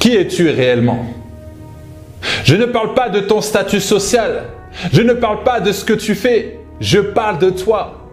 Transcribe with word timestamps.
Qui 0.00 0.16
es-tu 0.16 0.48
réellement? 0.48 1.04
Je 2.44 2.56
ne 2.56 2.64
parle 2.64 2.94
pas 2.94 3.10
de 3.10 3.20
ton 3.20 3.42
statut 3.42 3.80
social. 3.80 4.44
Je 4.92 5.02
ne 5.02 5.12
parle 5.12 5.44
pas 5.44 5.60
de 5.60 5.72
ce 5.72 5.84
que 5.84 5.92
tu 5.92 6.14
fais. 6.14 6.58
Je 6.80 7.00
parle 7.00 7.38
de 7.38 7.50
toi. 7.50 8.08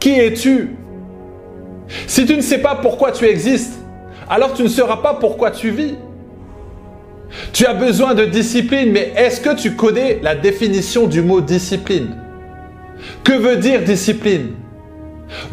Qui 0.00 0.10
es-tu? 0.10 0.76
Si 2.08 2.26
tu 2.26 2.36
ne 2.36 2.40
sais 2.40 2.58
pas 2.58 2.74
pourquoi 2.74 3.12
tu 3.12 3.26
existes, 3.26 3.78
alors 4.28 4.54
tu 4.54 4.64
ne 4.64 4.68
sauras 4.68 4.98
pas 4.98 5.14
pourquoi 5.14 5.52
tu 5.52 5.70
vis. 5.70 5.94
Tu 7.52 7.64
as 7.64 7.74
besoin 7.74 8.14
de 8.14 8.24
discipline, 8.24 8.90
mais 8.90 9.12
est-ce 9.14 9.40
que 9.40 9.54
tu 9.54 9.76
connais 9.76 10.18
la 10.22 10.34
définition 10.34 11.06
du 11.06 11.22
mot 11.22 11.40
discipline? 11.40 12.16
Que 13.22 13.34
veut 13.34 13.56
dire 13.56 13.82
discipline? 13.82 14.54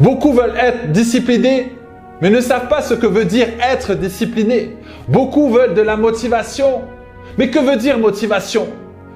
Beaucoup 0.00 0.32
veulent 0.32 0.56
être 0.60 0.90
disciplinés, 0.90 1.72
mais 2.20 2.30
ne 2.30 2.40
savent 2.40 2.66
pas 2.66 2.82
ce 2.82 2.94
que 2.94 3.06
veut 3.06 3.24
dire 3.24 3.46
être 3.62 3.94
discipliné. 3.94 4.76
Beaucoup 5.08 5.50
veulent 5.50 5.74
de 5.74 5.80
la 5.80 5.96
motivation, 5.96 6.82
mais 7.38 7.50
que 7.50 7.58
veut 7.58 7.76
dire 7.76 7.98
motivation? 7.98 8.68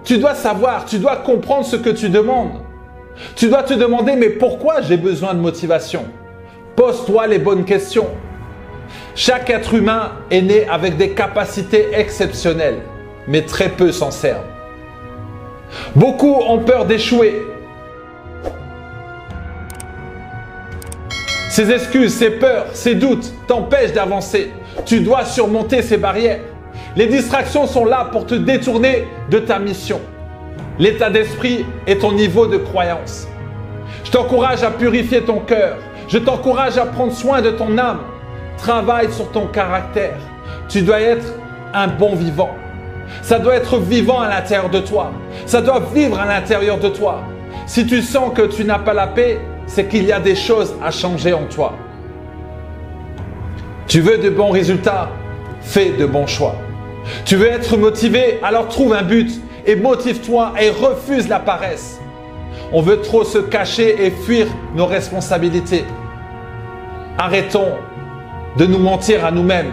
Tu 0.05 0.17
dois 0.19 0.35
savoir, 0.35 0.87
tu 0.87 0.99
dois 0.99 1.17
comprendre 1.17 1.67
ce 1.67 1.77
que 1.77 1.91
tu 1.91 2.09
demandes. 2.09 2.63
Tu 3.37 3.49
dois 3.49 3.63
te 3.63 3.75
demander, 3.75 4.17
mais 4.17 4.31
pourquoi 4.31 4.81
j'ai 4.81 4.97
besoin 4.97 5.35
de 5.35 5.39
motivation? 5.41 6.07
Pose-toi 6.77 7.27
les 7.27 7.39
bonnes 7.39 7.65
questions. 7.65 8.09
Chaque 9.15 9.51
être 9.51 9.75
humain 9.75 10.13
est 10.31 10.41
né 10.41 10.67
avec 10.67 10.97
des 10.97 11.11
capacités 11.11 11.89
exceptionnelles, 11.93 12.81
mais 13.29 13.43
très 13.43 13.69
peu 13.69 13.93
s'en 13.93 14.11
servent. 14.11 14.47
Beaucoup 15.95 16.35
ont 16.35 16.61
peur 16.61 16.87
d'échouer. 16.87 17.43
Ces 21.51 21.71
excuses, 21.71 22.15
ces 22.15 22.31
peurs, 22.31 22.67
ces 22.73 22.95
doutes 22.95 23.31
t'empêchent 23.47 23.93
d'avancer. 23.93 24.51
Tu 24.85 25.01
dois 25.01 25.25
surmonter 25.25 25.83
ces 25.83 25.97
barrières. 25.97 26.41
Les 26.97 27.07
distractions 27.07 27.67
sont 27.67 27.85
là 27.85 28.09
pour 28.11 28.27
te 28.27 28.35
détourner 28.35 29.07
de 29.31 29.39
ta 29.39 29.59
mission. 29.59 30.01
L'état 30.79 31.11
d'esprit 31.11 31.65
est 31.87 32.01
ton 32.01 32.13
niveau 32.13 32.47
de 32.47 32.57
croyance. 32.57 33.29
Je 34.05 34.11
t'encourage 34.11 34.63
à 34.63 34.71
purifier 34.71 35.23
ton 35.23 35.41
cœur. 35.41 35.77
Je 36.09 36.19
t'encourage 36.19 36.79
à 36.79 36.87
prendre 36.87 37.13
soin 37.13 37.41
de 37.41 37.51
ton 37.51 37.79
âme. 37.79 38.01
Travaille 38.59 39.13
sur 39.13 39.31
ton 39.31 39.47
caractère. 39.47 40.17
Tu 40.69 40.83
dois 40.83 41.01
être 41.01 41.35
un 41.75 41.89
bon 41.89 42.15
vivant. 42.15 42.51
Ça 43.23 43.39
doit 43.39 43.55
être 43.55 43.79
vivant 43.79 44.21
à 44.21 44.29
l'intérieur 44.29 44.71
de 44.71 44.81
toi. 44.81 45.13
Ça 45.47 45.61
doit 45.61 45.83
vivre 45.95 46.19
à 46.19 46.27
l'intérieur 46.27 46.79
de 46.79 46.89
toi. 46.89 47.23
Si 47.67 47.87
tu 47.87 48.03
sens 48.03 48.33
que 48.35 48.43
tu 48.43 48.65
n'as 48.65 48.79
pas 48.79 48.95
la 48.95 49.07
paix, 49.07 49.41
c'est 49.67 49.87
qu'il 49.89 50.05
y 50.05 50.13
a 50.13 50.21
des 50.21 50.35
choses 50.35 50.75
à 50.83 50.91
changer 50.91 51.33
en 51.33 51.45
toi. 51.45 51.75
Tu 53.87 54.01
veux 54.01 54.19
de 54.19 54.31
bons 54.31 54.51
résultats 54.51 55.11
Fais 55.61 55.91
de 55.91 56.07
bons 56.07 56.27
choix. 56.27 56.57
Tu 57.25 57.37
veux 57.37 57.47
être 57.47 57.77
motivé 57.77 58.39
Alors 58.43 58.69
trouve 58.69 58.95
un 58.95 59.03
but 59.03 59.31
et 59.67 59.77
motive-toi 59.77 60.55
et 60.61 60.71
refuse 60.71 61.29
la 61.29 61.39
paresse. 61.39 62.01
On 62.73 62.81
veut 62.81 63.01
trop 63.01 63.25
se 63.25 63.39
cacher 63.39 64.07
et 64.07 64.11
fuir 64.11 64.47
nos 64.75 64.87
responsabilités. 64.87 65.85
Arrêtons 67.19 67.73
de 68.57 68.67
nous 68.67 68.79
mentir 68.79 69.25
à 69.25 69.31
nous-mêmes. 69.31 69.73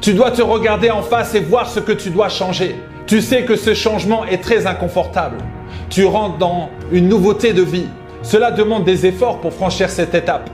Tu 0.00 0.14
dois 0.14 0.30
te 0.30 0.42
regarder 0.42 0.90
en 0.90 1.02
face 1.02 1.34
et 1.34 1.40
voir 1.40 1.68
ce 1.68 1.80
que 1.80 1.92
tu 1.92 2.10
dois 2.10 2.28
changer. 2.28 2.76
Tu 3.06 3.20
sais 3.20 3.44
que 3.44 3.56
ce 3.56 3.74
changement 3.74 4.24
est 4.24 4.42
très 4.42 4.66
inconfortable. 4.66 5.36
Tu 5.90 6.04
rentres 6.06 6.38
dans 6.38 6.70
une 6.90 7.08
nouveauté 7.08 7.52
de 7.52 7.62
vie. 7.62 7.86
Cela 8.22 8.50
demande 8.50 8.84
des 8.84 9.06
efforts 9.06 9.40
pour 9.40 9.52
franchir 9.52 9.90
cette 9.90 10.14
étape. 10.14 10.48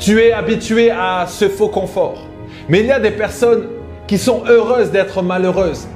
Tu 0.00 0.18
es 0.18 0.32
habitué 0.32 0.90
à 0.90 1.26
ce 1.28 1.50
faux 1.50 1.68
confort. 1.68 2.26
Mais 2.70 2.80
il 2.80 2.86
y 2.86 2.90
a 2.90 2.98
des 2.98 3.10
personnes 3.10 3.68
qui 4.06 4.16
sont 4.16 4.44
heureuses 4.48 4.90
d'être 4.90 5.20
malheureuses. 5.20 5.86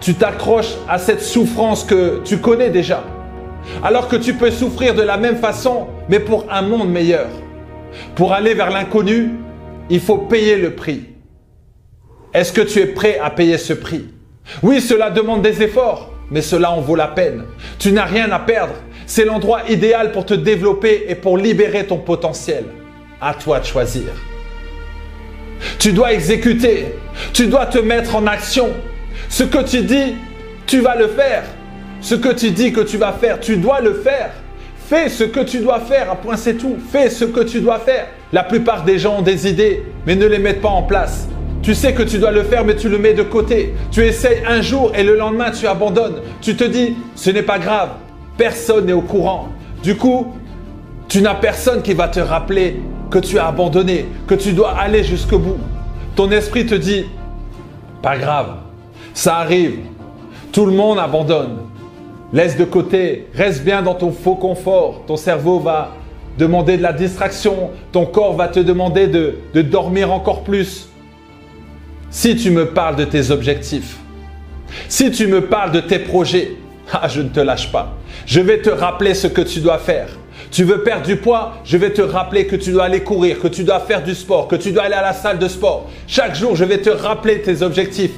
Tu 0.00 0.14
t'accroches 0.14 0.74
à 0.88 0.98
cette 0.98 1.22
souffrance 1.22 1.84
que 1.84 2.20
tu 2.24 2.38
connais 2.38 2.70
déjà. 2.70 3.04
Alors 3.84 4.08
que 4.08 4.16
tu 4.16 4.34
peux 4.34 4.50
souffrir 4.50 4.96
de 4.96 5.02
la 5.02 5.16
même 5.16 5.36
façon, 5.36 5.86
mais 6.08 6.18
pour 6.18 6.46
un 6.50 6.62
monde 6.62 6.90
meilleur. 6.90 7.28
Pour 8.16 8.32
aller 8.32 8.52
vers 8.52 8.70
l'inconnu, 8.70 9.30
il 9.90 10.00
faut 10.00 10.18
payer 10.18 10.56
le 10.56 10.74
prix. 10.74 11.04
Est-ce 12.34 12.52
que 12.52 12.62
tu 12.62 12.80
es 12.80 12.86
prêt 12.86 13.20
à 13.22 13.30
payer 13.30 13.58
ce 13.58 13.74
prix? 13.74 14.06
Oui, 14.60 14.80
cela 14.80 15.08
demande 15.08 15.42
des 15.42 15.62
efforts, 15.62 16.10
mais 16.32 16.42
cela 16.42 16.72
en 16.72 16.80
vaut 16.80 16.96
la 16.96 17.06
peine. 17.06 17.44
Tu 17.78 17.92
n'as 17.92 18.06
rien 18.06 18.32
à 18.32 18.40
perdre. 18.40 18.74
C'est 19.06 19.24
l'endroit 19.24 19.70
idéal 19.70 20.10
pour 20.10 20.26
te 20.26 20.34
développer 20.34 21.04
et 21.06 21.14
pour 21.14 21.38
libérer 21.38 21.86
ton 21.86 21.98
potentiel. 21.98 22.64
À 23.20 23.34
toi 23.34 23.60
de 23.60 23.66
choisir. 23.66 24.12
Tu 25.78 25.92
dois 25.92 26.12
exécuter. 26.12 26.94
Tu 27.32 27.46
dois 27.46 27.66
te 27.66 27.78
mettre 27.78 28.16
en 28.16 28.26
action. 28.26 28.70
Ce 29.28 29.44
que 29.44 29.62
tu 29.62 29.82
dis, 29.82 30.14
tu 30.66 30.80
vas 30.80 30.96
le 30.96 31.08
faire. 31.08 31.44
Ce 32.00 32.14
que 32.14 32.32
tu 32.32 32.50
dis 32.50 32.72
que 32.72 32.80
tu 32.80 32.96
vas 32.96 33.12
faire, 33.12 33.40
tu 33.40 33.56
dois 33.56 33.80
le 33.80 33.94
faire. 33.94 34.30
Fais 34.88 35.08
ce 35.08 35.24
que 35.24 35.40
tu 35.40 35.58
dois 35.58 35.80
faire, 35.80 36.10
à 36.10 36.16
point 36.16 36.36
c'est 36.36 36.54
tout. 36.54 36.76
Fais 36.90 37.10
ce 37.10 37.24
que 37.24 37.40
tu 37.40 37.60
dois 37.60 37.78
faire. 37.78 38.06
La 38.32 38.42
plupart 38.42 38.84
des 38.84 38.98
gens 38.98 39.18
ont 39.18 39.22
des 39.22 39.48
idées, 39.48 39.84
mais 40.06 40.16
ne 40.16 40.26
les 40.26 40.38
mettent 40.38 40.62
pas 40.62 40.68
en 40.68 40.82
place. 40.82 41.28
Tu 41.62 41.74
sais 41.74 41.92
que 41.92 42.02
tu 42.02 42.18
dois 42.18 42.32
le 42.32 42.42
faire, 42.42 42.64
mais 42.64 42.74
tu 42.74 42.88
le 42.88 42.98
mets 42.98 43.12
de 43.12 43.22
côté. 43.22 43.74
Tu 43.92 44.04
essayes 44.04 44.42
un 44.48 44.62
jour 44.62 44.92
et 44.96 45.04
le 45.04 45.16
lendemain, 45.16 45.50
tu 45.50 45.66
abandonnes. 45.66 46.22
Tu 46.40 46.56
te 46.56 46.64
dis, 46.64 46.96
ce 47.14 47.30
n'est 47.30 47.42
pas 47.42 47.58
grave. 47.58 47.90
Personne 48.38 48.86
n'est 48.86 48.94
au 48.94 49.02
courant. 49.02 49.50
Du 49.82 49.94
coup, 49.94 50.34
tu 51.08 51.20
n'as 51.20 51.34
personne 51.34 51.82
qui 51.82 51.92
va 51.92 52.08
te 52.08 52.20
rappeler 52.20 52.80
que 53.10 53.18
tu 53.18 53.38
as 53.38 53.46
abandonné, 53.46 54.06
que 54.26 54.34
tu 54.34 54.52
dois 54.52 54.78
aller 54.78 55.04
jusqu'au 55.04 55.38
bout. 55.38 55.58
Ton 56.16 56.30
esprit 56.30 56.66
te 56.66 56.74
dit, 56.74 57.06
pas 58.02 58.16
grave, 58.16 58.56
ça 59.14 59.36
arrive. 59.36 59.78
Tout 60.52 60.66
le 60.66 60.72
monde 60.72 60.98
abandonne. 60.98 61.58
Laisse 62.32 62.56
de 62.56 62.64
côté, 62.64 63.28
reste 63.34 63.64
bien 63.64 63.82
dans 63.82 63.94
ton 63.94 64.12
faux 64.12 64.36
confort. 64.36 65.02
Ton 65.06 65.16
cerveau 65.16 65.58
va 65.58 65.92
demander 66.38 66.76
de 66.76 66.82
la 66.82 66.92
distraction, 66.92 67.70
ton 67.92 68.06
corps 68.06 68.34
va 68.34 68.48
te 68.48 68.60
demander 68.60 69.08
de, 69.08 69.62
dormir 69.62 70.12
encore 70.12 70.42
plus. 70.42 70.88
Si 72.10 72.36
tu 72.36 72.50
me 72.50 72.66
parles 72.66 72.96
de 72.96 73.04
tes 73.04 73.30
objectifs, 73.30 73.96
si 74.88 75.10
tu 75.10 75.26
me 75.26 75.42
parles 75.46 75.72
de 75.72 75.80
tes 75.80 75.98
projets, 75.98 76.52
ah, 76.92 77.08
je 77.08 77.20
ne 77.20 77.28
te 77.28 77.40
lâche 77.40 77.70
pas. 77.70 77.96
Je 78.26 78.40
vais 78.40 78.60
te 78.62 78.70
rappeler 78.70 79.14
ce 79.14 79.26
que 79.26 79.42
tu 79.42 79.60
dois 79.60 79.78
faire. 79.78 80.08
Tu 80.50 80.64
veux 80.64 80.82
perdre 80.82 81.06
du 81.06 81.16
poids 81.16 81.54
Je 81.64 81.76
vais 81.76 81.92
te 81.92 82.02
rappeler 82.02 82.46
que 82.46 82.56
tu 82.56 82.72
dois 82.72 82.84
aller 82.84 83.02
courir, 83.02 83.38
que 83.40 83.48
tu 83.48 83.64
dois 83.64 83.80
faire 83.80 84.02
du 84.02 84.14
sport, 84.14 84.48
que 84.48 84.56
tu 84.56 84.72
dois 84.72 84.84
aller 84.84 84.94
à 84.94 85.02
la 85.02 85.12
salle 85.12 85.38
de 85.38 85.48
sport. 85.48 85.88
Chaque 86.06 86.34
jour, 86.34 86.56
je 86.56 86.64
vais 86.64 86.78
te 86.78 86.90
rappeler 86.90 87.40
tes 87.42 87.62
objectifs. 87.62 88.12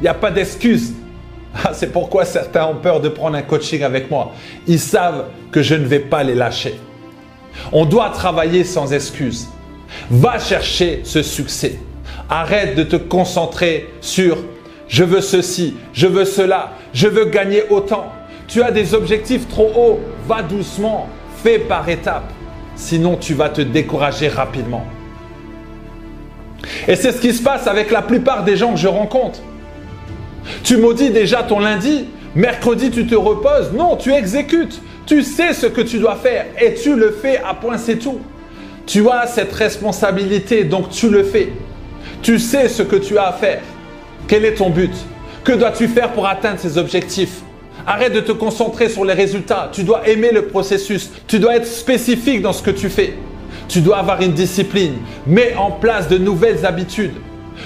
Il 0.00 0.02
n'y 0.02 0.08
a 0.08 0.14
pas 0.14 0.30
d'excuse. 0.30 0.92
Ah, 1.56 1.70
c'est 1.72 1.92
pourquoi 1.92 2.24
certains 2.24 2.66
ont 2.66 2.74
peur 2.74 3.00
de 3.00 3.08
prendre 3.08 3.36
un 3.36 3.42
coaching 3.42 3.84
avec 3.84 4.10
moi. 4.10 4.32
Ils 4.66 4.80
savent 4.80 5.26
que 5.52 5.62
je 5.62 5.76
ne 5.76 5.86
vais 5.86 6.00
pas 6.00 6.24
les 6.24 6.34
lâcher. 6.34 6.74
On 7.70 7.84
doit 7.84 8.10
travailler 8.10 8.64
sans 8.64 8.92
excuse. 8.92 9.46
Va 10.10 10.40
chercher 10.40 11.02
ce 11.04 11.22
succès. 11.22 11.78
Arrête 12.28 12.74
de 12.74 12.82
te 12.82 12.96
concentrer 12.96 13.88
sur 14.00 14.38
je 14.88 15.04
veux 15.04 15.20
ceci, 15.20 15.74
je 15.92 16.06
veux 16.06 16.24
cela, 16.24 16.72
je 16.92 17.08
veux 17.08 17.26
gagner 17.26 17.62
autant. 17.70 18.12
Tu 18.48 18.62
as 18.62 18.70
des 18.70 18.94
objectifs 18.94 19.48
trop 19.48 19.70
hauts, 19.76 20.00
va 20.26 20.42
doucement, 20.42 21.08
fais 21.42 21.58
par 21.58 21.88
étapes. 21.88 22.32
Sinon, 22.76 23.16
tu 23.16 23.34
vas 23.34 23.48
te 23.48 23.60
décourager 23.60 24.28
rapidement. 24.28 24.84
Et 26.88 26.96
c'est 26.96 27.12
ce 27.12 27.20
qui 27.20 27.32
se 27.32 27.42
passe 27.42 27.66
avec 27.66 27.90
la 27.90 28.02
plupart 28.02 28.44
des 28.44 28.56
gens 28.56 28.72
que 28.72 28.78
je 28.78 28.88
rencontre. 28.88 29.40
Tu 30.62 30.76
maudis 30.76 31.10
déjà 31.10 31.42
ton 31.42 31.60
lundi, 31.60 32.06
mercredi 32.34 32.90
tu 32.90 33.06
te 33.06 33.14
reposes. 33.14 33.72
Non, 33.72 33.96
tu 33.96 34.12
exécutes. 34.12 34.80
Tu 35.06 35.22
sais 35.22 35.52
ce 35.52 35.66
que 35.66 35.82
tu 35.82 35.98
dois 35.98 36.16
faire 36.16 36.46
et 36.60 36.74
tu 36.74 36.96
le 36.96 37.10
fais 37.10 37.38
à 37.38 37.54
point 37.54 37.78
c'est 37.78 37.96
tout. 37.96 38.20
Tu 38.86 39.08
as 39.10 39.26
cette 39.26 39.52
responsabilité, 39.52 40.64
donc 40.64 40.90
tu 40.90 41.08
le 41.08 41.22
fais. 41.22 41.52
Tu 42.22 42.38
sais 42.38 42.68
ce 42.68 42.82
que 42.82 42.96
tu 42.96 43.18
as 43.18 43.28
à 43.28 43.32
faire. 43.32 43.60
Quel 44.26 44.44
est 44.44 44.54
ton 44.54 44.70
but? 44.70 44.92
Que 45.42 45.52
dois-tu 45.52 45.88
faire 45.88 46.12
pour 46.12 46.26
atteindre 46.26 46.58
ces 46.58 46.78
objectifs? 46.78 47.42
Arrête 47.86 48.14
de 48.14 48.20
te 48.20 48.32
concentrer 48.32 48.88
sur 48.88 49.04
les 49.04 49.12
résultats. 49.12 49.68
Tu 49.70 49.84
dois 49.84 50.08
aimer 50.08 50.30
le 50.32 50.46
processus. 50.46 51.10
Tu 51.26 51.38
dois 51.38 51.56
être 51.56 51.66
spécifique 51.66 52.40
dans 52.40 52.54
ce 52.54 52.62
que 52.62 52.70
tu 52.70 52.88
fais. 52.88 53.14
Tu 53.68 53.80
dois 53.80 53.98
avoir 53.98 54.22
une 54.22 54.32
discipline. 54.32 54.94
Mets 55.26 55.54
en 55.56 55.70
place 55.70 56.08
de 56.08 56.16
nouvelles 56.16 56.64
habitudes. 56.64 57.14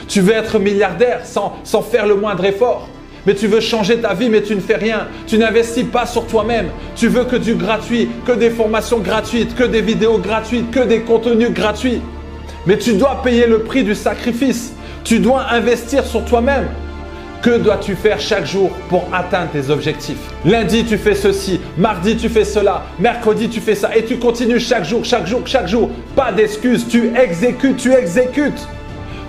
Tu 0.08 0.20
veux 0.20 0.32
être 0.32 0.58
milliardaire 0.58 1.20
sans, 1.24 1.56
sans 1.62 1.82
faire 1.82 2.06
le 2.06 2.16
moindre 2.16 2.44
effort. 2.44 2.88
Mais 3.26 3.34
tu 3.34 3.46
veux 3.46 3.60
changer 3.60 3.98
ta 3.98 4.14
vie, 4.14 4.28
mais 4.28 4.42
tu 4.42 4.56
ne 4.56 4.60
fais 4.60 4.76
rien. 4.76 5.06
Tu 5.26 5.38
n'investis 5.38 5.84
pas 5.84 6.06
sur 6.06 6.26
toi-même. 6.26 6.68
Tu 6.96 7.06
veux 7.06 7.24
que 7.24 7.36
du 7.36 7.54
gratuit, 7.54 8.08
que 8.26 8.32
des 8.32 8.50
formations 8.50 8.98
gratuites, 8.98 9.54
que 9.54 9.64
des 9.64 9.82
vidéos 9.82 10.18
gratuites, 10.18 10.70
que 10.72 10.80
des 10.80 11.00
contenus 11.00 11.50
gratuits. 11.52 12.00
Mais 12.66 12.76
tu 12.76 12.94
dois 12.94 13.22
payer 13.22 13.46
le 13.46 13.60
prix 13.60 13.84
du 13.84 13.94
sacrifice. 13.94 14.72
Tu 15.04 15.20
dois 15.20 15.46
investir 15.52 16.04
sur 16.04 16.24
toi-même. 16.24 16.68
Que 17.42 17.56
dois-tu 17.56 17.94
faire 17.94 18.18
chaque 18.18 18.46
jour 18.46 18.70
pour 18.88 19.06
atteindre 19.12 19.52
tes 19.52 19.70
objectifs? 19.70 20.18
Lundi, 20.44 20.84
tu 20.84 20.98
fais 20.98 21.14
ceci. 21.14 21.60
Mardi, 21.76 22.16
tu 22.16 22.28
fais 22.28 22.44
cela. 22.44 22.86
Mercredi, 22.98 23.48
tu 23.48 23.60
fais 23.60 23.76
ça. 23.76 23.96
Et 23.96 24.04
tu 24.04 24.18
continues 24.18 24.58
chaque 24.58 24.84
jour, 24.84 25.04
chaque 25.04 25.26
jour, 25.26 25.42
chaque 25.44 25.68
jour. 25.68 25.88
Pas 26.16 26.32
d'excuses. 26.32 26.88
Tu 26.88 27.16
exécutes, 27.16 27.76
tu 27.76 27.92
exécutes. 27.92 28.66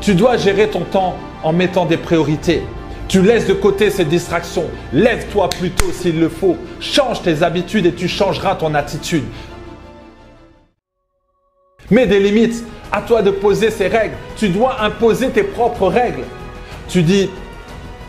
Tu 0.02 0.16
dois 0.16 0.38
gérer 0.38 0.70
ton 0.70 0.82
temps 0.82 1.18
en 1.44 1.54
mettant 1.54 1.86
des 1.86 1.98
priorités. 1.98 2.64
Tu 3.08 3.22
laisses 3.22 3.46
de 3.46 3.54
côté 3.54 3.92
ces 3.92 4.06
distractions. 4.06 4.66
Lève-toi 4.92 5.50
plutôt 5.50 5.92
s'il 5.92 6.20
le 6.20 6.30
faut. 6.30 6.58
Change 6.80 7.22
tes 7.22 7.44
habitudes 7.44 7.86
et 7.86 7.94
tu 7.94 8.08
changeras 8.08 8.56
ton 8.56 8.74
attitude. 8.74 9.24
Mets 11.92 12.08
des 12.08 12.20
limites. 12.20 12.64
À 12.92 13.04
toi 13.04 13.22
de 13.22 13.30
poser 13.30 13.70
ces 13.70 13.88
règles. 13.88 14.16
Tu 14.36 14.50
dois 14.50 14.82
imposer 14.82 15.30
tes 15.30 15.44
propres 15.44 15.90
règles. 15.90 16.24
Tu 16.88 17.04
dis, 17.04 17.30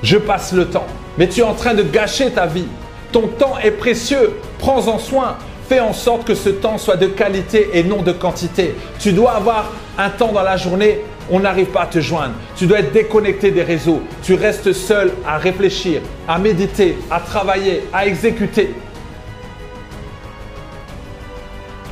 je 0.03 0.17
passe 0.17 0.53
le 0.53 0.67
temps. 0.67 0.87
Mais 1.19 1.29
tu 1.29 1.41
es 1.41 1.45
en 1.45 1.55
train 1.55 1.75
de 1.75 1.83
gâcher 1.83 2.31
ta 2.31 2.47
vie. 2.47 2.69
Ton 3.13 3.27
temps 3.27 3.59
est 3.63 3.73
précieux. 3.73 4.37
Prends-en 4.59 4.99
soin. 4.99 5.37
Fais 5.69 5.81
en 5.81 5.93
sorte 5.93 6.25
que 6.25 6.35
ce 6.35 6.49
temps 6.49 6.79
soit 6.79 6.97
de 6.97 7.07
qualité 7.07 7.71
et 7.75 7.85
non 7.85 8.03
de 8.03 8.13
quantité. 8.13 8.75
Tu 8.99 9.13
dois 9.13 9.33
avoir 9.33 9.73
un 9.99 10.11
temps 10.11 10.33
dans 10.33 10.43
la 10.43 10.57
journée 10.57 11.01
on 11.31 11.41
n'arrive 11.41 11.67
pas 11.67 11.83
à 11.83 11.87
te 11.87 12.01
joindre. 12.01 12.35
Tu 12.57 12.67
dois 12.67 12.81
être 12.81 12.93
déconnecté 12.93 13.51
des 13.51 13.63
réseaux. 13.63 14.03
Tu 14.23 14.35
restes 14.35 14.73
seul 14.73 15.13
à 15.27 15.39
réfléchir, 15.39 16.03
à 16.27 16.39
méditer, 16.39 16.99
à 17.11 17.21
travailler, 17.21 17.85
à 17.93 18.07
exécuter. 18.07 18.75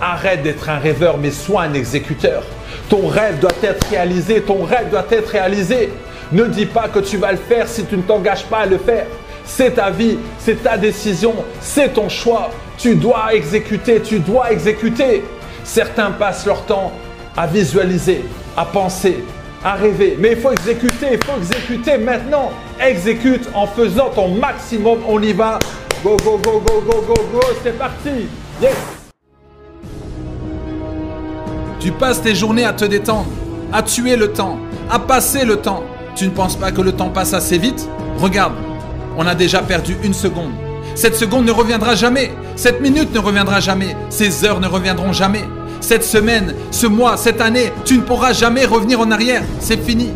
Arrête 0.00 0.42
d'être 0.42 0.68
un 0.68 0.78
rêveur, 0.78 1.18
mais 1.18 1.30
sois 1.30 1.62
un 1.62 1.74
exécuteur. 1.74 2.42
Ton 2.88 3.06
rêve 3.06 3.38
doit 3.40 3.50
être 3.62 3.86
réalisé, 3.88 4.40
ton 4.40 4.64
rêve 4.64 4.90
doit 4.90 5.06
être 5.10 5.28
réalisé. 5.28 5.90
Ne 6.30 6.44
dis 6.44 6.66
pas 6.66 6.88
que 6.88 6.98
tu 6.98 7.16
vas 7.16 7.32
le 7.32 7.38
faire 7.38 7.66
si 7.66 7.84
tu 7.84 7.96
ne 7.96 8.02
t'engages 8.02 8.44
pas 8.44 8.58
à 8.58 8.66
le 8.66 8.76
faire. 8.76 9.06
C'est 9.44 9.76
ta 9.76 9.88
vie, 9.88 10.18
c'est 10.38 10.62
ta 10.62 10.76
décision, 10.76 11.34
c'est 11.60 11.94
ton 11.94 12.10
choix. 12.10 12.50
Tu 12.76 12.96
dois 12.96 13.34
exécuter, 13.34 14.00
tu 14.02 14.18
dois 14.18 14.52
exécuter. 14.52 15.24
Certains 15.64 16.10
passent 16.10 16.44
leur 16.44 16.62
temps 16.66 16.92
à 17.34 17.46
visualiser, 17.46 18.24
à 18.56 18.66
penser, 18.66 19.24
à 19.64 19.74
rêver. 19.74 20.16
Mais 20.18 20.32
il 20.32 20.36
faut 20.36 20.52
exécuter, 20.52 21.06
il 21.12 21.24
faut 21.24 21.38
exécuter 21.38 21.96
maintenant. 21.96 22.52
Exécute 22.78 23.48
en 23.54 23.66
faisant 23.66 24.10
ton 24.10 24.28
maximum. 24.28 24.98
On 25.08 25.22
y 25.22 25.32
va. 25.32 25.58
Go, 26.04 26.16
go, 26.22 26.38
go, 26.44 26.62
go, 26.64 26.82
go, 26.86 27.04
go, 27.06 27.14
go. 27.32 27.40
C'est 27.64 27.76
parti. 27.78 28.28
Yes. 28.60 28.76
Tu 31.80 31.90
passes 31.92 32.20
tes 32.20 32.34
journées 32.34 32.64
à 32.64 32.74
te 32.74 32.84
détendre, 32.84 33.28
à 33.72 33.82
tuer 33.82 34.16
le 34.16 34.30
temps, 34.32 34.58
à 34.90 34.98
passer 34.98 35.44
le 35.44 35.56
temps. 35.56 35.84
Tu 36.18 36.26
ne 36.26 36.30
penses 36.30 36.56
pas 36.56 36.72
que 36.72 36.80
le 36.80 36.90
temps 36.90 37.10
passe 37.10 37.32
assez 37.32 37.58
vite? 37.58 37.88
Regarde, 38.18 38.54
on 39.16 39.24
a 39.26 39.36
déjà 39.36 39.62
perdu 39.62 39.96
une 40.02 40.14
seconde. 40.14 40.50
Cette 40.96 41.14
seconde 41.14 41.44
ne 41.46 41.52
reviendra 41.52 41.94
jamais. 41.94 42.32
Cette 42.56 42.80
minute 42.80 43.14
ne 43.14 43.20
reviendra 43.20 43.60
jamais. 43.60 43.96
Ces 44.10 44.44
heures 44.44 44.58
ne 44.58 44.66
reviendront 44.66 45.12
jamais 45.12 45.44
cette 45.80 46.04
semaine, 46.04 46.54
ce 46.70 46.86
mois, 46.86 47.16
cette 47.16 47.40
année, 47.40 47.72
tu 47.84 47.96
ne 47.96 48.02
pourras 48.02 48.32
jamais 48.32 48.66
revenir 48.66 49.00
en 49.00 49.10
arrière. 49.10 49.42
C'est 49.60 49.82
fini. 49.82 50.10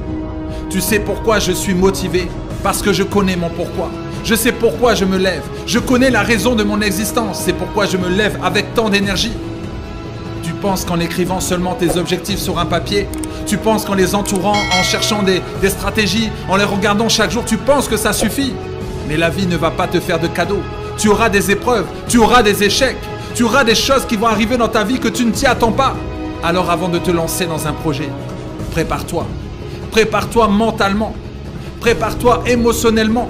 Tu 0.69 0.81
sais 0.81 0.99
pourquoi 0.99 1.39
je 1.39 1.53
suis 1.53 1.75
motivé? 1.75 2.29
Parce 2.63 2.83
que 2.83 2.93
je 2.93 3.03
connais 3.03 3.37
mon 3.37 3.49
pourquoi. 3.49 3.91
Je 4.25 4.35
sais 4.35 4.53
pourquoi 4.53 4.95
je 4.95 5.05
me 5.05 5.19
lève. 5.19 5.43
Je 5.67 5.79
connais 5.79 6.11
la 6.11 6.23
raison 6.23 6.55
de 6.55 6.63
mon 6.63 6.81
existence. 6.81 7.43
C'est 7.45 7.53
pourquoi 7.53 7.87
je 7.87 7.97
me 7.97 8.09
lève 8.09 8.39
avec 8.43 8.75
tant 8.75 8.89
d'énergie. 8.89 9.33
Tu 10.43 10.53
penses 10.53 10.85
qu'en 10.85 10.99
écrivant 10.99 11.41
seulement 11.41 11.75
tes 11.75 11.97
objectifs 11.97 12.39
sur 12.39 12.59
un 12.59 12.67
papier, 12.67 13.09
tu 13.47 13.57
penses 13.57 13.85
qu'en 13.85 13.95
les 13.95 14.15
entourant, 14.15 14.57
en 14.57 14.83
cherchant 14.83 15.23
des, 15.23 15.43
stratégies, 15.69 16.31
en 16.49 16.57
les 16.57 16.65
regardant 16.65 17.09
chaque 17.09 17.31
jour, 17.31 17.45
tu 17.45 17.57
penses 17.57 17.89
que 17.89 17.97
ça 17.97 18.13
suffit? 18.13 18.53
Mais 19.09 19.17
la 19.17 19.31
vie 19.31 19.47
ne 19.47 19.57
va 19.57 19.71
pas 19.71 19.87
te 19.87 20.01
faire 20.01 20.19
de 20.19 20.27
cadeaux. 20.27 20.63
Tu 20.99 21.09
auras 21.09 21.29
des 21.29 21.51
épreuves, 21.51 21.87
tu 22.09 22.19
auras 22.19 22.43
des 22.43 22.63
échecs, 22.63 22.97
tu 23.35 23.45
auras 23.45 23.65
des 23.65 23.75
choses 23.75 24.05
qui 24.07 24.17
vont 24.17 24.27
arriver 24.27 24.57
dans 24.57 24.69
ta 24.69 24.85
vie 24.85 24.99
que 24.99 25.09
tu 25.09 25.25
ne 25.25 25.31
t'y 25.31 25.47
attends 25.47 25.73
pas. 25.73 25.95
Alors 26.43 26.71
avant 26.71 26.89
de 26.89 26.99
te 26.99 27.11
lancer 27.11 27.47
dans 27.47 27.67
un 27.67 27.73
projet, 27.73 28.09
prépare-toi. 28.73 29.27
Prépare-toi 29.91 30.49
mentalement. 30.49 31.15
Prépare-toi 31.81 32.43
émotionnellement. 32.47 33.29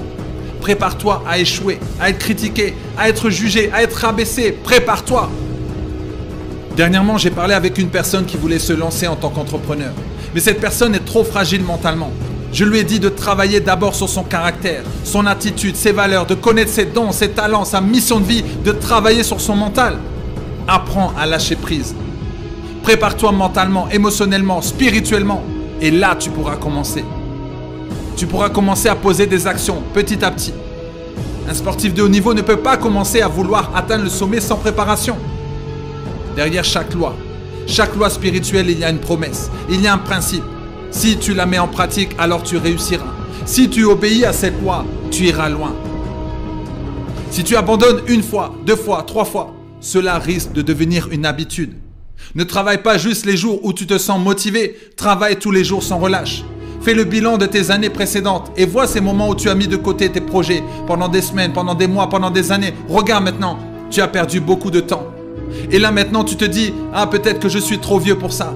Prépare-toi 0.61 1.23
à 1.29 1.39
échouer, 1.39 1.81
à 2.01 2.11
être 2.11 2.19
critiqué, 2.19 2.75
à 2.97 3.09
être 3.09 3.31
jugé, 3.31 3.71
à 3.73 3.83
être 3.83 3.95
rabaissé. 3.95 4.53
Prépare-toi. 4.53 5.29
Dernièrement, 6.77 7.19
j'ai 7.19 7.31
parlé 7.31 7.53
avec 7.53 7.77
une 7.77 7.89
personne 7.89 8.25
qui 8.25 8.39
voulait 8.39 8.59
se 8.59 8.73
lancer 8.73 9.07
en 9.07 9.17
tant 9.17 9.29
qu'entrepreneur. 9.29 9.93
Mais 10.35 10.41
cette 10.41 10.61
personne 10.61 10.95
est 10.95 11.05
trop 11.05 11.23
fragile 11.23 11.63
mentalement. 11.63 12.11
Je 12.53 12.65
lui 12.65 12.79
ai 12.79 12.85
dit 12.85 12.99
de 12.99 13.11
travailler 13.11 13.61
d'abord 13.61 13.95
sur 13.95 14.09
son 14.09 14.25
caractère, 14.25 14.83
son 15.05 15.27
attitude, 15.27 15.77
ses 15.77 15.93
valeurs, 15.93 16.27
de 16.27 16.35
connaître 16.35 16.71
ses 16.71 16.87
dons, 16.87 17.13
ses 17.13 17.31
talents, 17.31 17.65
sa 17.67 17.81
mission 17.81 18.21
de 18.21 18.25
vie, 18.25 18.45
de 18.65 18.73
travailler 18.73 19.23
sur 19.23 19.41
son 19.41 19.55
mental. 19.55 19.99
Apprends 20.67 21.13
à 21.19 21.27
lâcher 21.27 21.57
prise. 21.57 21.95
Prépare-toi 22.83 23.33
mentalement, 23.33 23.89
émotionnellement, 23.91 24.63
spirituellement. 24.63 25.43
Et 25.81 25.91
là, 25.91 26.17
tu 26.19 26.31
pourras 26.31 26.57
commencer. 26.57 27.05
Tu 28.17 28.27
pourras 28.27 28.51
commencer 28.51 28.89
à 28.89 28.95
poser 28.95 29.27
des 29.27 29.47
actions 29.47 29.83
petit 29.93 30.25
à 30.25 30.31
petit. 30.31 30.55
Un 31.49 31.55
sportif 31.55 31.93
de 31.93 32.03
haut 32.03 32.09
niveau 32.09 32.33
ne 32.35 32.43
peut 32.43 32.59
pas 32.59 32.77
commencer 32.77 33.21
à 33.21 33.29
vouloir 33.29 33.73
atteindre 33.75 34.05
le 34.05 34.11
sommet 34.11 34.41
sans 34.41 34.57
préparation. 34.57 35.17
Derrière 36.37 36.65
chaque 36.65 36.95
loi, 36.95 37.15
chaque 37.67 37.95
loi 37.95 38.11
spirituelle, 38.11 38.71
il 38.71 38.79
y 38.79 38.85
a 38.85 38.91
une 38.91 38.99
promesse, 38.99 39.51
il 39.69 39.81
y 39.81 39.87
a 39.87 39.95
un 39.95 39.99
principe. 39.99 40.45
Si 40.91 41.17
tu 41.17 41.35
la 41.35 41.47
mets 41.47 41.59
en 41.59 41.69
pratique, 41.69 42.15
alors 42.19 42.43
tu 42.43 42.57
réussiras. 42.57 43.15
Si 43.45 43.69
tu 43.69 43.85
obéis 43.85 44.25
à 44.25 44.33
cette 44.33 44.61
loi, 44.61 44.85
tu 45.11 45.25
iras 45.25 45.49
loin. 45.49 45.75
Si 47.31 47.45
tu 47.45 47.57
abandonnes 47.57 48.03
une 48.09 48.23
fois, 48.23 48.55
deux 48.67 48.77
fois, 48.77 49.03
trois 49.07 49.25
fois, 49.25 49.55
cela 49.81 50.19
risque 50.19 50.53
de 50.53 50.63
devenir 50.63 51.09
une 51.11 51.27
habitude. 51.27 51.75
Ne 52.35 52.45
travaille 52.45 52.83
pas 52.83 52.99
juste 52.99 53.27
les 53.27 53.37
jours 53.37 53.61
où 53.65 53.73
tu 53.73 53.87
te 53.87 53.99
sens 53.99 54.23
motivé, 54.23 54.77
travaille 54.97 55.37
tous 55.37 55.51
les 55.51 55.65
jours 55.65 55.83
sans 55.83 55.99
relâche. 55.99 56.45
Fais 56.83 56.95
le 56.95 57.05
bilan 57.05 57.39
de 57.39 57.47
tes 57.47 57.71
années 57.71 57.91
précédentes 57.91 58.53
et 58.57 58.67
vois 58.67 58.87
ces 58.87 59.01
moments 59.01 59.29
où 59.29 59.35
tu 59.35 59.49
as 59.49 59.55
mis 59.55 59.69
de 59.69 59.77
côté 59.77 60.11
tes 60.11 60.21
projets 60.21 60.63
pendant 60.87 61.09
des 61.09 61.23
semaines, 61.23 61.53
pendant 61.53 61.75
des 61.75 61.87
mois, 61.87 62.09
pendant 62.09 62.31
des 62.31 62.53
années. 62.53 62.75
Regarde 62.89 63.25
maintenant, 63.25 63.59
tu 63.91 64.01
as 64.01 64.09
perdu 64.09 64.41
beaucoup 64.41 64.71
de 64.71 64.81
temps. 64.81 65.07
Et 65.71 65.79
là 65.79 65.91
maintenant 65.91 66.25
tu 66.25 66.37
te 66.37 66.45
dis, 66.45 66.73
ah 66.93 67.07
peut-être 67.07 67.41
que 67.41 67.49
je 67.49 67.59
suis 67.59 67.79
trop 67.79 67.99
vieux 67.99 68.19
pour 68.19 68.33
ça. 68.33 68.55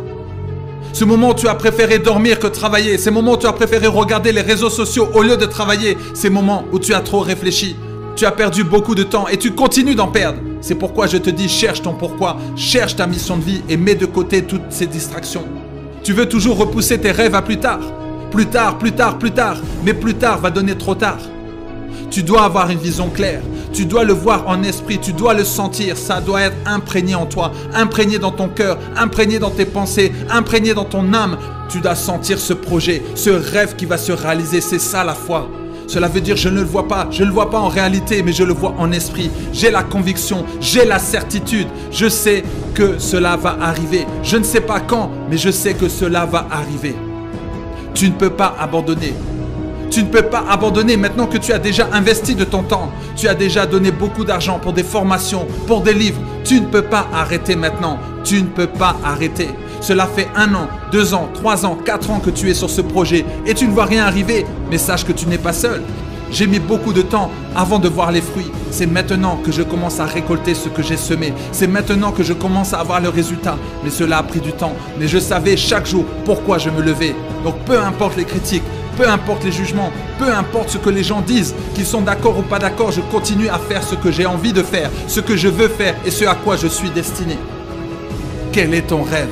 Ce 0.92 1.04
moment 1.04 1.32
où 1.32 1.34
tu 1.34 1.46
as 1.46 1.54
préféré 1.54 1.98
dormir 1.98 2.38
que 2.38 2.46
travailler. 2.46 2.96
Ces 2.96 3.10
moments 3.10 3.34
où 3.34 3.36
tu 3.36 3.46
as 3.46 3.52
préféré 3.52 3.86
regarder 3.86 4.32
les 4.32 4.40
réseaux 4.40 4.70
sociaux 4.70 5.08
au 5.12 5.22
lieu 5.22 5.36
de 5.36 5.44
travailler. 5.44 5.98
Ces 6.14 6.30
moments 6.30 6.64
où 6.72 6.78
tu 6.78 6.94
as 6.94 7.00
trop 7.00 7.20
réfléchi. 7.20 7.76
Tu 8.16 8.24
as 8.24 8.30
perdu 8.30 8.64
beaucoup 8.64 8.94
de 8.94 9.02
temps 9.02 9.28
et 9.28 9.36
tu 9.36 9.50
continues 9.50 9.94
d'en 9.94 10.08
perdre. 10.08 10.38
C'est 10.62 10.74
pourquoi 10.74 11.06
je 11.06 11.18
te 11.18 11.28
dis 11.28 11.50
cherche 11.50 11.82
ton 11.82 11.92
pourquoi, 11.92 12.38
cherche 12.56 12.96
ta 12.96 13.06
mission 13.06 13.36
de 13.36 13.42
vie 13.42 13.60
et 13.68 13.76
mets 13.76 13.94
de 13.94 14.06
côté 14.06 14.40
toutes 14.40 14.70
ces 14.70 14.86
distractions. 14.86 15.44
Tu 16.02 16.14
veux 16.14 16.26
toujours 16.26 16.56
repousser 16.56 16.98
tes 16.98 17.10
rêves 17.10 17.34
à 17.34 17.42
plus 17.42 17.58
tard. 17.58 17.80
Plus 18.30 18.46
tard, 18.46 18.78
plus 18.78 18.92
tard, 18.92 19.18
plus 19.18 19.32
tard. 19.32 19.58
Mais 19.84 19.92
plus 19.92 20.14
tard 20.14 20.40
va 20.40 20.48
donner 20.48 20.76
trop 20.76 20.94
tard. 20.94 21.18
Tu 22.10 22.22
dois 22.22 22.44
avoir 22.44 22.70
une 22.70 22.78
vision 22.78 23.08
claire. 23.08 23.42
Tu 23.72 23.84
dois 23.84 24.04
le 24.04 24.12
voir 24.12 24.48
en 24.48 24.62
esprit, 24.62 24.98
tu 24.98 25.12
dois 25.12 25.34
le 25.34 25.44
sentir, 25.44 25.96
ça 25.96 26.20
doit 26.20 26.42
être 26.42 26.56
imprégné 26.64 27.14
en 27.14 27.26
toi, 27.26 27.52
imprégné 27.74 28.18
dans 28.18 28.30
ton 28.30 28.48
cœur, 28.48 28.78
imprégné 28.96 29.38
dans 29.38 29.50
tes 29.50 29.66
pensées, 29.66 30.12
imprégné 30.30 30.72
dans 30.72 30.84
ton 30.84 31.12
âme. 31.12 31.36
Tu 31.68 31.80
dois 31.80 31.94
sentir 31.94 32.38
ce 32.38 32.52
projet, 32.52 33.02
ce 33.14 33.30
rêve 33.30 33.76
qui 33.76 33.84
va 33.84 33.98
se 33.98 34.12
réaliser, 34.12 34.60
c'est 34.60 34.78
ça 34.78 35.04
la 35.04 35.14
foi. 35.14 35.48
Cela 35.88 36.08
veut 36.08 36.20
dire 36.20 36.36
je 36.36 36.48
ne 36.48 36.60
le 36.60 36.66
vois 36.66 36.88
pas, 36.88 37.06
je 37.10 37.22
ne 37.22 37.28
le 37.28 37.34
vois 37.34 37.50
pas 37.50 37.58
en 37.58 37.68
réalité, 37.68 38.22
mais 38.22 38.32
je 38.32 38.44
le 38.44 38.52
vois 38.52 38.74
en 38.78 38.90
esprit. 38.92 39.30
J'ai 39.52 39.70
la 39.70 39.82
conviction, 39.82 40.44
j'ai 40.60 40.84
la 40.84 40.98
certitude, 40.98 41.68
je 41.90 42.08
sais 42.08 42.44
que 42.74 42.98
cela 42.98 43.36
va 43.36 43.56
arriver. 43.60 44.06
Je 44.22 44.36
ne 44.36 44.42
sais 44.42 44.60
pas 44.60 44.80
quand, 44.80 45.10
mais 45.30 45.38
je 45.38 45.50
sais 45.50 45.74
que 45.74 45.88
cela 45.88 46.26
va 46.26 46.46
arriver. 46.50 46.96
Tu 47.94 48.08
ne 48.08 48.14
peux 48.14 48.30
pas 48.30 48.54
abandonner. 48.58 49.14
Tu 49.90 50.02
ne 50.02 50.08
peux 50.08 50.22
pas 50.22 50.44
abandonner 50.48 50.96
maintenant 50.96 51.26
que 51.26 51.38
tu 51.38 51.52
as 51.52 51.58
déjà 51.58 51.88
investi 51.92 52.34
de 52.34 52.44
ton 52.44 52.62
temps. 52.62 52.90
Tu 53.16 53.28
as 53.28 53.34
déjà 53.34 53.66
donné 53.66 53.90
beaucoup 53.90 54.24
d'argent 54.24 54.58
pour 54.58 54.72
des 54.72 54.82
formations, 54.82 55.46
pour 55.66 55.80
des 55.80 55.94
livres. 55.94 56.20
Tu 56.44 56.60
ne 56.60 56.66
peux 56.66 56.82
pas 56.82 57.06
arrêter 57.12 57.56
maintenant. 57.56 57.98
Tu 58.24 58.42
ne 58.42 58.46
peux 58.48 58.66
pas 58.66 58.96
arrêter. 59.04 59.48
Cela 59.80 60.06
fait 60.06 60.28
un 60.34 60.54
an, 60.54 60.68
deux 60.90 61.14
ans, 61.14 61.28
trois 61.32 61.64
ans, 61.64 61.76
quatre 61.84 62.10
ans 62.10 62.18
que 62.18 62.30
tu 62.30 62.50
es 62.50 62.54
sur 62.54 62.70
ce 62.70 62.80
projet 62.80 63.24
et 63.46 63.54
tu 63.54 63.68
ne 63.68 63.72
vois 63.72 63.84
rien 63.84 64.04
arriver. 64.04 64.44
Mais 64.70 64.78
sache 64.78 65.04
que 65.04 65.12
tu 65.12 65.26
n'es 65.26 65.38
pas 65.38 65.52
seul. 65.52 65.82
J'ai 66.30 66.48
mis 66.48 66.58
beaucoup 66.58 66.92
de 66.92 67.02
temps 67.02 67.30
avant 67.54 67.78
de 67.78 67.88
voir 67.88 68.10
les 68.10 68.20
fruits. 68.20 68.50
C'est 68.70 68.86
maintenant 68.86 69.36
que 69.36 69.52
je 69.52 69.62
commence 69.62 70.00
à 70.00 70.06
récolter 70.06 70.54
ce 70.54 70.68
que 70.68 70.82
j'ai 70.82 70.96
semé. 70.96 71.32
C'est 71.52 71.68
maintenant 71.68 72.10
que 72.10 72.24
je 72.24 72.32
commence 72.32 72.74
à 72.74 72.80
avoir 72.80 73.00
le 73.00 73.08
résultat. 73.08 73.56
Mais 73.84 73.90
cela 73.90 74.18
a 74.18 74.22
pris 74.24 74.40
du 74.40 74.52
temps. 74.52 74.72
Mais 74.98 75.06
je 75.06 75.18
savais 75.18 75.56
chaque 75.56 75.86
jour 75.86 76.04
pourquoi 76.24 76.58
je 76.58 76.70
me 76.70 76.82
levais. 76.82 77.14
Donc 77.44 77.56
peu 77.64 77.78
importe 77.78 78.16
les 78.16 78.24
critiques, 78.24 78.64
peu 78.96 79.08
importe 79.08 79.44
les 79.44 79.52
jugements, 79.52 79.92
peu 80.18 80.32
importe 80.32 80.70
ce 80.70 80.78
que 80.78 80.90
les 80.90 81.04
gens 81.04 81.20
disent, 81.20 81.54
qu'ils 81.74 81.86
sont 81.86 82.00
d'accord 82.00 82.38
ou 82.38 82.42
pas 82.42 82.58
d'accord, 82.58 82.90
je 82.92 83.00
continue 83.00 83.48
à 83.48 83.58
faire 83.58 83.82
ce 83.82 83.94
que 83.94 84.10
j'ai 84.10 84.26
envie 84.26 84.52
de 84.52 84.62
faire, 84.62 84.90
ce 85.06 85.20
que 85.20 85.36
je 85.36 85.48
veux 85.48 85.68
faire 85.68 85.94
et 86.04 86.10
ce 86.10 86.24
à 86.24 86.34
quoi 86.34 86.56
je 86.56 86.66
suis 86.66 86.90
destiné. 86.90 87.36
Quel 88.52 88.74
est 88.74 88.88
ton 88.88 89.02
rêve? 89.02 89.28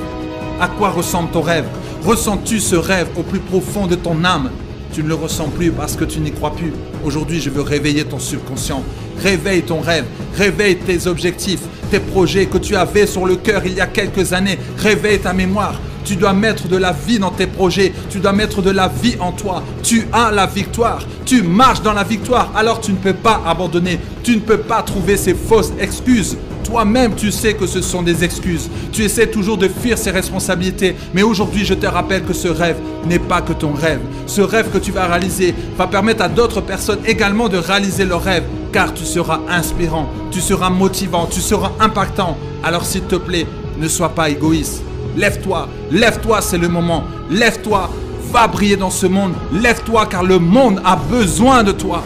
À 0.60 0.68
quoi 0.68 0.90
ressemble 0.90 1.30
ton 1.30 1.40
rêve? 1.40 1.64
Ressens-tu 2.04 2.60
ce 2.60 2.76
rêve 2.76 3.08
au 3.16 3.22
plus 3.22 3.40
profond 3.40 3.86
de 3.86 3.94
ton 3.94 4.22
âme? 4.24 4.50
Tu 4.92 5.02
ne 5.02 5.08
le 5.08 5.14
ressens 5.14 5.48
plus 5.48 5.72
parce 5.72 5.96
que 5.96 6.04
tu 6.04 6.20
n'y 6.20 6.30
crois 6.30 6.54
plus. 6.54 6.72
Aujourd'hui, 7.04 7.40
je 7.40 7.50
veux 7.50 7.62
réveiller 7.62 8.04
ton 8.04 8.18
subconscient. 8.18 8.84
Réveille 9.20 9.62
ton 9.62 9.80
rêve, 9.80 10.04
réveille 10.36 10.76
tes 10.76 11.06
objectifs, 11.06 11.62
tes 11.90 11.98
projets 11.98 12.46
que 12.46 12.58
tu 12.58 12.76
avais 12.76 13.06
sur 13.06 13.26
le 13.26 13.36
cœur 13.36 13.62
il 13.64 13.74
y 13.74 13.80
a 13.80 13.86
quelques 13.86 14.32
années. 14.32 14.58
Réveille 14.78 15.18
ta 15.18 15.32
mémoire. 15.32 15.80
Tu 16.04 16.16
dois 16.16 16.34
mettre 16.34 16.68
de 16.68 16.76
la 16.76 16.92
vie 16.92 17.18
dans 17.18 17.30
tes 17.30 17.46
projets. 17.46 17.92
Tu 18.10 18.18
dois 18.20 18.32
mettre 18.32 18.60
de 18.60 18.70
la 18.70 18.88
vie 18.88 19.16
en 19.20 19.32
toi. 19.32 19.62
Tu 19.82 20.06
as 20.12 20.30
la 20.30 20.46
victoire. 20.46 21.00
Tu 21.24 21.42
marches 21.42 21.82
dans 21.82 21.94
la 21.94 22.04
victoire. 22.04 22.52
Alors 22.54 22.80
tu 22.80 22.92
ne 22.92 22.98
peux 22.98 23.14
pas 23.14 23.42
abandonner. 23.46 23.98
Tu 24.22 24.36
ne 24.36 24.40
peux 24.40 24.58
pas 24.58 24.82
trouver 24.82 25.16
ces 25.16 25.34
fausses 25.34 25.72
excuses. 25.80 26.36
Toi-même, 26.62 27.14
tu 27.14 27.30
sais 27.30 27.54
que 27.54 27.66
ce 27.66 27.82
sont 27.82 28.02
des 28.02 28.24
excuses. 28.24 28.70
Tu 28.90 29.02
essaies 29.02 29.26
toujours 29.26 29.58
de 29.58 29.68
fuir 29.68 29.98
ces 29.98 30.10
responsabilités. 30.10 30.96
Mais 31.12 31.22
aujourd'hui, 31.22 31.64
je 31.64 31.74
te 31.74 31.86
rappelle 31.86 32.24
que 32.24 32.32
ce 32.32 32.48
rêve 32.48 32.76
n'est 33.06 33.18
pas 33.18 33.42
que 33.42 33.52
ton 33.52 33.72
rêve. 33.72 34.00
Ce 34.26 34.40
rêve 34.40 34.70
que 34.70 34.78
tu 34.78 34.90
vas 34.90 35.06
réaliser 35.06 35.54
va 35.76 35.86
permettre 35.86 36.22
à 36.22 36.28
d'autres 36.28 36.62
personnes 36.62 37.00
également 37.06 37.48
de 37.48 37.58
réaliser 37.58 38.04
leur 38.04 38.22
rêve. 38.22 38.44
Car 38.72 38.92
tu 38.92 39.04
seras 39.04 39.40
inspirant, 39.48 40.08
tu 40.30 40.40
seras 40.40 40.70
motivant, 40.70 41.26
tu 41.26 41.40
seras 41.40 41.72
impactant. 41.80 42.36
Alors 42.62 42.84
s'il 42.84 43.02
te 43.02 43.16
plaît, 43.16 43.46
ne 43.78 43.86
sois 43.86 44.14
pas 44.14 44.30
égoïste. 44.30 44.82
Lève-toi, 45.16 45.68
lève-toi, 45.90 46.40
c'est 46.40 46.58
le 46.58 46.68
moment. 46.68 47.04
Lève-toi, 47.30 47.90
va 48.32 48.48
briller 48.48 48.76
dans 48.76 48.90
ce 48.90 49.06
monde. 49.06 49.32
Lève-toi 49.52 50.06
car 50.06 50.24
le 50.24 50.38
monde 50.38 50.80
a 50.84 50.96
besoin 50.96 51.62
de 51.62 51.72
toi. 51.72 52.02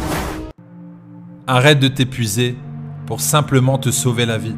Arrête 1.46 1.80
de 1.80 1.88
t'épuiser 1.88 2.56
pour 3.06 3.20
simplement 3.20 3.78
te 3.78 3.90
sauver 3.90 4.26
la 4.26 4.36
vie. 4.36 4.56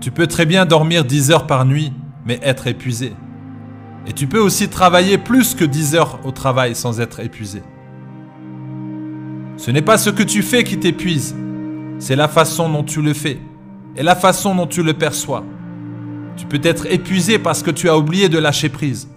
Tu 0.00 0.10
peux 0.10 0.26
très 0.26 0.44
bien 0.44 0.66
dormir 0.66 1.04
10 1.04 1.30
heures 1.30 1.46
par 1.46 1.64
nuit, 1.64 1.92
mais 2.26 2.38
être 2.42 2.66
épuisé. 2.66 3.14
Et 4.06 4.12
tu 4.12 4.26
peux 4.26 4.40
aussi 4.40 4.68
travailler 4.68 5.16
plus 5.16 5.54
que 5.54 5.64
10 5.64 5.94
heures 5.94 6.20
au 6.24 6.30
travail 6.30 6.74
sans 6.74 7.00
être 7.00 7.20
épuisé. 7.20 7.62
Ce 9.56 9.70
n'est 9.70 9.82
pas 9.82 9.98
ce 9.98 10.10
que 10.10 10.22
tu 10.22 10.42
fais 10.42 10.64
qui 10.64 10.78
t'épuise, 10.78 11.34
c'est 11.98 12.16
la 12.16 12.28
façon 12.28 12.70
dont 12.70 12.82
tu 12.82 13.02
le 13.02 13.12
fais 13.12 13.38
et 13.96 14.02
la 14.02 14.14
façon 14.14 14.54
dont 14.54 14.66
tu 14.66 14.82
le 14.82 14.94
perçois. 14.94 15.44
Tu 16.40 16.46
peux 16.46 16.66
être 16.66 16.86
épuisé 16.90 17.38
parce 17.38 17.62
que 17.62 17.70
tu 17.70 17.90
as 17.90 17.98
oublié 17.98 18.30
de 18.30 18.38
lâcher 18.38 18.70
prise. 18.70 19.08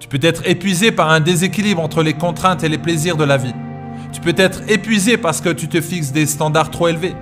Tu 0.00 0.08
peux 0.08 0.18
être 0.20 0.42
épuisé 0.44 0.90
par 0.90 1.08
un 1.08 1.20
déséquilibre 1.20 1.80
entre 1.80 2.02
les 2.02 2.14
contraintes 2.14 2.64
et 2.64 2.68
les 2.68 2.78
plaisirs 2.78 3.16
de 3.16 3.22
la 3.22 3.36
vie. 3.36 3.54
Tu 4.12 4.20
peux 4.20 4.34
être 4.36 4.68
épuisé 4.68 5.16
parce 5.16 5.40
que 5.40 5.50
tu 5.50 5.68
te 5.68 5.80
fixes 5.80 6.10
des 6.10 6.26
standards 6.26 6.72
trop 6.72 6.88
élevés. 6.88 7.14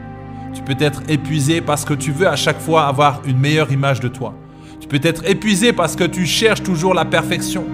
Tu 0.54 0.62
peux 0.62 0.82
être 0.82 1.02
épuisé 1.06 1.60
parce 1.60 1.84
que 1.84 1.92
tu 1.92 2.12
veux 2.12 2.28
à 2.28 2.34
chaque 2.34 2.60
fois 2.60 2.86
avoir 2.86 3.20
une 3.26 3.38
meilleure 3.38 3.70
image 3.70 4.00
de 4.00 4.08
toi. 4.08 4.34
Tu 4.80 4.88
peux 4.88 5.00
être 5.02 5.28
épuisé 5.28 5.74
parce 5.74 5.96
que 5.96 6.04
tu 6.04 6.24
cherches 6.24 6.62
toujours 6.62 6.94
la 6.94 7.04
perfection. 7.04 7.66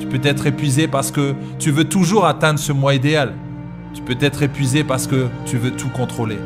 Tu 0.00 0.06
peux 0.06 0.26
être 0.26 0.46
épuisé 0.46 0.88
parce 0.88 1.10
que 1.10 1.34
tu 1.58 1.70
veux 1.70 1.84
toujours 1.84 2.24
atteindre 2.24 2.58
ce 2.58 2.72
moi 2.72 2.94
idéal. 2.94 3.34
Tu 3.92 4.00
peux 4.00 4.16
être 4.18 4.42
épuisé 4.42 4.82
parce 4.82 5.06
que 5.06 5.26
tu 5.44 5.58
veux 5.58 5.72
tout 5.72 5.90
contrôler. 5.90 6.38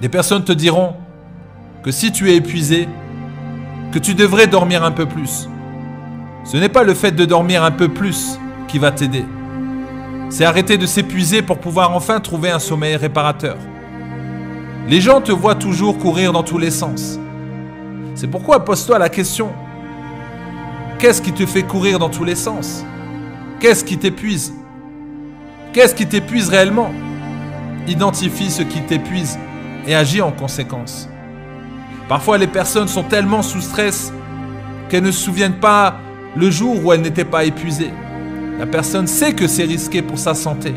Des 0.00 0.08
personnes 0.08 0.42
te 0.42 0.52
diront 0.52 0.94
que 1.82 1.90
si 1.90 2.12
tu 2.12 2.30
es 2.30 2.36
épuisé, 2.36 2.88
que 3.94 4.00
tu 4.00 4.14
devrais 4.14 4.48
dormir 4.48 4.82
un 4.82 4.90
peu 4.90 5.06
plus. 5.06 5.48
Ce 6.42 6.56
n'est 6.56 6.68
pas 6.68 6.82
le 6.82 6.94
fait 6.94 7.12
de 7.12 7.24
dormir 7.24 7.62
un 7.62 7.70
peu 7.70 7.88
plus 7.88 8.40
qui 8.66 8.80
va 8.80 8.90
t'aider. 8.90 9.24
C'est 10.30 10.44
arrêter 10.44 10.76
de 10.78 10.84
s'épuiser 10.84 11.42
pour 11.42 11.58
pouvoir 11.58 11.94
enfin 11.94 12.18
trouver 12.18 12.50
un 12.50 12.58
sommeil 12.58 12.96
réparateur. 12.96 13.56
Les 14.88 15.00
gens 15.00 15.20
te 15.20 15.30
voient 15.30 15.54
toujours 15.54 15.96
courir 15.96 16.32
dans 16.32 16.42
tous 16.42 16.58
les 16.58 16.72
sens. 16.72 17.20
C'est 18.16 18.26
pourquoi 18.26 18.64
pose-toi 18.64 18.98
la 18.98 19.08
question. 19.08 19.52
Qu'est-ce 20.98 21.22
qui 21.22 21.30
te 21.30 21.46
fait 21.46 21.62
courir 21.62 22.00
dans 22.00 22.10
tous 22.10 22.24
les 22.24 22.34
sens? 22.34 22.84
Qu'est-ce 23.60 23.84
qui 23.84 23.96
t'épuise? 23.96 24.52
Qu'est-ce 25.72 25.94
qui 25.94 26.08
t'épuise 26.08 26.48
réellement? 26.48 26.90
Identifie 27.86 28.50
ce 28.50 28.62
qui 28.62 28.80
t'épuise 28.80 29.38
et 29.86 29.94
agis 29.94 30.20
en 30.20 30.32
conséquence. 30.32 31.08
Parfois 32.08 32.38
les 32.38 32.46
personnes 32.46 32.88
sont 32.88 33.02
tellement 33.02 33.42
sous 33.42 33.60
stress 33.60 34.12
qu'elles 34.88 35.04
ne 35.04 35.10
se 35.10 35.24
souviennent 35.24 35.60
pas 35.60 35.96
le 36.36 36.50
jour 36.50 36.84
où 36.84 36.92
elles 36.92 37.00
n'étaient 37.00 37.24
pas 37.24 37.44
épuisées. 37.44 37.92
La 38.58 38.66
personne 38.66 39.06
sait 39.06 39.32
que 39.32 39.46
c'est 39.46 39.64
risqué 39.64 40.02
pour 40.02 40.18
sa 40.18 40.34
santé, 40.34 40.74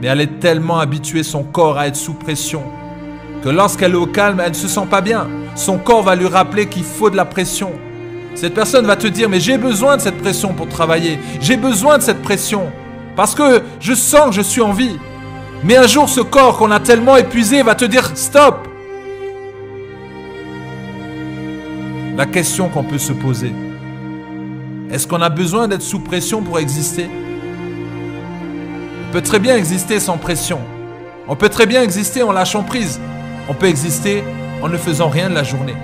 mais 0.00 0.08
elle 0.08 0.20
est 0.20 0.40
tellement 0.40 0.78
habituée 0.78 1.22
son 1.22 1.42
corps 1.42 1.78
à 1.78 1.88
être 1.88 1.96
sous 1.96 2.14
pression 2.14 2.62
que 3.44 3.50
lorsqu'elle 3.50 3.92
est 3.92 3.96
au 3.96 4.06
calme, 4.06 4.40
elle 4.42 4.52
ne 4.52 4.56
se 4.56 4.68
sent 4.68 4.86
pas 4.90 5.02
bien. 5.02 5.28
Son 5.54 5.76
corps 5.76 6.02
va 6.02 6.16
lui 6.16 6.26
rappeler 6.26 6.66
qu'il 6.66 6.82
faut 6.82 7.10
de 7.10 7.16
la 7.16 7.26
pression. 7.26 7.72
Cette 8.34 8.54
personne 8.54 8.86
va 8.86 8.96
te 8.96 9.06
dire, 9.06 9.28
mais 9.28 9.38
j'ai 9.38 9.58
besoin 9.58 9.98
de 9.98 10.02
cette 10.02 10.16
pression 10.16 10.54
pour 10.54 10.66
travailler. 10.66 11.18
J'ai 11.42 11.58
besoin 11.58 11.98
de 11.98 12.02
cette 12.02 12.22
pression. 12.22 12.72
Parce 13.16 13.34
que 13.34 13.62
je 13.80 13.92
sens 13.92 14.30
que 14.30 14.36
je 14.36 14.40
suis 14.40 14.62
en 14.62 14.72
vie. 14.72 14.98
Mais 15.62 15.76
un 15.76 15.86
jour, 15.86 16.08
ce 16.08 16.22
corps 16.22 16.56
qu'on 16.56 16.70
a 16.70 16.80
tellement 16.80 17.16
épuisé 17.16 17.62
va 17.62 17.74
te 17.74 17.84
dire, 17.84 18.12
stop. 18.16 18.66
La 22.16 22.26
question 22.26 22.68
qu'on 22.68 22.84
peut 22.84 22.98
se 22.98 23.12
poser, 23.12 23.52
est-ce 24.88 25.08
qu'on 25.08 25.20
a 25.20 25.30
besoin 25.30 25.66
d'être 25.66 25.82
sous 25.82 25.98
pression 25.98 26.42
pour 26.42 26.60
exister? 26.60 27.08
On 29.08 29.12
peut 29.12 29.20
très 29.20 29.40
bien 29.40 29.56
exister 29.56 29.98
sans 29.98 30.16
pression. 30.16 30.60
On 31.26 31.34
peut 31.34 31.48
très 31.48 31.66
bien 31.66 31.82
exister 31.82 32.22
en 32.22 32.30
lâchant 32.30 32.62
prise. 32.62 33.00
On 33.48 33.54
peut 33.54 33.66
exister 33.66 34.22
en 34.62 34.68
ne 34.68 34.76
faisant 34.76 35.08
rien 35.08 35.28
de 35.28 35.34
la 35.34 35.42
journée. 35.42 35.74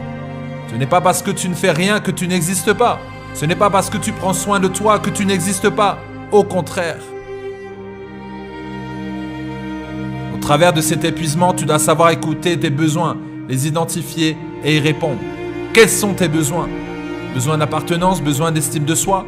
Ce 0.70 0.76
n'est 0.76 0.87
pas 0.87 1.00
parce 1.00 1.20
que 1.20 1.32
tu 1.32 1.49
ne 1.49 1.54
fais 1.54 1.72
rien 1.72 1.99
que 1.99 2.12
tu 2.12 2.28
n'existes 2.28 2.75
pas. 2.75 3.00
Ce 3.34 3.44
n'est 3.44 3.56
pas 3.56 3.70
parce 3.70 3.90
que 3.90 3.99
tu 3.99 4.12
prends 4.12 4.32
soin 4.32 4.60
de 4.60 4.68
toi 4.68 5.00
que 5.00 5.10
tu 5.10 5.26
n'existes 5.26 5.70
pas. 5.70 5.99
Au 6.30 6.44
contraire. 6.44 7.00
Au 10.32 10.38
travers 10.38 10.72
de 10.72 10.80
cet 10.80 11.04
épuisement, 11.04 11.54
tu 11.54 11.64
dois 11.64 11.80
savoir 11.80 12.10
écouter 12.10 12.56
tes 12.56 12.70
besoins, 12.70 13.16
les 13.49 13.66
identifier 13.66 14.37
et 14.62 14.76
y 14.76 14.78
répondre. 14.78 15.18
Quels 15.72 15.88
sont 15.88 16.14
tes 16.14 16.26
besoins? 16.26 16.68
Besoin 17.32 17.56
d'appartenance, 17.56 18.20
besoin 18.20 18.50
d'estime 18.50 18.84
de 18.84 18.96
soi, 18.96 19.24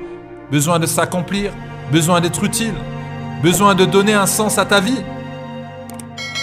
besoin 0.50 0.80
de 0.80 0.87
s'accomplir, 0.87 1.52
besoin 1.92 2.20
d'être 2.20 2.42
utile, 2.42 2.75
besoin 3.44 3.76
de 3.76 3.84
donner 3.84 4.12
un 4.12 4.26
sens 4.26 4.58
à 4.58 4.64
ta 4.64 4.80
vie? 4.80 5.02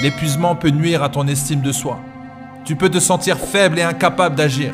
L'épuisement 0.01 0.55
peut 0.55 0.69
nuire 0.69 1.03
à 1.03 1.09
ton 1.09 1.27
estime 1.27 1.59
de 1.59 1.73
soi. 1.73 1.99
Tu 2.63 2.77
peux 2.77 2.87
te 2.87 2.99
sentir 2.99 3.37
faible 3.37 3.77
et 3.77 3.81
incapable 3.81 4.35
d'agir. 4.35 4.73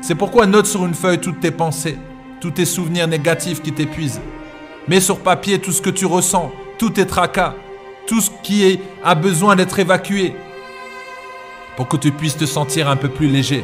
C'est 0.00 0.14
pourquoi 0.14 0.46
note 0.46 0.66
sur 0.66 0.86
une 0.86 0.94
feuille 0.94 1.18
toutes 1.18 1.40
tes 1.40 1.50
pensées, 1.50 1.98
tous 2.40 2.52
tes 2.52 2.64
souvenirs 2.64 3.06
négatifs 3.06 3.60
qui 3.60 3.72
t'épuisent. 3.72 4.22
Mets 4.88 5.00
sur 5.00 5.18
papier 5.18 5.58
tout 5.58 5.72
ce 5.72 5.82
que 5.82 5.90
tu 5.90 6.06
ressens, 6.06 6.50
tous 6.78 6.90
tes 6.90 7.06
tracas, 7.06 7.54
tout 8.06 8.22
ce 8.22 8.30
qui 8.42 8.80
a 9.04 9.14
besoin 9.14 9.56
d'être 9.56 9.78
évacué 9.78 10.34
pour 11.76 11.86
que 11.86 11.98
tu 11.98 12.12
puisses 12.12 12.38
te 12.38 12.46
sentir 12.46 12.88
un 12.88 12.96
peu 12.96 13.10
plus 13.10 13.28
léger. 13.28 13.62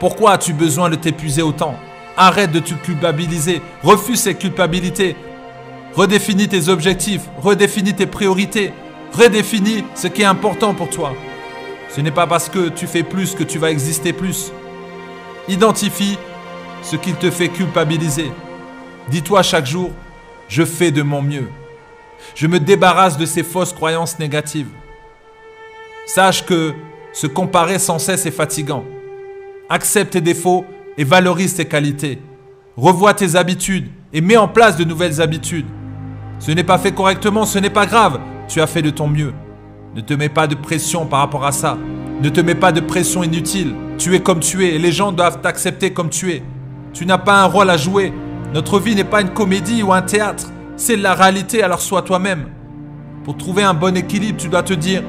Pourquoi 0.00 0.32
as-tu 0.32 0.52
besoin 0.52 0.90
de 0.90 0.96
t'épuiser 0.96 1.42
autant? 1.42 1.76
Arrête 2.16 2.52
de 2.52 2.60
te 2.60 2.74
culpabiliser. 2.74 3.62
Refuse 3.82 4.20
ces 4.20 4.34
culpabilités. 4.34 5.16
Redéfinis 5.94 6.48
tes 6.48 6.68
objectifs. 6.68 7.22
Redéfinis 7.40 7.94
tes 7.94 8.06
priorités. 8.06 8.72
Redéfinis 9.12 9.84
ce 9.94 10.08
qui 10.08 10.22
est 10.22 10.26
important 10.26 10.74
pour 10.74 10.90
toi. 10.90 11.14
Ce 11.88 12.00
n'est 12.00 12.10
pas 12.10 12.26
parce 12.26 12.48
que 12.48 12.68
tu 12.68 12.86
fais 12.86 13.04
plus 13.04 13.34
que 13.34 13.44
tu 13.44 13.58
vas 13.58 13.70
exister 13.70 14.12
plus. 14.12 14.52
Identifie 15.48 16.18
ce 16.82 16.96
qui 16.96 17.12
te 17.12 17.30
fait 17.30 17.48
culpabiliser. 17.48 18.32
Dis-toi 19.08 19.42
chaque 19.42 19.66
jour, 19.66 19.90
je 20.48 20.64
fais 20.64 20.90
de 20.90 21.02
mon 21.02 21.22
mieux. 21.22 21.48
Je 22.34 22.46
me 22.46 22.58
débarrasse 22.58 23.16
de 23.16 23.26
ces 23.26 23.42
fausses 23.42 23.72
croyances 23.72 24.18
négatives. 24.18 24.70
Sache 26.06 26.44
que 26.44 26.74
se 27.12 27.26
comparer 27.26 27.78
sans 27.78 27.98
cesse 27.98 28.26
est 28.26 28.30
fatigant. 28.30 28.84
Accepte 29.70 30.12
tes 30.12 30.20
défauts 30.20 30.66
et 30.98 31.04
valorise 31.04 31.54
tes 31.54 31.64
qualités. 31.64 32.18
Revois 32.76 33.14
tes 33.14 33.34
habitudes 33.34 33.88
et 34.12 34.20
mets 34.20 34.36
en 34.36 34.46
place 34.46 34.76
de 34.76 34.84
nouvelles 34.84 35.22
habitudes. 35.22 35.66
Ce 36.38 36.50
n'est 36.50 36.64
pas 36.64 36.76
fait 36.76 36.92
correctement, 36.92 37.46
ce 37.46 37.58
n'est 37.58 37.70
pas 37.70 37.86
grave. 37.86 38.20
Tu 38.46 38.60
as 38.60 38.66
fait 38.66 38.82
de 38.82 38.90
ton 38.90 39.08
mieux. 39.08 39.32
Ne 39.94 40.02
te 40.02 40.12
mets 40.12 40.28
pas 40.28 40.46
de 40.46 40.54
pression 40.54 41.06
par 41.06 41.20
rapport 41.20 41.46
à 41.46 41.52
ça. 41.52 41.78
Ne 42.20 42.28
te 42.28 42.42
mets 42.42 42.54
pas 42.54 42.72
de 42.72 42.80
pression 42.80 43.22
inutile. 43.22 43.74
Tu 43.96 44.14
es 44.14 44.20
comme 44.20 44.40
tu 44.40 44.66
es 44.66 44.74
et 44.74 44.78
les 44.78 44.92
gens 44.92 45.12
doivent 45.12 45.40
t'accepter 45.40 45.94
comme 45.94 46.10
tu 46.10 46.32
es. 46.32 46.42
Tu 46.92 47.06
n'as 47.06 47.18
pas 47.18 47.42
un 47.42 47.46
rôle 47.46 47.70
à 47.70 47.78
jouer. 47.78 48.12
Notre 48.52 48.78
vie 48.78 48.94
n'est 48.94 49.02
pas 49.02 49.22
une 49.22 49.30
comédie 49.30 49.82
ou 49.82 49.94
un 49.94 50.02
théâtre. 50.02 50.50
C'est 50.76 50.96
la 50.96 51.14
réalité, 51.14 51.62
alors 51.62 51.80
sois 51.80 52.02
toi-même. 52.02 52.48
Pour 53.24 53.38
trouver 53.38 53.62
un 53.62 53.72
bon 53.72 53.96
équilibre, 53.96 54.38
tu 54.38 54.48
dois 54.48 54.62
te 54.62 54.74
dire, 54.74 55.02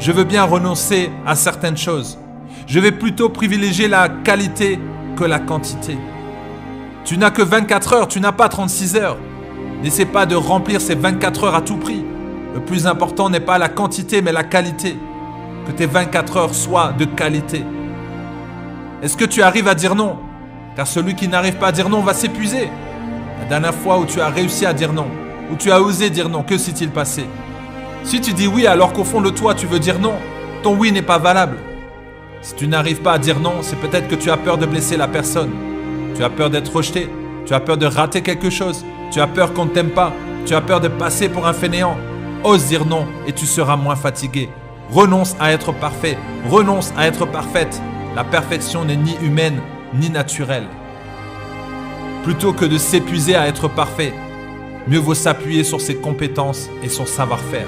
je 0.00 0.10
veux 0.10 0.24
bien 0.24 0.42
renoncer 0.42 1.10
à 1.24 1.36
certaines 1.36 1.76
choses. 1.76 2.18
Je 2.68 2.80
vais 2.80 2.92
plutôt 2.92 3.30
privilégier 3.30 3.88
la 3.88 4.10
qualité 4.10 4.78
que 5.16 5.24
la 5.24 5.38
quantité. 5.38 5.96
Tu 7.02 7.16
n'as 7.16 7.30
que 7.30 7.40
24 7.40 7.92
heures, 7.94 8.08
tu 8.08 8.20
n'as 8.20 8.32
pas 8.32 8.50
36 8.50 8.96
heures. 8.96 9.16
N'essaie 9.82 10.04
pas 10.04 10.26
de 10.26 10.34
remplir 10.36 10.78
ces 10.82 10.94
24 10.94 11.44
heures 11.44 11.54
à 11.54 11.62
tout 11.62 11.78
prix. 11.78 12.04
Le 12.52 12.60
plus 12.60 12.86
important 12.86 13.30
n'est 13.30 13.40
pas 13.40 13.56
la 13.56 13.70
quantité, 13.70 14.20
mais 14.20 14.32
la 14.32 14.44
qualité. 14.44 14.98
Que 15.66 15.72
tes 15.72 15.86
24 15.86 16.36
heures 16.36 16.54
soient 16.54 16.92
de 16.92 17.06
qualité. 17.06 17.64
Est-ce 19.02 19.16
que 19.16 19.24
tu 19.24 19.40
arrives 19.40 19.68
à 19.68 19.74
dire 19.74 19.94
non? 19.94 20.18
Car 20.76 20.86
celui 20.86 21.14
qui 21.14 21.26
n'arrive 21.26 21.56
pas 21.56 21.68
à 21.68 21.72
dire 21.72 21.88
non 21.88 22.02
va 22.02 22.12
s'épuiser. 22.12 22.68
La 23.40 23.46
dernière 23.46 23.74
fois 23.74 23.98
où 23.98 24.04
tu 24.04 24.20
as 24.20 24.28
réussi 24.28 24.66
à 24.66 24.74
dire 24.74 24.92
non, 24.92 25.06
où 25.50 25.56
tu 25.56 25.72
as 25.72 25.80
osé 25.80 26.10
dire 26.10 26.28
non, 26.28 26.42
que 26.42 26.58
s'est-il 26.58 26.90
passé? 26.90 27.24
Si 28.04 28.20
tu 28.20 28.34
dis 28.34 28.46
oui 28.46 28.66
alors 28.66 28.92
qu'au 28.92 29.04
fond 29.04 29.22
de 29.22 29.30
toi 29.30 29.54
tu 29.54 29.66
veux 29.66 29.78
dire 29.78 29.98
non, 29.98 30.16
ton 30.62 30.76
oui 30.76 30.92
n'est 30.92 31.00
pas 31.00 31.18
valable. 31.18 31.56
Si 32.40 32.54
tu 32.54 32.68
n'arrives 32.68 33.02
pas 33.02 33.14
à 33.14 33.18
dire 33.18 33.40
non, 33.40 33.56
c'est 33.62 33.76
peut-être 33.76 34.08
que 34.08 34.14
tu 34.14 34.30
as 34.30 34.36
peur 34.36 34.58
de 34.58 34.66
blesser 34.66 34.96
la 34.96 35.08
personne. 35.08 35.50
Tu 36.14 36.22
as 36.22 36.30
peur 36.30 36.50
d'être 36.50 36.74
rejeté. 36.74 37.08
Tu 37.46 37.52
as 37.52 37.60
peur 37.60 37.76
de 37.76 37.86
rater 37.86 38.22
quelque 38.22 38.50
chose. 38.50 38.84
Tu 39.10 39.20
as 39.20 39.26
peur 39.26 39.52
qu'on 39.54 39.64
ne 39.64 39.70
t'aime 39.70 39.90
pas. 39.90 40.12
Tu 40.46 40.54
as 40.54 40.60
peur 40.60 40.80
de 40.80 40.88
passer 40.88 41.28
pour 41.28 41.46
un 41.46 41.52
fainéant. 41.52 41.96
Ose 42.44 42.66
dire 42.66 42.86
non 42.86 43.06
et 43.26 43.32
tu 43.32 43.44
seras 43.44 43.76
moins 43.76 43.96
fatigué. 43.96 44.48
Renonce 44.90 45.36
à 45.40 45.52
être 45.52 45.72
parfait. 45.72 46.16
Renonce 46.48 46.92
à 46.96 47.06
être 47.06 47.26
parfaite. 47.26 47.82
La 48.14 48.24
perfection 48.24 48.84
n'est 48.84 48.96
ni 48.96 49.16
humaine 49.22 49.60
ni 49.94 50.08
naturelle. 50.08 50.66
Plutôt 52.22 52.52
que 52.52 52.64
de 52.64 52.78
s'épuiser 52.78 53.34
à 53.34 53.48
être 53.48 53.68
parfait, 53.68 54.14
mieux 54.86 54.98
vaut 54.98 55.14
s'appuyer 55.14 55.64
sur 55.64 55.80
ses 55.80 55.96
compétences 55.96 56.68
et 56.82 56.88
son 56.88 57.06
savoir-faire. 57.06 57.66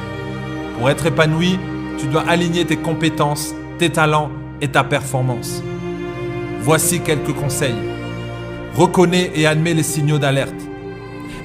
Pour 0.78 0.90
être 0.90 1.06
épanoui, 1.06 1.58
tu 1.98 2.06
dois 2.06 2.24
aligner 2.28 2.64
tes 2.64 2.76
compétences, 2.76 3.54
tes 3.78 3.90
talents 3.90 4.30
et 4.60 4.68
ta 4.68 4.84
performance. 4.84 5.62
Voici 6.60 7.00
quelques 7.00 7.32
conseils. 7.32 7.74
Reconnais 8.74 9.30
et 9.34 9.46
admets 9.46 9.74
les 9.74 9.82
signaux 9.82 10.18
d'alerte. 10.18 10.54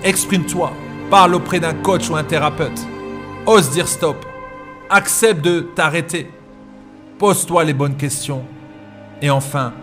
Exprime-toi, 0.03 0.71
parle 1.09 1.35
auprès 1.35 1.59
d'un 1.59 1.73
coach 1.73 2.09
ou 2.09 2.15
un 2.15 2.23
thérapeute. 2.23 2.85
Ose 3.45 3.71
dire 3.71 3.87
stop. 3.87 4.25
Accepte 4.89 5.43
de 5.43 5.61
t'arrêter. 5.61 6.29
Pose-toi 7.17 7.63
les 7.63 7.73
bonnes 7.73 7.95
questions. 7.95 8.43
Et 9.21 9.29
enfin, 9.29 9.73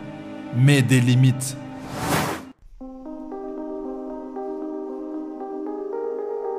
mets 0.57 0.83
des 0.83 1.01
limites. 1.01 1.57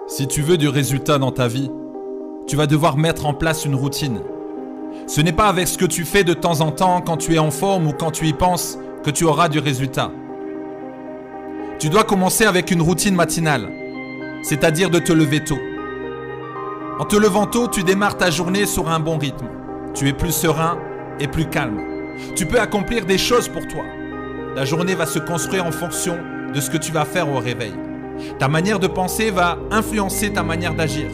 Si 0.07 0.27
tu 0.27 0.41
veux 0.41 0.57
du 0.57 0.67
résultat 0.67 1.17
dans 1.17 1.31
ta 1.31 1.47
vie, 1.47 1.71
tu 2.47 2.55
vas 2.55 2.67
devoir 2.67 2.97
mettre 2.97 3.25
en 3.25 3.33
place 3.33 3.65
une 3.65 3.75
routine. 3.75 4.21
Ce 5.05 5.21
n'est 5.21 5.33
pas 5.33 5.47
avec 5.47 5.67
ce 5.67 5.77
que 5.77 5.85
tu 5.85 6.05
fais 6.05 6.23
de 6.23 6.33
temps 6.33 6.61
en 6.61 6.71
temps 6.71 7.01
quand 7.01 7.17
tu 7.17 7.35
es 7.35 7.39
en 7.39 7.51
forme 7.51 7.87
ou 7.87 7.91
quand 7.91 8.11
tu 8.11 8.27
y 8.27 8.33
penses 8.33 8.77
que 9.03 9.11
tu 9.11 9.25
auras 9.25 9.49
du 9.49 9.59
résultat. 9.59 10.11
Tu 11.79 11.89
dois 11.89 12.03
commencer 12.05 12.45
avec 12.45 12.71
une 12.71 12.81
routine 12.81 13.15
matinale, 13.15 13.69
c'est-à-dire 14.43 14.89
de 14.89 14.99
te 14.99 15.11
lever 15.11 15.43
tôt. 15.43 15.59
En 16.99 17.05
te 17.05 17.15
levant 17.15 17.47
tôt, 17.47 17.67
tu 17.67 17.83
démarres 17.83 18.17
ta 18.17 18.29
journée 18.29 18.65
sur 18.65 18.89
un 18.89 18.99
bon 18.99 19.17
rythme. 19.17 19.47
Tu 19.93 20.07
es 20.07 20.13
plus 20.13 20.31
serein 20.31 20.77
et 21.19 21.27
plus 21.27 21.47
calme. 21.49 21.81
Tu 22.35 22.45
peux 22.45 22.59
accomplir 22.59 23.05
des 23.05 23.17
choses 23.17 23.49
pour 23.49 23.67
toi. 23.67 23.83
La 24.55 24.65
journée 24.65 24.95
va 24.95 25.05
se 25.05 25.19
construire 25.19 25.65
en 25.65 25.71
fonction 25.71 26.17
de 26.53 26.61
ce 26.61 26.69
que 26.69 26.77
tu 26.77 26.91
vas 26.91 27.05
faire 27.05 27.29
au 27.29 27.39
réveil. 27.39 27.73
Ta 28.39 28.47
manière 28.47 28.79
de 28.79 28.87
penser 28.87 29.31
va 29.31 29.57
influencer 29.71 30.31
ta 30.31 30.43
manière 30.43 30.75
d'agir. 30.75 31.07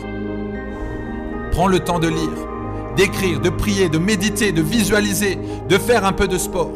Prends 1.51 1.67
le 1.67 1.79
temps 1.79 1.99
de 1.99 2.09
lire, 2.09 2.47
d'écrire, 2.99 3.39
de 3.39 3.49
prier, 3.49 3.87
de 3.87 3.97
méditer, 3.97 4.51
de 4.51 4.61
visualiser, 4.61 5.39
de 5.69 5.77
faire 5.77 6.03
un 6.03 6.11
peu 6.11 6.27
de 6.27 6.37
sport. 6.37 6.73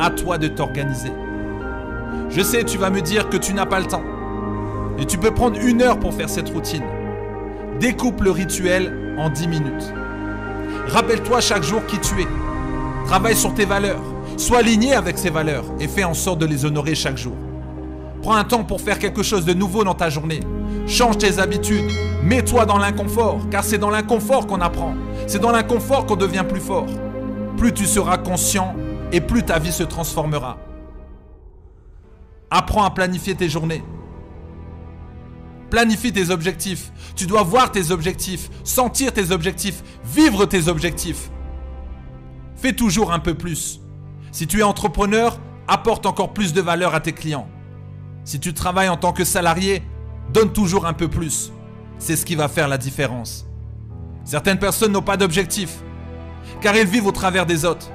À 0.00 0.10
toi 0.10 0.36
de 0.36 0.48
t'organiser. 0.48 1.12
Je 2.28 2.42
sais, 2.42 2.64
tu 2.64 2.76
vas 2.76 2.90
me 2.90 3.00
dire 3.00 3.28
que 3.28 3.36
tu 3.36 3.54
n'as 3.54 3.66
pas 3.66 3.78
le 3.78 3.86
temps. 3.86 4.02
Et 4.98 5.06
tu 5.06 5.16
peux 5.16 5.30
prendre 5.30 5.60
une 5.60 5.80
heure 5.80 6.00
pour 6.00 6.12
faire 6.12 6.28
cette 6.28 6.48
routine. 6.48 6.82
Découpe 7.78 8.20
le 8.20 8.32
rituel 8.32 9.14
en 9.16 9.30
10 9.30 9.46
minutes. 9.46 9.94
Rappelle-toi 10.88 11.40
chaque 11.40 11.62
jour 11.62 11.86
qui 11.86 12.00
tu 12.00 12.20
es. 12.20 12.26
Travaille 13.06 13.36
sur 13.36 13.54
tes 13.54 13.64
valeurs. 13.64 14.02
Sois 14.38 14.58
aligné 14.58 14.94
avec 14.94 15.18
ces 15.18 15.30
valeurs 15.30 15.66
et 15.78 15.86
fais 15.86 16.02
en 16.02 16.14
sorte 16.14 16.40
de 16.40 16.46
les 16.46 16.64
honorer 16.64 16.96
chaque 16.96 17.16
jour. 17.16 17.36
Prends 18.22 18.34
un 18.34 18.44
temps 18.44 18.64
pour 18.64 18.80
faire 18.80 18.98
quelque 18.98 19.22
chose 19.22 19.44
de 19.44 19.54
nouveau 19.54 19.84
dans 19.84 19.94
ta 19.94 20.10
journée. 20.10 20.40
Change 20.88 21.18
tes 21.18 21.38
habitudes. 21.38 21.92
Mets-toi 22.24 22.66
dans 22.66 22.78
l'inconfort, 22.78 23.38
car 23.52 23.62
c'est 23.62 23.78
dans 23.78 23.90
l'inconfort 23.90 24.48
qu'on 24.48 24.60
apprend. 24.60 24.96
C'est 25.30 25.38
dans 25.38 25.52
l'inconfort 25.52 26.06
qu'on 26.06 26.16
devient 26.16 26.44
plus 26.46 26.58
fort. 26.60 26.88
Plus 27.56 27.72
tu 27.72 27.86
seras 27.86 28.18
conscient 28.18 28.74
et 29.12 29.20
plus 29.20 29.44
ta 29.44 29.60
vie 29.60 29.70
se 29.70 29.84
transformera. 29.84 30.58
Apprends 32.50 32.82
à 32.82 32.90
planifier 32.90 33.36
tes 33.36 33.48
journées. 33.48 33.84
Planifie 35.70 36.12
tes 36.12 36.30
objectifs. 36.30 36.90
Tu 37.14 37.28
dois 37.28 37.44
voir 37.44 37.70
tes 37.70 37.92
objectifs, 37.92 38.50
sentir 38.64 39.12
tes 39.12 39.30
objectifs, 39.30 39.84
vivre 40.04 40.46
tes 40.46 40.66
objectifs. 40.66 41.30
Fais 42.56 42.72
toujours 42.72 43.12
un 43.12 43.20
peu 43.20 43.34
plus. 43.34 43.80
Si 44.32 44.48
tu 44.48 44.58
es 44.58 44.64
entrepreneur, 44.64 45.38
apporte 45.68 46.06
encore 46.06 46.32
plus 46.32 46.52
de 46.52 46.60
valeur 46.60 46.92
à 46.92 46.98
tes 46.98 47.12
clients. 47.12 47.46
Si 48.24 48.40
tu 48.40 48.52
travailles 48.52 48.88
en 48.88 48.96
tant 48.96 49.12
que 49.12 49.22
salarié, 49.22 49.84
donne 50.32 50.52
toujours 50.52 50.86
un 50.86 50.92
peu 50.92 51.06
plus. 51.06 51.52
C'est 52.00 52.16
ce 52.16 52.26
qui 52.26 52.34
va 52.34 52.48
faire 52.48 52.66
la 52.66 52.78
différence. 52.78 53.46
Certaines 54.30 54.60
personnes 54.60 54.92
n'ont 54.92 55.02
pas 55.02 55.16
d'objectif, 55.16 55.78
car 56.60 56.76
elles 56.76 56.86
vivent 56.86 57.08
au 57.08 57.10
travers 57.10 57.46
des 57.46 57.64
autres. 57.64 57.90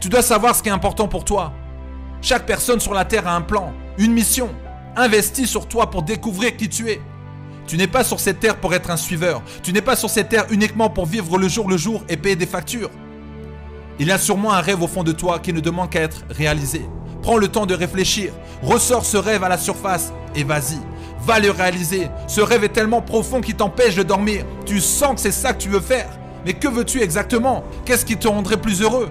Tu 0.00 0.10
dois 0.10 0.20
savoir 0.20 0.54
ce 0.54 0.62
qui 0.62 0.68
est 0.68 0.72
important 0.72 1.08
pour 1.08 1.24
toi. 1.24 1.54
Chaque 2.20 2.44
personne 2.44 2.78
sur 2.78 2.92
la 2.92 3.06
Terre 3.06 3.26
a 3.26 3.34
un 3.34 3.40
plan, 3.40 3.72
une 3.96 4.12
mission. 4.12 4.50
Investis 4.96 5.48
sur 5.48 5.66
toi 5.66 5.88
pour 5.88 6.02
découvrir 6.02 6.58
qui 6.58 6.68
tu 6.68 6.90
es. 6.90 7.00
Tu 7.66 7.78
n'es 7.78 7.86
pas 7.86 8.04
sur 8.04 8.20
cette 8.20 8.38
terre 8.38 8.56
pour 8.58 8.74
être 8.74 8.90
un 8.90 8.98
suiveur. 8.98 9.40
Tu 9.62 9.72
n'es 9.72 9.80
pas 9.80 9.96
sur 9.96 10.10
cette 10.10 10.28
terre 10.28 10.44
uniquement 10.50 10.90
pour 10.90 11.06
vivre 11.06 11.38
le 11.38 11.48
jour 11.48 11.70
le 11.70 11.78
jour 11.78 12.04
et 12.10 12.18
payer 12.18 12.36
des 12.36 12.44
factures. 12.44 12.90
Il 13.98 14.08
y 14.08 14.12
a 14.12 14.18
sûrement 14.18 14.52
un 14.52 14.60
rêve 14.60 14.82
au 14.82 14.88
fond 14.88 15.04
de 15.04 15.12
toi 15.12 15.38
qui 15.38 15.54
ne 15.54 15.60
demande 15.60 15.88
qu'à 15.88 16.02
être 16.02 16.22
réalisé. 16.28 16.86
Prends 17.22 17.38
le 17.38 17.48
temps 17.48 17.64
de 17.64 17.72
réfléchir. 17.72 18.34
Ressors 18.62 19.06
ce 19.06 19.16
rêve 19.16 19.42
à 19.42 19.48
la 19.48 19.56
surface 19.56 20.12
et 20.34 20.44
vas-y. 20.44 20.80
Va 21.24 21.38
le 21.38 21.50
réaliser. 21.50 22.08
Ce 22.26 22.40
rêve 22.40 22.64
est 22.64 22.70
tellement 22.70 23.00
profond 23.00 23.40
qu'il 23.40 23.54
t'empêche 23.54 23.94
de 23.94 24.02
dormir. 24.02 24.44
Tu 24.66 24.80
sens 24.80 25.14
que 25.14 25.20
c'est 25.20 25.30
ça 25.30 25.52
que 25.52 25.62
tu 25.62 25.68
veux 25.68 25.80
faire. 25.80 26.10
Mais 26.44 26.54
que 26.54 26.66
veux-tu 26.66 27.00
exactement? 27.00 27.62
Qu'est-ce 27.84 28.04
qui 28.04 28.16
te 28.16 28.26
rendrait 28.26 28.60
plus 28.60 28.82
heureux? 28.82 29.08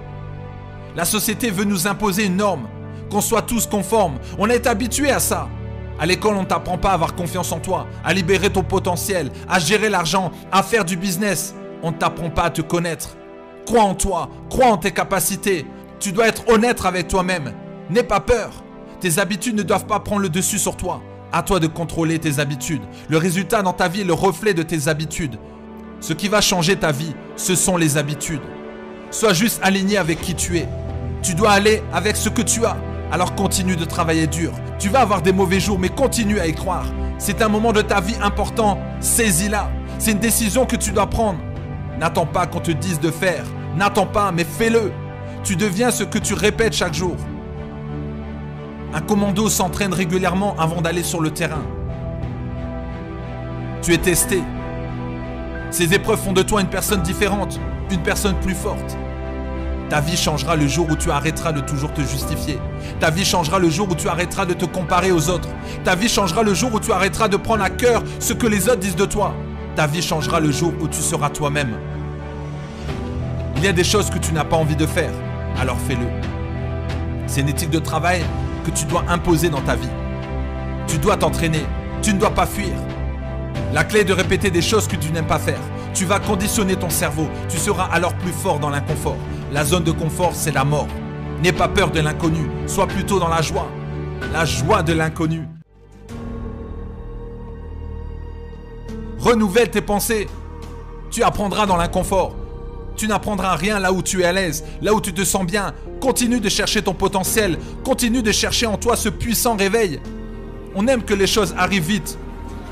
La 0.94 1.06
société 1.06 1.50
veut 1.50 1.64
nous 1.64 1.86
imposer 1.86 2.26
une 2.26 2.36
norme. 2.36 2.68
Qu'on 3.10 3.22
soit 3.22 3.42
tous 3.42 3.66
conformes. 3.66 4.18
On 4.38 4.50
est 4.50 4.66
habitué 4.66 5.10
à 5.10 5.20
ça. 5.20 5.48
À 5.98 6.04
l'école, 6.04 6.34
on 6.34 6.42
ne 6.42 6.46
t'apprend 6.46 6.78
pas 6.78 6.90
à 6.90 6.94
avoir 6.94 7.14
confiance 7.14 7.52
en 7.52 7.60
toi, 7.60 7.86
à 8.04 8.12
libérer 8.12 8.50
ton 8.50 8.62
potentiel, 8.62 9.30
à 9.48 9.58
gérer 9.58 9.88
l'argent, 9.88 10.32
à 10.50 10.62
faire 10.62 10.84
du 10.84 10.96
business. 10.96 11.54
On 11.82 11.92
ne 11.92 11.96
t'apprend 11.96 12.30
pas 12.30 12.44
à 12.44 12.50
te 12.50 12.60
connaître. 12.60 13.16
Crois 13.66 13.84
en 13.84 13.94
toi, 13.94 14.28
crois 14.50 14.66
en 14.66 14.76
tes 14.76 14.90
capacités. 14.90 15.64
Tu 16.00 16.12
dois 16.12 16.28
être 16.28 16.48
honnête 16.48 16.84
avec 16.84 17.08
toi-même. 17.08 17.52
N'aie 17.88 18.02
pas 18.02 18.20
peur. 18.20 18.50
Tes 19.00 19.18
habitudes 19.18 19.56
ne 19.56 19.62
doivent 19.62 19.86
pas 19.86 20.00
prendre 20.00 20.22
le 20.22 20.28
dessus 20.28 20.58
sur 20.58 20.76
toi. 20.76 21.02
À 21.32 21.42
toi 21.42 21.60
de 21.60 21.66
contrôler 21.66 22.18
tes 22.18 22.40
habitudes. 22.40 22.82
Le 23.08 23.16
résultat 23.16 23.62
dans 23.62 23.72
ta 23.72 23.88
vie 23.88 24.02
est 24.02 24.04
le 24.04 24.12
reflet 24.12 24.52
de 24.52 24.62
tes 24.62 24.88
habitudes. 24.88 25.38
Ce 26.00 26.12
qui 26.12 26.28
va 26.28 26.42
changer 26.42 26.76
ta 26.76 26.92
vie, 26.92 27.14
ce 27.36 27.54
sont 27.54 27.78
les 27.78 27.96
habitudes. 27.96 28.42
Sois 29.10 29.32
juste 29.32 29.58
aligné 29.62 29.96
avec 29.96 30.20
qui 30.20 30.34
tu 30.34 30.58
es. 30.58 30.68
Tu 31.22 31.34
dois 31.34 31.52
aller 31.52 31.82
avec 31.92 32.16
ce 32.16 32.28
que 32.28 32.42
tu 32.42 32.66
as. 32.66 32.76
Alors 33.10 33.34
continue 33.34 33.76
de 33.76 33.84
travailler 33.86 34.26
dur. 34.26 34.52
Tu 34.78 34.90
vas 34.90 35.00
avoir 35.00 35.22
des 35.22 35.32
mauvais 35.32 35.60
jours, 35.60 35.78
mais 35.78 35.88
continue 35.88 36.38
à 36.38 36.46
y 36.46 36.54
croire. 36.54 36.86
C'est 37.18 37.40
un 37.40 37.48
moment 37.48 37.72
de 37.72 37.80
ta 37.80 38.00
vie 38.00 38.16
important. 38.22 38.78
Saisis-la. 39.00 39.70
C'est 39.98 40.12
une 40.12 40.18
décision 40.18 40.66
que 40.66 40.76
tu 40.76 40.90
dois 40.90 41.06
prendre. 41.06 41.38
N'attends 41.98 42.26
pas 42.26 42.46
qu'on 42.46 42.60
te 42.60 42.72
dise 42.72 43.00
de 43.00 43.10
faire. 43.10 43.44
N'attends 43.76 44.06
pas, 44.06 44.32
mais 44.32 44.44
fais-le. 44.44 44.92
Tu 45.44 45.56
deviens 45.56 45.90
ce 45.90 46.04
que 46.04 46.18
tu 46.18 46.34
répètes 46.34 46.74
chaque 46.74 46.94
jour. 46.94 47.16
Un 48.94 49.00
commando 49.00 49.48
s'entraîne 49.48 49.94
régulièrement 49.94 50.54
avant 50.58 50.82
d'aller 50.82 51.02
sur 51.02 51.20
le 51.20 51.30
terrain. 51.30 51.62
Tu 53.80 53.94
es 53.94 53.98
testé. 53.98 54.42
Ces 55.70 55.94
épreuves 55.94 56.20
font 56.20 56.34
de 56.34 56.42
toi 56.42 56.60
une 56.60 56.66
personne 56.66 57.00
différente, 57.00 57.58
une 57.90 58.02
personne 58.02 58.34
plus 58.36 58.54
forte. 58.54 58.98
Ta 59.88 60.00
vie 60.00 60.16
changera 60.16 60.56
le 60.56 60.68
jour 60.68 60.86
où 60.90 60.96
tu 60.96 61.10
arrêteras 61.10 61.52
de 61.52 61.60
toujours 61.60 61.92
te 61.94 62.02
justifier. 62.02 62.58
Ta 63.00 63.10
vie 63.10 63.24
changera 63.24 63.58
le 63.58 63.70
jour 63.70 63.88
où 63.90 63.94
tu 63.94 64.08
arrêteras 64.08 64.44
de 64.44 64.52
te 64.52 64.66
comparer 64.66 65.10
aux 65.10 65.30
autres. 65.30 65.48
Ta 65.84 65.94
vie 65.94 66.08
changera 66.08 66.42
le 66.42 66.52
jour 66.52 66.74
où 66.74 66.80
tu 66.80 66.92
arrêteras 66.92 67.28
de 67.28 67.38
prendre 67.38 67.62
à 67.62 67.70
cœur 67.70 68.02
ce 68.18 68.34
que 68.34 68.46
les 68.46 68.68
autres 68.68 68.80
disent 68.80 68.96
de 68.96 69.06
toi. 69.06 69.34
Ta 69.74 69.86
vie 69.86 70.02
changera 70.02 70.38
le 70.38 70.50
jour 70.50 70.74
où 70.80 70.88
tu 70.88 71.00
seras 71.00 71.30
toi-même. 71.30 71.76
Il 73.56 73.64
y 73.64 73.68
a 73.68 73.72
des 73.72 73.84
choses 73.84 74.10
que 74.10 74.18
tu 74.18 74.32
n'as 74.32 74.44
pas 74.44 74.56
envie 74.56 74.76
de 74.76 74.86
faire, 74.86 75.12
alors 75.58 75.78
fais-le. 75.78 76.06
C'est 77.26 77.40
une 77.40 77.48
éthique 77.48 77.70
de 77.70 77.78
travail 77.78 78.22
que 78.64 78.70
tu 78.70 78.84
dois 78.84 79.04
imposer 79.08 79.48
dans 79.48 79.60
ta 79.60 79.76
vie. 79.76 79.88
Tu 80.86 80.98
dois 80.98 81.16
t'entraîner. 81.16 81.64
Tu 82.02 82.12
ne 82.14 82.18
dois 82.18 82.30
pas 82.30 82.46
fuir. 82.46 82.72
La 83.72 83.84
clé 83.84 84.00
est 84.00 84.04
de 84.04 84.12
répéter 84.12 84.50
des 84.50 84.62
choses 84.62 84.88
que 84.88 84.96
tu 84.96 85.10
n'aimes 85.12 85.26
pas 85.26 85.38
faire. 85.38 85.60
Tu 85.94 86.04
vas 86.04 86.18
conditionner 86.18 86.76
ton 86.76 86.90
cerveau. 86.90 87.28
Tu 87.48 87.58
seras 87.58 87.88
alors 87.92 88.14
plus 88.14 88.32
fort 88.32 88.58
dans 88.58 88.70
l'inconfort. 88.70 89.16
La 89.52 89.64
zone 89.64 89.84
de 89.84 89.92
confort, 89.92 90.32
c'est 90.34 90.52
la 90.52 90.64
mort. 90.64 90.88
N'aie 91.42 91.52
pas 91.52 91.68
peur 91.68 91.90
de 91.90 92.00
l'inconnu. 92.00 92.48
Sois 92.66 92.86
plutôt 92.86 93.18
dans 93.18 93.28
la 93.28 93.42
joie. 93.42 93.68
La 94.32 94.44
joie 94.44 94.82
de 94.82 94.92
l'inconnu. 94.92 95.46
Renouvelle 99.18 99.70
tes 99.70 99.82
pensées. 99.82 100.28
Tu 101.10 101.22
apprendras 101.22 101.66
dans 101.66 101.76
l'inconfort. 101.76 102.34
Tu 102.96 103.08
n'apprendras 103.08 103.56
rien 103.56 103.78
là 103.78 103.92
où 103.92 104.02
tu 104.02 104.22
es 104.22 104.24
à 104.24 104.32
l'aise, 104.32 104.64
là 104.80 104.94
où 104.94 105.00
tu 105.00 105.12
te 105.12 105.24
sens 105.24 105.44
bien. 105.44 105.72
Continue 106.00 106.40
de 106.40 106.48
chercher 106.48 106.82
ton 106.82 106.94
potentiel. 106.94 107.58
Continue 107.84 108.22
de 108.22 108.32
chercher 108.32 108.66
en 108.66 108.76
toi 108.76 108.96
ce 108.96 109.08
puissant 109.08 109.56
réveil. 109.56 110.00
On 110.74 110.86
aime 110.86 111.02
que 111.02 111.14
les 111.14 111.26
choses 111.26 111.54
arrivent 111.56 111.86
vite. 111.86 112.18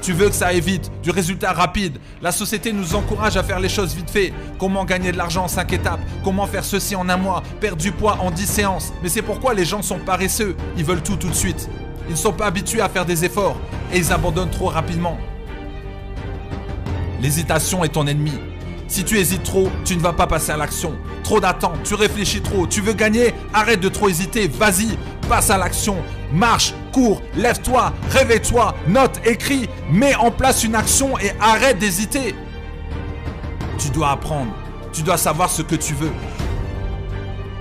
Tu 0.03 0.15
veux 0.15 0.29
que 0.29 0.35
ça 0.35 0.47
aille 0.47 0.61
vite, 0.61 0.91
du 1.03 1.11
résultat 1.11 1.53
rapide. 1.53 1.99
La 2.23 2.33
société 2.33 2.73
nous 2.73 2.95
encourage 2.95 3.37
à 3.37 3.43
faire 3.43 3.61
les 3.61 3.69
choses 3.69 3.95
vite 3.95 4.09
fait. 4.09 4.33
Comment 4.59 4.87
gagner 4.87 5.13
de 5.13 5.19
l'argent 5.19 5.45
en 5.45 5.49
5 5.49 5.71
étapes? 5.75 6.01
Comment 6.25 6.47
faire 6.47 6.65
ceci 6.65 6.97
en 6.97 7.09
un 7.11 7.19
mois? 7.19 7.43
Perdre 7.61 7.83
du 7.83 7.93
poids 7.93 8.17
en 8.21 8.31
10 8.31 8.47
séances 8.47 8.93
Mais 9.03 9.11
c'est 9.11 9.21
pourquoi 9.21 9.53
les 9.53 9.67
gens 9.67 9.83
sont 9.83 9.99
paresseux. 9.99 10.57
Ils 10.79 10.85
veulent 10.85 11.03
tout 11.03 11.17
tout 11.17 11.29
de 11.29 11.35
suite. 11.35 11.69
Ils 12.09 12.13
ne 12.13 12.17
sont 12.17 12.33
pas 12.33 12.47
habitués 12.47 12.81
à 12.81 12.89
faire 12.89 13.05
des 13.05 13.25
efforts 13.27 13.57
et 13.93 13.99
ils 13.99 14.13
abandonnent 14.13 14.51
trop 14.51 14.69
rapidement. 14.69 15.19
L'hésitation 17.21 17.85
est 17.85 17.91
ton 17.91 18.07
ennemi. 18.07 18.33
Si 18.91 19.05
tu 19.05 19.19
hésites 19.19 19.45
trop, 19.45 19.69
tu 19.85 19.97
ne 19.97 20.01
vas 20.01 20.13
pas 20.13 20.27
passer 20.27 20.51
à 20.51 20.57
l'action. 20.57 20.97
Trop 21.23 21.39
d'attente, 21.39 21.85
tu 21.85 21.95
réfléchis 21.95 22.41
trop, 22.41 22.67
tu 22.67 22.81
veux 22.81 22.93
gagner, 22.93 23.33
arrête 23.55 23.79
de 23.79 23.89
trop 23.89 24.09
hésiter, 24.09 24.49
vas-y, 24.49 24.99
passe 25.29 25.49
à 25.49 25.59
l'action. 25.59 25.99
Marche, 26.33 26.75
cours, 26.93 27.23
lève-toi, 27.37 27.93
réveille-toi, 28.11 28.75
note, 28.89 29.21
écris, 29.25 29.69
mets 29.93 30.17
en 30.17 30.33
place 30.33 30.65
une 30.65 30.75
action 30.75 31.17
et 31.21 31.31
arrête 31.41 31.79
d'hésiter. 31.79 32.35
Tu 33.79 33.91
dois 33.91 34.11
apprendre, 34.11 34.51
tu 34.93 35.03
dois 35.03 35.17
savoir 35.17 35.51
ce 35.51 35.63
que 35.63 35.77
tu 35.77 35.95
veux. 35.95 36.13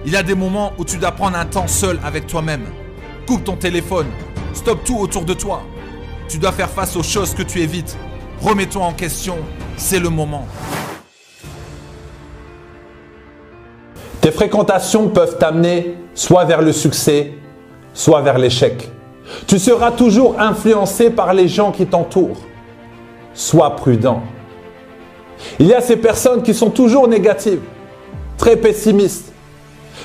Il 0.07 0.11
y 0.11 0.15
a 0.15 0.23
des 0.23 0.35
moments 0.35 0.73
où 0.79 0.83
tu 0.83 0.97
dois 0.97 1.11
prendre 1.11 1.37
un 1.37 1.45
temps 1.45 1.67
seul 1.67 1.99
avec 2.03 2.25
toi-même. 2.25 2.65
Coupe 3.27 3.43
ton 3.43 3.55
téléphone, 3.55 4.07
stop 4.55 4.83
tout 4.83 4.97
autour 4.97 5.25
de 5.25 5.35
toi. 5.35 5.61
Tu 6.27 6.39
dois 6.39 6.53
faire 6.53 6.71
face 6.71 6.95
aux 6.95 7.03
choses 7.03 7.35
que 7.35 7.43
tu 7.43 7.59
évites. 7.59 7.95
Remets-toi 8.41 8.83
en 8.83 8.93
question, 8.93 9.37
c'est 9.77 9.99
le 9.99 10.09
moment. 10.09 10.47
Tes 14.21 14.31
fréquentations 14.31 15.07
peuvent 15.07 15.37
t'amener 15.37 15.95
soit 16.13 16.43
vers 16.43 16.61
le 16.61 16.73
succès, 16.73 17.33
soit 17.93 18.21
vers 18.21 18.37
l'échec. 18.37 18.89
Tu 19.47 19.59
seras 19.59 19.91
toujours 19.91 20.39
influencé 20.39 21.09
par 21.09 21.33
les 21.33 21.47
gens 21.47 21.71
qui 21.71 21.85
t'entourent. 21.85 22.41
Sois 23.33 23.75
prudent. 23.75 24.21
Il 25.59 25.67
y 25.67 25.73
a 25.73 25.79
ces 25.79 25.95
personnes 25.95 26.43
qui 26.43 26.53
sont 26.53 26.69
toujours 26.69 27.07
négatives, 27.07 27.61
très 28.37 28.57
pessimistes. 28.57 29.31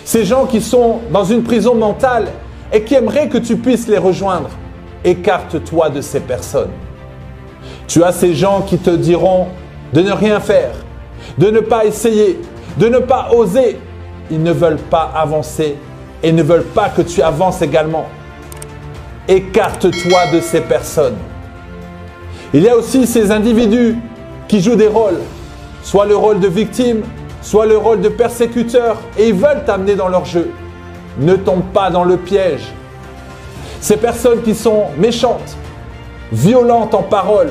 Ces 0.04 0.24
gens 0.24 0.46
qui 0.46 0.60
sont 0.60 1.00
dans 1.10 1.24
une 1.24 1.42
prison 1.42 1.74
mentale 1.74 2.28
et 2.72 2.82
qui 2.82 2.94
aimeraient 2.94 3.28
que 3.28 3.38
tu 3.38 3.56
puisses 3.56 3.88
les 3.88 3.98
rejoindre. 3.98 4.50
Écarte-toi 5.02 5.90
de 5.90 6.00
ces 6.00 6.20
personnes. 6.20 6.70
Tu 7.88 8.04
as 8.04 8.12
ces 8.12 8.34
gens 8.34 8.62
qui 8.62 8.78
te 8.78 8.90
diront 8.90 9.48
de 9.92 10.02
ne 10.02 10.12
rien 10.12 10.38
faire, 10.40 10.72
de 11.38 11.50
ne 11.50 11.60
pas 11.60 11.84
essayer, 11.84 12.40
de 12.78 12.88
ne 12.88 12.98
pas 12.98 13.30
oser, 13.32 13.78
ils 14.30 14.42
ne 14.42 14.52
veulent 14.52 14.78
pas 14.78 15.12
avancer 15.14 15.76
et 16.22 16.32
ne 16.32 16.42
veulent 16.42 16.64
pas 16.64 16.88
que 16.88 17.02
tu 17.02 17.22
avances 17.22 17.62
également. 17.62 18.06
Écarte-toi 19.28 20.26
de 20.32 20.40
ces 20.40 20.60
personnes. 20.60 21.16
Il 22.52 22.62
y 22.62 22.68
a 22.68 22.76
aussi 22.76 23.06
ces 23.06 23.30
individus 23.30 23.96
qui 24.48 24.60
jouent 24.60 24.76
des 24.76 24.88
rôles, 24.88 25.20
soit 25.82 26.06
le 26.06 26.16
rôle 26.16 26.40
de 26.40 26.48
victime, 26.48 27.02
soit 27.42 27.66
le 27.66 27.76
rôle 27.76 28.00
de 28.00 28.08
persécuteur, 28.08 28.96
et 29.18 29.28
ils 29.28 29.34
veulent 29.34 29.64
t'amener 29.64 29.96
dans 29.96 30.08
leur 30.08 30.24
jeu. 30.24 30.50
Ne 31.18 31.36
tombe 31.36 31.64
pas 31.72 31.90
dans 31.90 32.04
le 32.04 32.16
piège. 32.16 32.62
Ces 33.80 33.96
personnes 33.96 34.42
qui 34.42 34.54
sont 34.54 34.84
méchantes, 34.96 35.56
violentes 36.32 36.94
en 36.94 37.02
parole, 37.02 37.50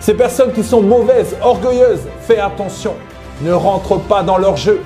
ces 0.00 0.14
personnes 0.14 0.52
qui 0.52 0.62
sont 0.62 0.82
mauvaises, 0.82 1.36
orgueilleuses, 1.42 2.02
fais 2.20 2.38
attention. 2.38 2.94
Ne 3.42 3.52
rentre 3.52 3.98
pas 3.98 4.22
dans 4.22 4.38
leur 4.38 4.56
jeu. 4.56 4.80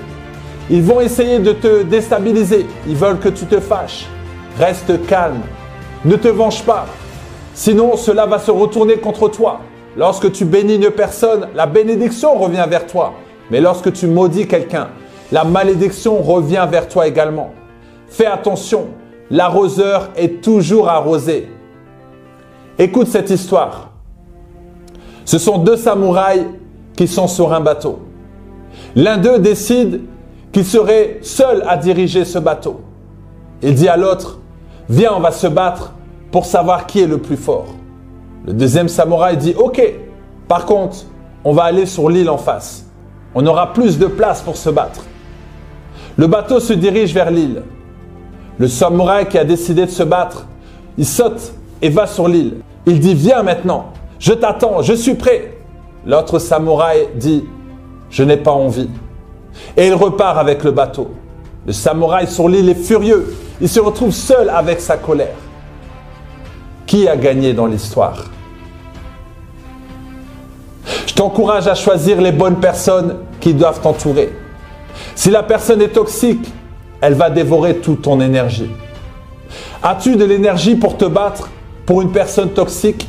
Ils 0.71 0.81
vont 0.81 1.01
essayer 1.01 1.39
de 1.39 1.51
te 1.51 1.83
déstabiliser. 1.83 2.65
Ils 2.87 2.95
veulent 2.95 3.19
que 3.19 3.27
tu 3.27 3.45
te 3.45 3.59
fâches. 3.59 4.07
Reste 4.57 5.05
calme. 5.05 5.41
Ne 6.05 6.15
te 6.15 6.29
venge 6.29 6.63
pas. 6.63 6.85
Sinon, 7.53 7.97
cela 7.97 8.25
va 8.25 8.39
se 8.39 8.51
retourner 8.51 8.95
contre 8.95 9.27
toi. 9.27 9.59
Lorsque 9.97 10.31
tu 10.31 10.45
bénis 10.45 10.75
une 10.75 10.89
personne, 10.89 11.49
la 11.53 11.65
bénédiction 11.65 12.35
revient 12.35 12.65
vers 12.69 12.87
toi. 12.87 13.15
Mais 13.51 13.59
lorsque 13.59 13.91
tu 13.91 14.07
maudis 14.07 14.47
quelqu'un, 14.47 14.87
la 15.33 15.43
malédiction 15.43 16.21
revient 16.21 16.65
vers 16.71 16.87
toi 16.87 17.05
également. 17.05 17.51
Fais 18.07 18.25
attention, 18.25 18.87
l'arroseur 19.29 20.09
est 20.15 20.41
toujours 20.41 20.87
arrosé. 20.87 21.49
Écoute 22.79 23.07
cette 23.07 23.29
histoire. 23.29 23.89
Ce 25.25 25.37
sont 25.37 25.57
deux 25.57 25.75
samouraïs 25.75 26.45
qui 26.95 27.09
sont 27.09 27.27
sur 27.27 27.51
un 27.51 27.59
bateau. 27.59 27.99
L'un 28.95 29.17
d'eux 29.17 29.39
décide 29.39 30.01
qu'il 30.51 30.65
serait 30.65 31.19
seul 31.21 31.63
à 31.67 31.77
diriger 31.77 32.25
ce 32.25 32.39
bateau. 32.39 32.81
Il 33.61 33.75
dit 33.75 33.87
à 33.87 33.97
l'autre, 33.97 34.39
viens, 34.89 35.13
on 35.15 35.19
va 35.19 35.31
se 35.31 35.47
battre 35.47 35.93
pour 36.31 36.45
savoir 36.45 36.85
qui 36.85 37.01
est 37.01 37.07
le 37.07 37.19
plus 37.19 37.37
fort. 37.37 37.67
Le 38.45 38.53
deuxième 38.53 38.87
samouraï 38.87 39.37
dit, 39.37 39.53
ok, 39.57 39.81
par 40.47 40.65
contre, 40.65 41.05
on 41.43 41.53
va 41.53 41.63
aller 41.63 41.85
sur 41.85 42.09
l'île 42.09 42.29
en 42.29 42.37
face. 42.37 42.85
On 43.35 43.45
aura 43.45 43.73
plus 43.73 43.97
de 43.97 44.07
place 44.07 44.41
pour 44.41 44.57
se 44.57 44.69
battre. 44.69 45.05
Le 46.17 46.27
bateau 46.27 46.59
se 46.59 46.73
dirige 46.73 47.13
vers 47.13 47.31
l'île. 47.31 47.63
Le 48.57 48.67
samouraï 48.67 49.27
qui 49.27 49.37
a 49.37 49.45
décidé 49.45 49.85
de 49.85 49.91
se 49.91 50.03
battre, 50.03 50.47
il 50.97 51.05
saute 51.05 51.53
et 51.81 51.89
va 51.89 52.07
sur 52.07 52.27
l'île. 52.27 52.57
Il 52.85 52.99
dit, 52.99 53.15
viens 53.15 53.43
maintenant, 53.43 53.93
je 54.19 54.33
t'attends, 54.33 54.81
je 54.81 54.93
suis 54.93 55.15
prêt. 55.15 55.57
L'autre 56.05 56.39
samouraï 56.39 57.07
dit, 57.15 57.45
je 58.09 58.23
n'ai 58.23 58.37
pas 58.37 58.51
envie. 58.51 58.89
Et 59.77 59.87
il 59.87 59.93
repart 59.93 60.37
avec 60.37 60.63
le 60.63 60.71
bateau. 60.71 61.11
Le 61.65 61.73
samouraï 61.73 62.27
sur 62.27 62.49
l'île 62.49 62.69
est 62.69 62.75
furieux. 62.75 63.35
Il 63.59 63.69
se 63.69 63.79
retrouve 63.79 64.11
seul 64.11 64.49
avec 64.49 64.81
sa 64.81 64.97
colère. 64.97 65.35
Qui 66.85 67.07
a 67.07 67.15
gagné 67.15 67.53
dans 67.53 67.67
l'histoire? 67.67 68.25
Je 71.05 71.13
t'encourage 71.13 71.67
à 71.67 71.75
choisir 71.75 72.19
les 72.19 72.31
bonnes 72.31 72.59
personnes 72.59 73.17
qui 73.39 73.53
doivent 73.53 73.81
t'entourer. 73.81 74.33
Si 75.15 75.29
la 75.29 75.43
personne 75.43 75.81
est 75.81 75.89
toxique, 75.89 76.51
elle 76.99 77.13
va 77.13 77.29
dévorer 77.29 77.77
toute 77.77 78.01
ton 78.01 78.19
énergie. 78.19 78.71
As-tu 79.83 80.15
de 80.15 80.25
l'énergie 80.25 80.75
pour 80.75 80.97
te 80.97 81.05
battre 81.05 81.49
pour 81.85 82.01
une 82.01 82.11
personne 82.11 82.49
toxique? 82.49 83.07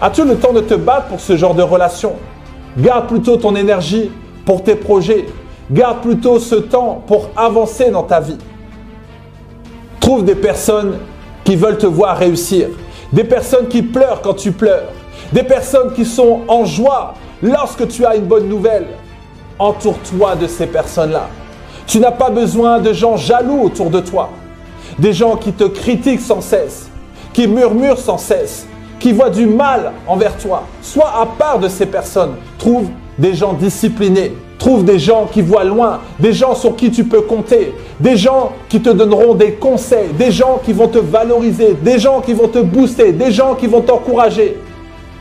As-tu 0.00 0.24
le 0.24 0.36
temps 0.36 0.52
de 0.52 0.60
te 0.60 0.74
battre 0.74 1.06
pour 1.06 1.20
ce 1.20 1.36
genre 1.36 1.54
de 1.54 1.62
relation? 1.62 2.14
Garde 2.76 3.06
plutôt 3.06 3.36
ton 3.36 3.54
énergie 3.54 4.10
pour 4.44 4.62
tes 4.64 4.74
projets, 4.74 5.26
Garde 5.70 6.02
plutôt 6.02 6.38
ce 6.38 6.56
temps 6.56 7.02
pour 7.06 7.30
avancer 7.36 7.90
dans 7.90 8.02
ta 8.02 8.20
vie. 8.20 8.38
Trouve 10.00 10.24
des 10.24 10.34
personnes 10.34 10.98
qui 11.44 11.56
veulent 11.56 11.78
te 11.78 11.86
voir 11.86 12.18
réussir. 12.18 12.68
Des 13.12 13.24
personnes 13.24 13.68
qui 13.68 13.82
pleurent 13.82 14.20
quand 14.20 14.34
tu 14.34 14.52
pleures. 14.52 14.88
Des 15.32 15.42
personnes 15.42 15.94
qui 15.94 16.04
sont 16.04 16.40
en 16.48 16.64
joie 16.64 17.14
lorsque 17.42 17.88
tu 17.88 18.04
as 18.04 18.16
une 18.16 18.24
bonne 18.24 18.48
nouvelle. 18.48 18.86
Entoure-toi 19.58 20.36
de 20.36 20.46
ces 20.46 20.66
personnes-là. 20.66 21.28
Tu 21.86 21.98
n'as 21.98 22.10
pas 22.10 22.30
besoin 22.30 22.78
de 22.80 22.92
gens 22.92 23.16
jaloux 23.16 23.62
autour 23.62 23.90
de 23.90 24.00
toi. 24.00 24.30
Des 24.98 25.12
gens 25.12 25.36
qui 25.36 25.52
te 25.52 25.64
critiquent 25.64 26.20
sans 26.20 26.40
cesse, 26.40 26.88
qui 27.32 27.46
murmurent 27.46 27.98
sans 27.98 28.18
cesse, 28.18 28.66
qui 28.98 29.12
voient 29.12 29.30
du 29.30 29.46
mal 29.46 29.92
envers 30.06 30.36
toi. 30.36 30.64
Sois 30.82 31.12
à 31.20 31.26
part 31.26 31.58
de 31.58 31.68
ces 31.68 31.86
personnes. 31.86 32.34
Trouve 32.58 32.88
des 33.18 33.34
gens 33.34 33.52
disciplinés, 33.52 34.34
Trouve 34.58 34.84
des 34.84 34.98
gens 34.98 35.28
qui 35.30 35.42
voient 35.42 35.64
loin, 35.64 36.00
des 36.18 36.32
gens 36.32 36.54
sur 36.54 36.76
qui 36.76 36.90
tu 36.90 37.04
peux 37.04 37.22
compter, 37.22 37.74
des 38.00 38.16
gens 38.16 38.52
qui 38.68 38.80
te 38.80 38.90
donneront 38.90 39.34
des 39.34 39.52
conseils, 39.52 40.10
des 40.16 40.30
gens 40.30 40.60
qui 40.64 40.72
vont 40.72 40.88
te 40.88 40.98
valoriser, 40.98 41.76
des 41.82 41.98
gens 41.98 42.20
qui 42.20 42.32
vont 42.32 42.48
te 42.48 42.60
booster, 42.60 43.12
des 43.12 43.32
gens 43.32 43.54
qui 43.54 43.66
vont 43.66 43.80
t'encourager. 43.80 44.56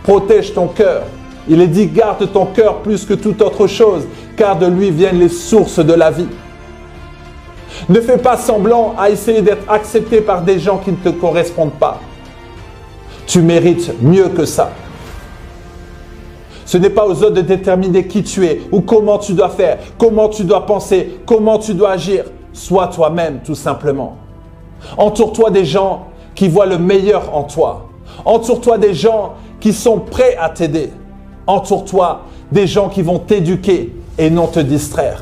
Protège 0.03 0.53
ton 0.53 0.67
cœur. 0.67 1.03
Il 1.49 1.61
est 1.61 1.67
dit 1.67 1.87
garde 1.87 2.31
ton 2.31 2.45
cœur 2.45 2.77
plus 2.77 3.05
que 3.05 3.13
toute 3.15 3.41
autre 3.41 3.67
chose, 3.67 4.03
car 4.37 4.57
de 4.57 4.67
lui 4.67 4.91
viennent 4.91 5.19
les 5.19 5.29
sources 5.29 5.79
de 5.79 5.93
la 5.93 6.11
vie. 6.11 6.27
Ne 7.89 7.99
fais 7.99 8.17
pas 8.17 8.37
semblant 8.37 8.95
à 8.97 9.09
essayer 9.09 9.41
d'être 9.41 9.69
accepté 9.69 10.21
par 10.21 10.41
des 10.41 10.59
gens 10.59 10.77
qui 10.77 10.91
ne 10.91 10.95
te 10.95 11.09
correspondent 11.09 11.73
pas. 11.73 11.99
Tu 13.25 13.41
mérites 13.41 13.93
mieux 14.01 14.29
que 14.29 14.45
ça. 14.45 14.71
Ce 16.73 16.79
n'est 16.79 16.89
pas 16.89 17.05
aux 17.05 17.21
autres 17.21 17.35
de 17.35 17.41
déterminer 17.41 18.07
qui 18.07 18.23
tu 18.23 18.47
es 18.47 18.61
ou 18.71 18.81
comment 18.81 19.19
tu 19.19 19.33
dois 19.33 19.49
faire, 19.49 19.77
comment 19.99 20.27
tu 20.27 20.43
dois 20.43 20.65
penser, 20.65 21.19
comment 21.23 21.59
tu 21.59 21.75
dois 21.75 21.91
agir. 21.91 22.25
Sois 22.51 22.87
toi-même 22.87 23.41
tout 23.45 23.53
simplement. 23.53 24.17
Entoure-toi 24.97 25.51
des 25.51 25.65
gens 25.65 26.07
qui 26.33 26.47
voient 26.47 26.65
le 26.65 26.79
meilleur 26.79 27.35
en 27.35 27.43
toi. 27.43 27.89
Entoure-toi 28.25 28.79
des 28.79 28.95
gens 28.95 29.33
qui 29.59 29.71
sont 29.71 29.99
prêts 29.99 30.35
à 30.41 30.49
t'aider. 30.49 30.89
Entoure-toi 31.45 32.21
des 32.51 32.65
gens 32.65 32.89
qui 32.89 33.03
vont 33.03 33.19
t'éduquer 33.19 33.95
et 34.17 34.31
non 34.31 34.47
te 34.47 34.59
distraire. 34.59 35.21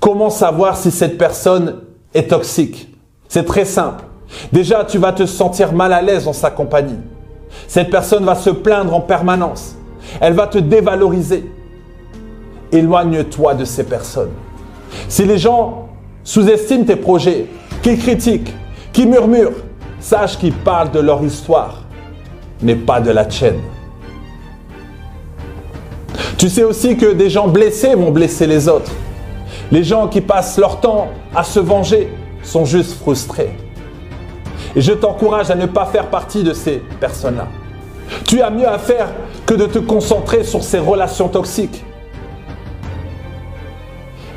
Comment 0.00 0.28
savoir 0.28 0.76
si 0.76 0.90
cette 0.90 1.16
personne 1.16 1.76
est 2.12 2.28
toxique? 2.28 2.94
C'est 3.26 3.46
très 3.46 3.64
simple. 3.64 4.04
Déjà, 4.52 4.84
tu 4.84 4.98
vas 4.98 5.14
te 5.14 5.24
sentir 5.24 5.72
mal 5.72 5.94
à 5.94 6.02
l'aise 6.02 6.26
dans 6.26 6.34
sa 6.34 6.50
compagnie. 6.50 6.98
Cette 7.66 7.88
personne 7.88 8.26
va 8.26 8.34
se 8.34 8.50
plaindre 8.50 8.92
en 8.94 9.00
permanence. 9.00 9.76
Elle 10.20 10.34
va 10.34 10.46
te 10.46 10.58
dévaloriser. 10.58 11.44
Éloigne-toi 12.72 13.54
de 13.54 13.64
ces 13.64 13.84
personnes. 13.84 14.32
Si 15.08 15.24
les 15.24 15.38
gens 15.38 15.88
sous-estiment 16.22 16.84
tes 16.84 16.96
projets, 16.96 17.46
qu'ils 17.82 17.98
critiquent, 17.98 18.52
qu'ils 18.92 19.08
murmurent, 19.08 19.52
sache 20.00 20.38
qu'ils 20.38 20.54
parlent 20.54 20.90
de 20.90 21.00
leur 21.00 21.22
histoire. 21.22 21.82
n'est 22.62 22.76
pas 22.76 23.00
de 23.00 23.10
la 23.10 23.24
tienne. 23.24 23.60
Tu 26.38 26.48
sais 26.48 26.62
aussi 26.62 26.96
que 26.96 27.12
des 27.12 27.28
gens 27.28 27.48
blessés 27.48 27.94
vont 27.94 28.10
blesser 28.10 28.46
les 28.46 28.68
autres. 28.68 28.92
Les 29.70 29.82
gens 29.82 30.08
qui 30.08 30.20
passent 30.20 30.58
leur 30.58 30.80
temps 30.80 31.08
à 31.34 31.42
se 31.42 31.60
venger 31.60 32.08
sont 32.42 32.64
juste 32.64 32.98
frustrés. 32.98 33.56
Et 34.76 34.80
je 34.80 34.92
t'encourage 34.92 35.50
à 35.50 35.54
ne 35.54 35.66
pas 35.66 35.86
faire 35.86 36.06
partie 36.06 36.42
de 36.42 36.52
ces 36.52 36.82
personnes-là. 37.00 37.48
Tu 38.26 38.40
as 38.42 38.50
mieux 38.50 38.68
à 38.68 38.78
faire 38.78 39.08
que 39.46 39.54
de 39.54 39.66
te 39.66 39.78
concentrer 39.78 40.44
sur 40.44 40.62
ces 40.62 40.78
relations 40.78 41.28
toxiques. 41.28 41.84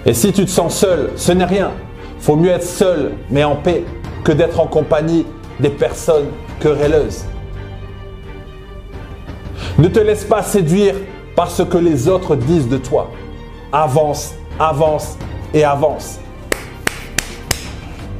Et 0.06 0.14
si 0.14 0.32
tu 0.32 0.46
te 0.46 0.50
sens 0.50 0.76
seul, 0.76 1.12
ce 1.16 1.32
n'est 1.32 1.46
rien. 1.46 1.72
Faut 2.20 2.36
mieux 2.36 2.52
être 2.52 2.64
seul, 2.64 3.12
mais 3.30 3.44
en 3.44 3.56
paix, 3.56 3.84
que 4.24 4.32
d'être 4.32 4.60
en 4.60 4.68
compagnie 4.68 5.26
des 5.60 5.70
personnes 5.70 6.28
querelleuses. 6.60 7.26
Ne 9.78 9.88
te 9.88 10.00
laisse 10.00 10.24
pas 10.24 10.44
séduire 10.44 10.96
par 11.36 11.52
ce 11.52 11.64
que 11.64 11.78
les 11.78 12.08
autres 12.08 12.36
disent 12.36 12.68
de 12.68 12.78
toi. 12.78 13.12
Avance, 13.72 14.34
avance 14.60 15.18
et 15.54 15.64
avance. 15.64 16.20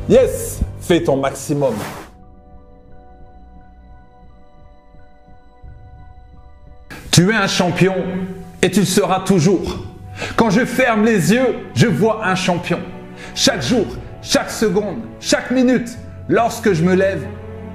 Yes, 0.08 0.62
fais 0.80 1.04
ton 1.04 1.18
maximum. 1.18 1.74
Tu 7.18 7.32
es 7.32 7.34
un 7.34 7.48
champion 7.48 7.96
et 8.62 8.70
tu 8.70 8.82
le 8.82 8.86
seras 8.86 9.22
toujours. 9.22 9.78
Quand 10.36 10.52
je 10.52 10.64
ferme 10.66 11.04
les 11.04 11.34
yeux, 11.34 11.56
je 11.74 11.88
vois 11.88 12.24
un 12.24 12.36
champion. 12.36 12.78
Chaque 13.34 13.64
jour, 13.64 13.88
chaque 14.22 14.52
seconde, 14.52 14.98
chaque 15.20 15.50
minute, 15.50 15.98
lorsque 16.30 16.74
je 16.74 16.84
me 16.84 16.94
lève, 16.94 17.26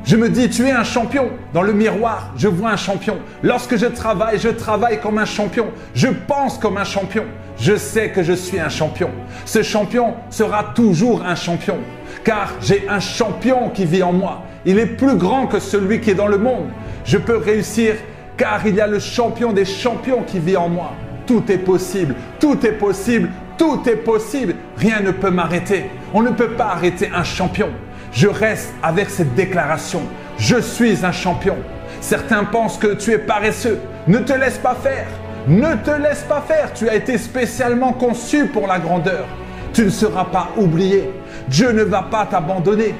je 0.04 0.14
me 0.14 0.28
dis, 0.28 0.48
tu 0.48 0.68
es 0.68 0.70
un 0.70 0.84
champion. 0.84 1.28
Dans 1.52 1.62
le 1.62 1.72
miroir, 1.72 2.32
je 2.36 2.46
vois 2.46 2.70
un 2.70 2.76
champion. 2.76 3.18
Lorsque 3.42 3.76
je 3.76 3.86
travaille, 3.86 4.38
je 4.38 4.48
travaille 4.48 5.00
comme 5.00 5.18
un 5.18 5.24
champion. 5.24 5.70
Je 5.92 6.06
pense 6.06 6.56
comme 6.56 6.76
un 6.76 6.84
champion. 6.84 7.24
Je 7.58 7.74
sais 7.74 8.10
que 8.10 8.22
je 8.22 8.34
suis 8.34 8.60
un 8.60 8.68
champion. 8.68 9.10
Ce 9.44 9.64
champion 9.64 10.14
sera 10.30 10.70
toujours 10.72 11.24
un 11.26 11.34
champion. 11.34 11.78
Car 12.22 12.52
j'ai 12.60 12.88
un 12.88 13.00
champion 13.00 13.70
qui 13.70 13.86
vit 13.86 14.04
en 14.04 14.12
moi. 14.12 14.44
Il 14.64 14.78
est 14.78 14.86
plus 14.86 15.16
grand 15.16 15.48
que 15.48 15.58
celui 15.58 16.00
qui 16.00 16.10
est 16.10 16.14
dans 16.14 16.28
le 16.28 16.38
monde. 16.38 16.68
Je 17.04 17.18
peux 17.18 17.38
réussir 17.38 17.96
car 18.36 18.66
il 18.66 18.74
y 18.74 18.80
a 18.80 18.86
le 18.86 18.98
champion 18.98 19.52
des 19.52 19.64
champions 19.64 20.22
qui 20.22 20.38
vit 20.38 20.56
en 20.56 20.68
moi. 20.68 20.92
Tout 21.26 21.44
est 21.50 21.58
possible, 21.58 22.14
tout 22.40 22.66
est 22.66 22.72
possible, 22.72 23.28
tout 23.58 23.82
est 23.86 23.96
possible. 23.96 24.54
Rien 24.76 25.00
ne 25.00 25.12
peut 25.12 25.30
m'arrêter. 25.30 25.90
On 26.14 26.22
ne 26.22 26.30
peut 26.30 26.50
pas 26.50 26.66
arrêter 26.66 27.10
un 27.14 27.24
champion. 27.24 27.68
Je 28.12 28.26
reste 28.26 28.72
avec 28.82 29.08
cette 29.08 29.34
déclaration. 29.34 30.02
Je 30.38 30.60
suis 30.60 31.04
un 31.04 31.12
champion. 31.12 31.56
Certains 32.00 32.44
pensent 32.44 32.78
que 32.78 32.94
tu 32.94 33.12
es 33.12 33.18
paresseux. 33.18 33.80
Ne 34.08 34.18
te 34.18 34.32
laisse 34.32 34.58
pas 34.58 34.74
faire. 34.74 35.06
Ne 35.46 35.74
te 35.76 35.90
laisse 35.90 36.22
pas 36.22 36.42
faire. 36.46 36.72
Tu 36.74 36.88
as 36.88 36.96
été 36.96 37.16
spécialement 37.18 37.92
conçu 37.92 38.46
pour 38.46 38.66
la 38.66 38.78
grandeur. 38.78 39.26
Tu 39.72 39.84
ne 39.84 39.90
seras 39.90 40.24
pas 40.24 40.48
oublié. 40.56 41.10
Dieu 41.48 41.72
ne 41.72 41.82
va 41.82 42.02
pas 42.02 42.26
t'abandonner. 42.26 42.94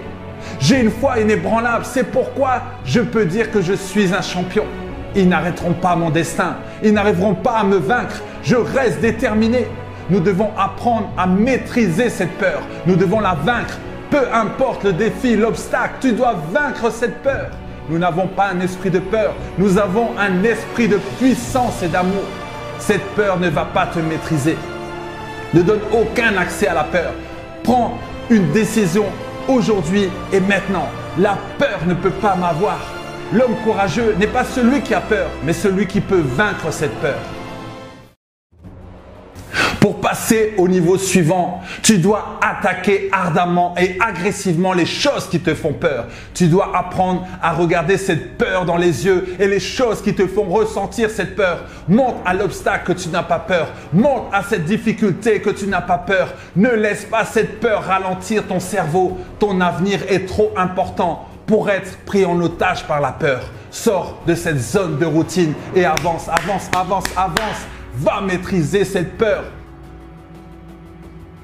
J'ai 0.61 0.81
une 0.81 0.91
foi 0.91 1.19
inébranlable. 1.19 1.85
C'est 1.85 2.05
pourquoi 2.05 2.63
je 2.85 3.01
peux 3.01 3.25
dire 3.25 3.51
que 3.51 3.61
je 3.61 3.75
suis 3.75 4.15
un 4.15 4.23
champion. 4.23 4.65
Ils 5.15 5.29
n'arrêteront 5.29 5.75
pas 5.75 5.97
mon 5.97 6.11
destin. 6.11 6.57
Ils 6.83 6.93
n'arriveront 6.93 7.35
pas 7.35 7.59
à 7.59 7.65
me 7.65 7.77
vaincre. 7.77 8.23
Je 8.43 8.57
reste 8.57 9.01
déterminé. 9.01 9.67
Nous 10.11 10.21
devons 10.21 10.51
apprendre 10.59 11.09
à 11.17 11.27
maîtriser 11.27 12.11
cette 12.11 12.33
peur. 12.39 12.63
Nous 12.87 12.97
devons 12.97 13.21
la 13.21 13.35
vaincre. 13.35 13.79
Peu 14.11 14.23
importe 14.33 14.85
le 14.85 14.93
défi, 14.93 15.37
l'obstacle, 15.37 15.95
tu 16.01 16.13
dois 16.13 16.35
vaincre 16.53 16.91
cette 16.91 17.23
peur. 17.23 17.51
Nous 17.89 17.99
n'avons 17.99 18.27
pas 18.27 18.49
un 18.49 18.61
esprit 18.61 18.91
de 18.91 18.99
peur. 18.99 19.35
Nous 19.59 19.79
avons 19.79 20.11
un 20.19 20.43
esprit 20.45 20.89
de 20.89 20.99
puissance 21.19 21.83
et 21.83 21.89
d'amour. 21.89 22.25
Cette 22.79 23.05
peur 23.15 23.39
ne 23.39 23.49
va 23.49 23.65
pas 23.65 23.87
te 23.87 23.99
maîtriser. 24.01 24.57
Ne 25.55 25.63
donne 25.63 25.81
aucun 25.93 26.37
accès 26.37 26.69
à 26.69 26.75
la 26.75 26.85
peur. 26.85 27.13
Prends 27.63 27.99
une 28.31 28.51
décision 28.53 29.05
aujourd'hui 29.49 30.09
et 30.33 30.41
maintenant. 30.41 30.89
La 31.19 31.37
peur 31.59 31.81
ne 31.87 31.95
peut 31.95 32.11
pas 32.11 32.35
m'avoir. 32.35 32.79
L'homme 33.35 33.57
courageux 33.65 34.15
n'est 34.19 34.27
pas 34.27 34.45
celui 34.45 34.83
qui 34.83 34.93
a 34.93 35.01
peur, 35.01 35.31
mais 35.43 35.55
celui 35.55 35.87
qui 35.87 36.03
peut 36.03 36.21
vaincre 36.21 36.71
cette 36.71 36.95
peur. 36.97 37.19
Pour 39.81 40.01
passer 40.01 40.53
au 40.59 40.69
niveau 40.69 40.99
suivant, 40.99 41.63
tu 41.83 41.97
dois 41.97 42.39
attaquer 42.43 43.09
ardemment 43.11 43.75
et 43.79 43.97
agressivement 44.01 44.75
les 44.75 44.85
choses 44.85 45.29
qui 45.29 45.41
te 45.41 45.55
font 45.55 45.73
peur. 45.73 46.09
Tu 46.35 46.47
dois 46.47 46.77
apprendre 46.77 47.27
à 47.41 47.53
regarder 47.53 47.97
cette 47.97 48.37
peur 48.37 48.67
dans 48.67 48.77
les 48.77 49.07
yeux 49.07 49.35
et 49.41 49.49
les 49.49 49.61
choses 49.61 50.03
qui 50.03 50.15
te 50.15 50.27
font 50.27 50.45
ressentir 50.45 51.09
cette 51.09 51.35
peur. 51.35 51.65
Monte 51.89 52.17
à 52.27 52.35
l'obstacle 52.35 52.93
que 52.93 53.01
tu 53.01 53.09
n'as 53.09 53.23
pas 53.23 53.39
peur. 53.39 53.69
Monte 53.95 54.25
à 54.33 54.43
cette 54.43 54.67
difficulté 54.67 55.41
que 55.41 55.51
tu 55.51 55.67
n'as 55.67 55.81
pas 55.81 55.99
peur. 55.99 56.35
Ne 56.55 56.69
laisse 56.69 57.07
pas 57.07 57.25
cette 57.25 57.61
peur 57.61 57.83
ralentir 57.85 58.47
ton 58.47 58.61
cerveau. 58.61 59.19
Ton 59.39 59.61
avenir 59.63 60.01
est 60.09 60.27
trop 60.27 60.53
important 60.55 61.29
pour 61.53 61.69
être 61.69 61.99
pris 62.07 62.25
en 62.25 62.41
otage 62.41 62.87
par 62.87 63.03
la 63.03 63.13
peur. 63.13 63.43
Sors 63.71 64.23
de 64.27 64.35
cette 64.35 64.59
zone 64.59 64.99
de 64.99 65.05
routine 65.05 65.53
et 65.77 65.85
avance, 65.85 66.27
avance, 66.27 66.71
avance, 66.75 67.05
avance. 67.15 67.67
Va 67.95 68.23
maîtriser 68.23 68.87
cette 68.87 69.19
peur. 69.19 69.45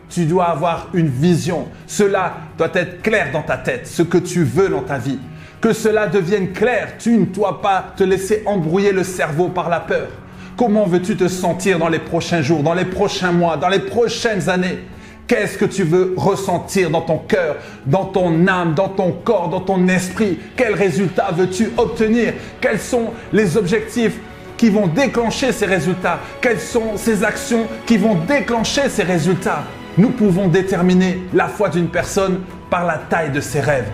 Tu 0.08 0.24
dois 0.24 0.46
avoir 0.46 0.88
une 0.94 1.08
vision. 1.08 1.68
Cela 1.86 2.38
doit 2.56 2.70
être 2.72 3.02
clair 3.02 3.32
dans 3.34 3.42
ta 3.42 3.58
tête, 3.58 3.86
ce 3.86 4.00
que 4.00 4.16
tu 4.16 4.44
veux 4.44 4.70
dans 4.70 4.80
ta 4.80 4.96
vie. 4.96 5.18
Que 5.60 5.74
cela 5.74 6.06
devienne 6.06 6.54
clair. 6.54 6.94
Tu 6.98 7.10
ne 7.18 7.26
dois 7.26 7.60
pas 7.60 7.92
te 7.94 8.02
laisser 8.02 8.42
embrouiller 8.46 8.92
le 8.92 9.04
cerveau 9.04 9.48
par 9.48 9.68
la 9.68 9.80
peur. 9.80 10.08
Comment 10.56 10.86
veux-tu 10.86 11.18
te 11.18 11.28
sentir 11.28 11.78
dans 11.78 11.90
les 11.90 11.98
prochains 11.98 12.40
jours, 12.40 12.62
dans 12.62 12.72
les 12.72 12.86
prochains 12.86 13.32
mois, 13.32 13.58
dans 13.58 13.68
les 13.68 13.80
prochaines 13.80 14.48
années? 14.48 14.78
Qu'est-ce 15.28 15.58
que 15.58 15.66
tu 15.66 15.82
veux 15.84 16.14
ressentir 16.16 16.88
dans 16.88 17.02
ton 17.02 17.18
cœur, 17.18 17.56
dans 17.84 18.06
ton 18.06 18.46
âme, 18.46 18.72
dans 18.72 18.88
ton 18.88 19.12
corps, 19.12 19.50
dans 19.50 19.60
ton 19.60 19.86
esprit? 19.86 20.38
Quels 20.56 20.72
résultats 20.72 21.28
veux-tu 21.36 21.70
obtenir? 21.76 22.32
Quels 22.62 22.80
sont 22.80 23.10
les 23.30 23.58
objectifs 23.58 24.18
qui 24.56 24.70
vont 24.70 24.86
déclencher 24.86 25.52
ces 25.52 25.66
résultats? 25.66 26.18
Quelles 26.40 26.58
sont 26.58 26.96
ces 26.96 27.24
actions 27.24 27.66
qui 27.84 27.98
vont 27.98 28.14
déclencher 28.26 28.88
ces 28.88 29.02
résultats? 29.02 29.64
Nous 29.98 30.08
pouvons 30.08 30.48
déterminer 30.48 31.18
la 31.34 31.48
foi 31.48 31.68
d'une 31.68 31.88
personne 31.88 32.40
par 32.70 32.86
la 32.86 32.96
taille 32.96 33.30
de 33.30 33.40
ses 33.40 33.60
rêves. 33.60 33.90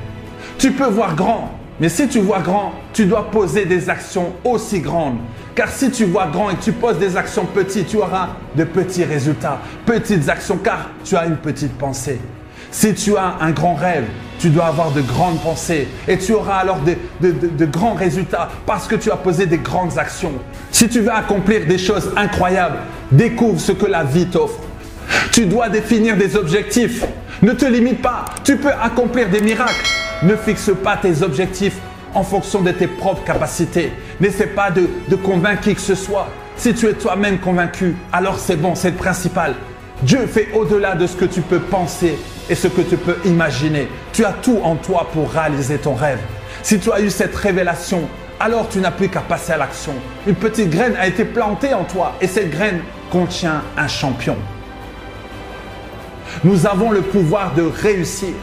Tu 0.56 0.70
peux 0.70 0.86
voir 0.86 1.16
grand, 1.16 1.50
mais 1.80 1.88
si 1.88 2.06
tu 2.06 2.20
vois 2.20 2.38
grand, 2.38 2.72
tu 2.92 3.06
dois 3.06 3.28
poser 3.32 3.64
des 3.64 3.90
actions 3.90 4.32
aussi 4.44 4.78
grandes. 4.78 5.18
Car 5.54 5.68
si 5.68 5.90
tu 5.90 6.04
vois 6.04 6.26
grand 6.26 6.50
et 6.50 6.56
tu 6.56 6.72
poses 6.72 6.98
des 6.98 7.16
actions 7.16 7.44
petites, 7.46 7.86
tu 7.86 7.98
auras 7.98 8.30
de 8.56 8.64
petits 8.64 9.04
résultats, 9.04 9.60
petites 9.86 10.28
actions, 10.28 10.56
car 10.58 10.90
tu 11.04 11.16
as 11.16 11.26
une 11.26 11.36
petite 11.36 11.78
pensée. 11.78 12.18
Si 12.72 12.92
tu 12.92 13.16
as 13.16 13.36
un 13.40 13.52
grand 13.52 13.74
rêve, 13.74 14.04
tu 14.40 14.48
dois 14.48 14.66
avoir 14.66 14.90
de 14.90 15.00
grandes 15.00 15.40
pensées 15.40 15.86
et 16.08 16.18
tu 16.18 16.32
auras 16.32 16.56
alors 16.56 16.80
de, 16.80 16.96
de, 17.30 17.66
grands 17.66 17.94
résultats 17.94 18.48
parce 18.66 18.88
que 18.88 18.96
tu 18.96 19.12
as 19.12 19.16
posé 19.16 19.46
des 19.46 19.58
grandes 19.58 19.96
actions. 19.96 20.32
Si 20.72 20.88
tu 20.88 21.00
veux 21.00 21.12
accomplir 21.12 21.66
des 21.66 21.78
choses 21.78 22.10
incroyables, 22.16 22.78
découvre 23.12 23.60
ce 23.60 23.70
que 23.70 23.86
la 23.86 24.02
vie 24.02 24.26
t'offre. 24.26 24.58
Tu 25.30 25.46
dois 25.46 25.68
définir 25.68 26.16
des 26.16 26.34
objectifs. 26.34 27.04
Ne 27.42 27.52
te 27.52 27.64
limite 27.64 28.02
pas. 28.02 28.24
Tu 28.42 28.56
peux 28.56 28.72
accomplir 28.72 29.28
des 29.30 29.40
miracles. 29.40 29.86
Ne 30.24 30.34
fixe 30.34 30.72
pas 30.82 30.96
tes 30.96 31.22
objectifs 31.22 31.78
en 32.12 32.24
fonction 32.24 32.60
de 32.60 32.72
tes 32.72 32.88
propres 32.88 33.24
capacités. 33.24 33.92
N'essaie 34.20 34.46
pas 34.46 34.70
de, 34.70 35.16
convaincre 35.16 35.62
qui 35.62 35.74
que 35.74 35.80
ce 35.80 35.94
soit. 35.94 36.28
Si 36.56 36.72
tu 36.74 36.86
es 36.86 36.92
toi-même 36.92 37.38
convaincu, 37.38 37.96
alors 38.12 38.38
c'est 38.38 38.56
bon, 38.56 38.74
c'est 38.74 38.90
le 38.90 38.96
principal. 38.96 39.54
Dieu 40.02 40.26
fait 40.26 40.48
au-delà 40.54 40.94
de 40.94 41.06
ce 41.06 41.16
que 41.16 41.24
tu 41.24 41.40
peux 41.40 41.58
penser 41.58 42.18
et 42.48 42.54
ce 42.54 42.68
que 42.68 42.82
tu 42.82 42.96
peux 42.96 43.16
imaginer. 43.24 43.88
Tu 44.12 44.24
as 44.24 44.32
tout 44.32 44.60
en 44.62 44.76
toi 44.76 45.08
pour 45.12 45.30
réaliser 45.30 45.78
ton 45.78 45.94
rêve. 45.94 46.20
Si 46.62 46.78
tu 46.78 46.92
as 46.92 47.00
eu 47.00 47.10
cette 47.10 47.34
révélation, 47.34 48.02
alors 48.38 48.68
tu 48.68 48.78
n'as 48.78 48.90
plus 48.90 49.08
qu'à 49.08 49.20
passer 49.20 49.52
à 49.52 49.56
l'action. 49.56 49.94
Une 50.26 50.34
petite 50.34 50.70
graine 50.70 50.94
a 50.98 51.06
été 51.06 51.24
plantée 51.24 51.74
en 51.74 51.84
toi 51.84 52.14
et 52.20 52.26
cette 52.26 52.50
graine 52.50 52.80
contient 53.10 53.62
un 53.76 53.88
champion. 53.88 54.36
Nous 56.42 56.66
avons 56.66 56.90
le 56.90 57.00
pouvoir 57.00 57.54
de 57.54 57.62
réussir. 57.62 58.34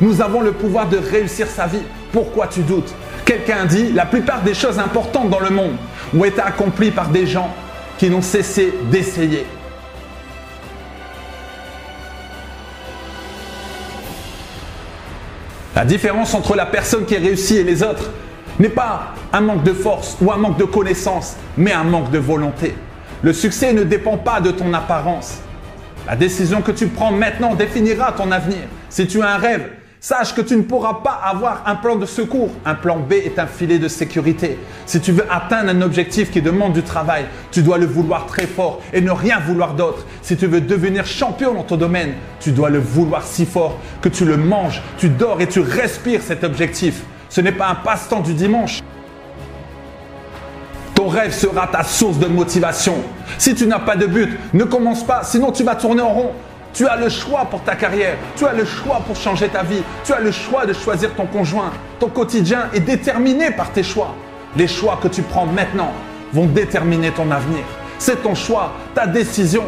Nous 0.00 0.20
avons 0.20 0.40
le 0.40 0.52
pouvoir 0.52 0.88
de 0.88 0.98
réussir 0.98 1.46
sa 1.46 1.66
vie. 1.66 1.82
Pourquoi 2.12 2.46
tu 2.46 2.60
doutes? 2.60 2.94
Quelqu'un 3.24 3.64
dit, 3.64 3.92
la 3.92 4.06
plupart 4.06 4.42
des 4.42 4.54
choses 4.54 4.78
importantes 4.78 5.30
dans 5.30 5.40
le 5.40 5.50
monde 5.50 5.76
ont 6.16 6.24
été 6.24 6.40
accomplies 6.40 6.90
par 6.90 7.08
des 7.08 7.26
gens 7.26 7.50
qui 7.96 8.10
n'ont 8.10 8.22
cessé 8.22 8.74
d'essayer. 8.90 9.46
La 15.74 15.84
différence 15.84 16.34
entre 16.34 16.54
la 16.54 16.66
personne 16.66 17.04
qui 17.04 17.16
réussit 17.16 17.58
et 17.58 17.64
les 17.64 17.82
autres 17.82 18.10
n'est 18.60 18.68
pas 18.68 19.14
un 19.32 19.40
manque 19.40 19.64
de 19.64 19.72
force 19.72 20.16
ou 20.20 20.30
un 20.30 20.36
manque 20.36 20.58
de 20.58 20.64
connaissance, 20.64 21.36
mais 21.56 21.72
un 21.72 21.84
manque 21.84 22.10
de 22.10 22.18
volonté. 22.18 22.74
Le 23.22 23.32
succès 23.32 23.72
ne 23.72 23.82
dépend 23.82 24.18
pas 24.18 24.40
de 24.40 24.50
ton 24.50 24.72
apparence, 24.74 25.38
la 26.06 26.16
décision 26.16 26.60
que 26.60 26.70
tu 26.70 26.88
prends 26.88 27.10
maintenant 27.10 27.54
définira 27.54 28.12
ton 28.12 28.30
avenir. 28.30 28.64
Si 28.90 29.06
tu 29.06 29.22
as 29.22 29.30
un 29.30 29.38
rêve, 29.38 29.70
Sache 30.06 30.34
que 30.34 30.42
tu 30.42 30.54
ne 30.54 30.60
pourras 30.60 31.00
pas 31.02 31.18
avoir 31.24 31.62
un 31.64 31.76
plan 31.76 31.96
de 31.96 32.04
secours. 32.04 32.50
Un 32.66 32.74
plan 32.74 32.98
B 32.98 33.14
est 33.14 33.38
un 33.38 33.46
filet 33.46 33.78
de 33.78 33.88
sécurité. 33.88 34.58
Si 34.84 35.00
tu 35.00 35.12
veux 35.12 35.24
atteindre 35.32 35.70
un 35.70 35.80
objectif 35.80 36.30
qui 36.30 36.42
demande 36.42 36.74
du 36.74 36.82
travail, 36.82 37.24
tu 37.50 37.62
dois 37.62 37.78
le 37.78 37.86
vouloir 37.86 38.26
très 38.26 38.46
fort 38.46 38.82
et 38.92 39.00
ne 39.00 39.10
rien 39.10 39.40
vouloir 39.40 39.72
d'autre. 39.72 40.04
Si 40.20 40.36
tu 40.36 40.46
veux 40.46 40.60
devenir 40.60 41.06
champion 41.06 41.54
dans 41.54 41.62
ton 41.62 41.78
domaine, 41.78 42.12
tu 42.38 42.52
dois 42.52 42.68
le 42.68 42.80
vouloir 42.80 43.22
si 43.22 43.46
fort 43.46 43.78
que 44.02 44.10
tu 44.10 44.26
le 44.26 44.36
manges, 44.36 44.82
tu 44.98 45.08
dors 45.08 45.40
et 45.40 45.48
tu 45.48 45.60
respires 45.60 46.20
cet 46.20 46.44
objectif. 46.44 47.00
Ce 47.30 47.40
n'est 47.40 47.52
pas 47.52 47.68
un 47.68 47.74
passe-temps 47.74 48.20
du 48.20 48.34
dimanche. 48.34 48.82
Ton 50.94 51.08
rêve 51.08 51.32
sera 51.32 51.66
ta 51.66 51.82
source 51.82 52.18
de 52.18 52.26
motivation. 52.26 52.96
Si 53.38 53.54
tu 53.54 53.66
n'as 53.66 53.78
pas 53.78 53.96
de 53.96 54.04
but, 54.04 54.38
ne 54.52 54.64
commence 54.64 55.02
pas, 55.02 55.22
sinon 55.24 55.50
tu 55.50 55.64
vas 55.64 55.76
tourner 55.76 56.02
en 56.02 56.10
rond. 56.12 56.32
Tu 56.74 56.88
as 56.88 56.96
le 56.96 57.08
choix 57.08 57.44
pour 57.44 57.62
ta 57.62 57.76
carrière. 57.76 58.16
Tu 58.34 58.44
as 58.44 58.52
le 58.52 58.64
choix 58.64 59.00
pour 59.06 59.14
changer 59.14 59.48
ta 59.48 59.62
vie. 59.62 59.82
Tu 60.04 60.12
as 60.12 60.18
le 60.18 60.32
choix 60.32 60.66
de 60.66 60.72
choisir 60.72 61.14
ton 61.14 61.24
conjoint. 61.24 61.70
Ton 62.00 62.08
quotidien 62.08 62.68
est 62.74 62.80
déterminé 62.80 63.52
par 63.52 63.70
tes 63.70 63.84
choix. 63.84 64.16
Les 64.56 64.66
choix 64.66 64.98
que 65.00 65.06
tu 65.06 65.22
prends 65.22 65.46
maintenant 65.46 65.92
vont 66.32 66.46
déterminer 66.46 67.12
ton 67.12 67.30
avenir. 67.30 67.62
C'est 67.98 68.24
ton 68.24 68.34
choix, 68.34 68.72
ta 68.92 69.06
décision. 69.06 69.62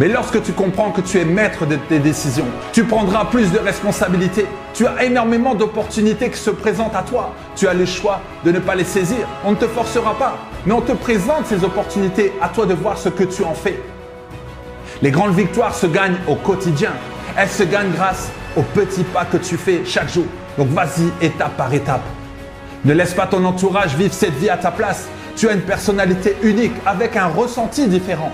Mais 0.00 0.08
lorsque 0.08 0.42
tu 0.42 0.52
comprends 0.52 0.90
que 0.90 1.02
tu 1.02 1.18
es 1.18 1.24
maître 1.26 1.66
de 1.66 1.76
tes 1.76 1.98
décisions, 1.98 2.46
tu 2.72 2.84
prendras 2.84 3.26
plus 3.26 3.52
de 3.52 3.58
responsabilités. 3.58 4.46
Tu 4.72 4.86
as 4.86 5.04
énormément 5.04 5.54
d'opportunités 5.54 6.30
qui 6.30 6.38
se 6.38 6.50
présentent 6.50 6.96
à 6.96 7.02
toi. 7.02 7.34
Tu 7.56 7.68
as 7.68 7.74
le 7.74 7.84
choix 7.84 8.20
de 8.42 8.52
ne 8.52 8.58
pas 8.58 8.74
les 8.74 8.84
saisir. 8.84 9.28
On 9.44 9.50
ne 9.50 9.56
te 9.56 9.66
forcera 9.66 10.16
pas, 10.16 10.38
mais 10.64 10.72
on 10.72 10.80
te 10.80 10.92
présente 10.92 11.46
ces 11.46 11.62
opportunités. 11.62 12.32
À 12.40 12.48
toi 12.48 12.64
de 12.64 12.72
voir 12.72 12.96
ce 12.96 13.10
que 13.10 13.24
tu 13.24 13.44
en 13.44 13.54
fais. 13.54 13.78
Les 15.00 15.12
grandes 15.12 15.34
victoires 15.34 15.74
se 15.74 15.86
gagnent 15.86 16.18
au 16.26 16.34
quotidien. 16.34 16.90
Elles 17.36 17.48
se 17.48 17.62
gagnent 17.62 17.92
grâce 17.92 18.30
aux 18.56 18.62
petits 18.62 19.04
pas 19.04 19.24
que 19.24 19.36
tu 19.36 19.56
fais 19.56 19.82
chaque 19.84 20.12
jour. 20.12 20.26
Donc 20.56 20.68
vas-y 20.68 21.24
étape 21.24 21.56
par 21.56 21.72
étape. 21.72 22.02
Ne 22.84 22.94
laisse 22.94 23.14
pas 23.14 23.26
ton 23.26 23.44
entourage 23.44 23.94
vivre 23.94 24.12
cette 24.12 24.34
vie 24.34 24.50
à 24.50 24.56
ta 24.56 24.72
place. 24.72 25.08
Tu 25.36 25.48
as 25.48 25.52
une 25.52 25.60
personnalité 25.60 26.36
unique 26.42 26.74
avec 26.84 27.16
un 27.16 27.26
ressenti 27.26 27.86
différent. 27.86 28.32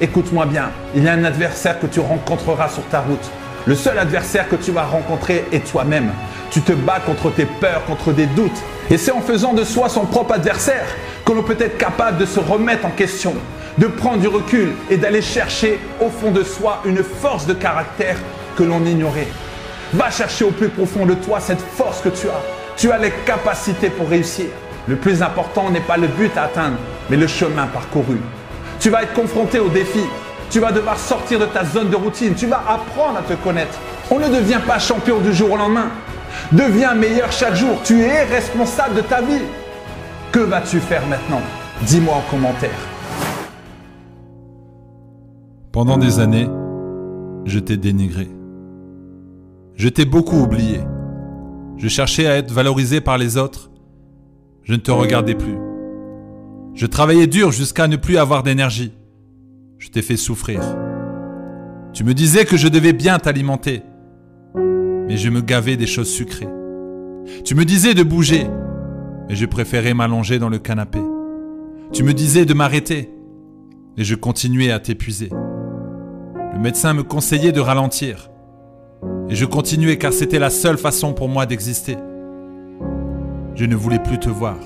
Écoute-moi 0.00 0.46
bien, 0.46 0.70
il 0.94 1.02
y 1.02 1.08
a 1.08 1.12
un 1.12 1.24
adversaire 1.24 1.80
que 1.80 1.86
tu 1.86 1.98
rencontreras 1.98 2.68
sur 2.68 2.84
ta 2.84 3.00
route. 3.00 3.30
Le 3.68 3.74
seul 3.74 3.98
adversaire 3.98 4.48
que 4.48 4.56
tu 4.56 4.70
vas 4.70 4.84
rencontrer 4.84 5.44
est 5.52 5.70
toi-même. 5.70 6.10
Tu 6.50 6.62
te 6.62 6.72
bats 6.72 7.00
contre 7.04 7.30
tes 7.30 7.44
peurs, 7.44 7.84
contre 7.84 8.12
des 8.12 8.24
doutes. 8.24 8.62
Et 8.88 8.96
c'est 8.96 9.10
en 9.10 9.20
faisant 9.20 9.52
de 9.52 9.62
soi 9.62 9.90
son 9.90 10.06
propre 10.06 10.32
adversaire 10.32 10.86
que 11.26 11.32
l'on 11.32 11.42
peut 11.42 11.58
être 11.60 11.76
capable 11.76 12.16
de 12.16 12.24
se 12.24 12.40
remettre 12.40 12.86
en 12.86 12.90
question, 12.90 13.34
de 13.76 13.86
prendre 13.86 14.20
du 14.20 14.26
recul 14.26 14.72
et 14.88 14.96
d'aller 14.96 15.20
chercher 15.20 15.78
au 16.00 16.08
fond 16.08 16.30
de 16.30 16.42
soi 16.44 16.80
une 16.86 17.04
force 17.04 17.44
de 17.44 17.52
caractère 17.52 18.16
que 18.56 18.62
l'on 18.62 18.86
ignorait. 18.86 19.28
Va 19.92 20.10
chercher 20.10 20.46
au 20.46 20.50
plus 20.50 20.70
profond 20.70 21.04
de 21.04 21.12
toi 21.12 21.38
cette 21.38 21.60
force 21.60 22.00
que 22.00 22.08
tu 22.08 22.26
as. 22.26 22.42
Tu 22.78 22.90
as 22.90 22.96
les 22.96 23.12
capacités 23.26 23.90
pour 23.90 24.08
réussir. 24.08 24.46
Le 24.86 24.96
plus 24.96 25.22
important 25.22 25.68
n'est 25.68 25.80
pas 25.80 25.98
le 25.98 26.06
but 26.06 26.34
à 26.38 26.44
atteindre, 26.44 26.78
mais 27.10 27.18
le 27.18 27.26
chemin 27.26 27.66
parcouru. 27.66 28.16
Tu 28.80 28.88
vas 28.88 29.02
être 29.02 29.12
confronté 29.12 29.58
aux 29.58 29.68
défis. 29.68 30.06
Tu 30.50 30.60
vas 30.60 30.72
devoir 30.72 30.98
sortir 30.98 31.38
de 31.38 31.44
ta 31.44 31.64
zone 31.64 31.90
de 31.90 31.96
routine. 31.96 32.34
Tu 32.34 32.46
vas 32.46 32.62
apprendre 32.66 33.18
à 33.18 33.22
te 33.22 33.34
connaître. 33.34 33.78
On 34.10 34.18
ne 34.18 34.28
devient 34.28 34.60
pas 34.66 34.78
champion 34.78 35.20
du 35.20 35.32
jour 35.32 35.52
au 35.52 35.56
lendemain. 35.56 35.90
Deviens 36.52 36.94
meilleur 36.94 37.30
chaque 37.30 37.54
jour. 37.54 37.78
Tu 37.84 38.00
es 38.00 38.24
responsable 38.24 38.96
de 38.96 39.00
ta 39.02 39.20
vie. 39.20 39.42
Que 40.32 40.40
vas-tu 40.40 40.80
faire 40.80 41.06
maintenant? 41.06 41.42
Dis-moi 41.82 42.14
en 42.14 42.30
commentaire. 42.30 42.70
Pendant 45.72 45.98
des 45.98 46.18
années, 46.18 46.48
je 47.44 47.58
t'ai 47.58 47.76
dénigré. 47.76 48.28
Je 49.74 49.88
t'ai 49.88 50.06
beaucoup 50.06 50.40
oublié. 50.40 50.80
Je 51.76 51.88
cherchais 51.88 52.26
à 52.26 52.36
être 52.36 52.50
valorisé 52.50 53.00
par 53.00 53.18
les 53.18 53.36
autres. 53.36 53.70
Je 54.64 54.72
ne 54.72 54.78
te 54.78 54.90
regardais 54.90 55.34
plus. 55.34 55.58
Je 56.74 56.86
travaillais 56.86 57.26
dur 57.26 57.52
jusqu'à 57.52 57.86
ne 57.86 57.96
plus 57.96 58.16
avoir 58.16 58.42
d'énergie. 58.42 58.92
Je 59.78 59.90
t'ai 59.90 60.02
fait 60.02 60.16
souffrir. 60.16 60.60
Tu 61.92 62.02
me 62.02 62.12
disais 62.12 62.44
que 62.44 62.56
je 62.56 62.66
devais 62.66 62.92
bien 62.92 63.18
t'alimenter, 63.18 63.82
mais 64.56 65.16
je 65.16 65.30
me 65.30 65.40
gavais 65.40 65.76
des 65.76 65.86
choses 65.86 66.10
sucrées. 66.10 66.48
Tu 67.44 67.54
me 67.54 67.64
disais 67.64 67.94
de 67.94 68.02
bouger, 68.02 68.48
mais 69.28 69.36
je 69.36 69.46
préférais 69.46 69.94
m'allonger 69.94 70.40
dans 70.40 70.48
le 70.48 70.58
canapé. 70.58 70.98
Tu 71.92 72.02
me 72.02 72.12
disais 72.12 72.44
de 72.44 72.54
m'arrêter, 72.54 73.14
et 73.96 74.02
je 74.02 74.16
continuais 74.16 74.72
à 74.72 74.80
t'épuiser. 74.80 75.30
Le 75.30 76.58
médecin 76.58 76.92
me 76.92 77.04
conseillait 77.04 77.52
de 77.52 77.60
ralentir. 77.60 78.30
Et 79.28 79.36
je 79.36 79.44
continuais 79.44 79.96
car 79.96 80.12
c'était 80.12 80.40
la 80.40 80.50
seule 80.50 80.78
façon 80.78 81.12
pour 81.12 81.28
moi 81.28 81.46
d'exister. 81.46 81.96
Je 83.54 83.64
ne 83.64 83.76
voulais 83.76 84.02
plus 84.02 84.18
te 84.18 84.28
voir. 84.28 84.58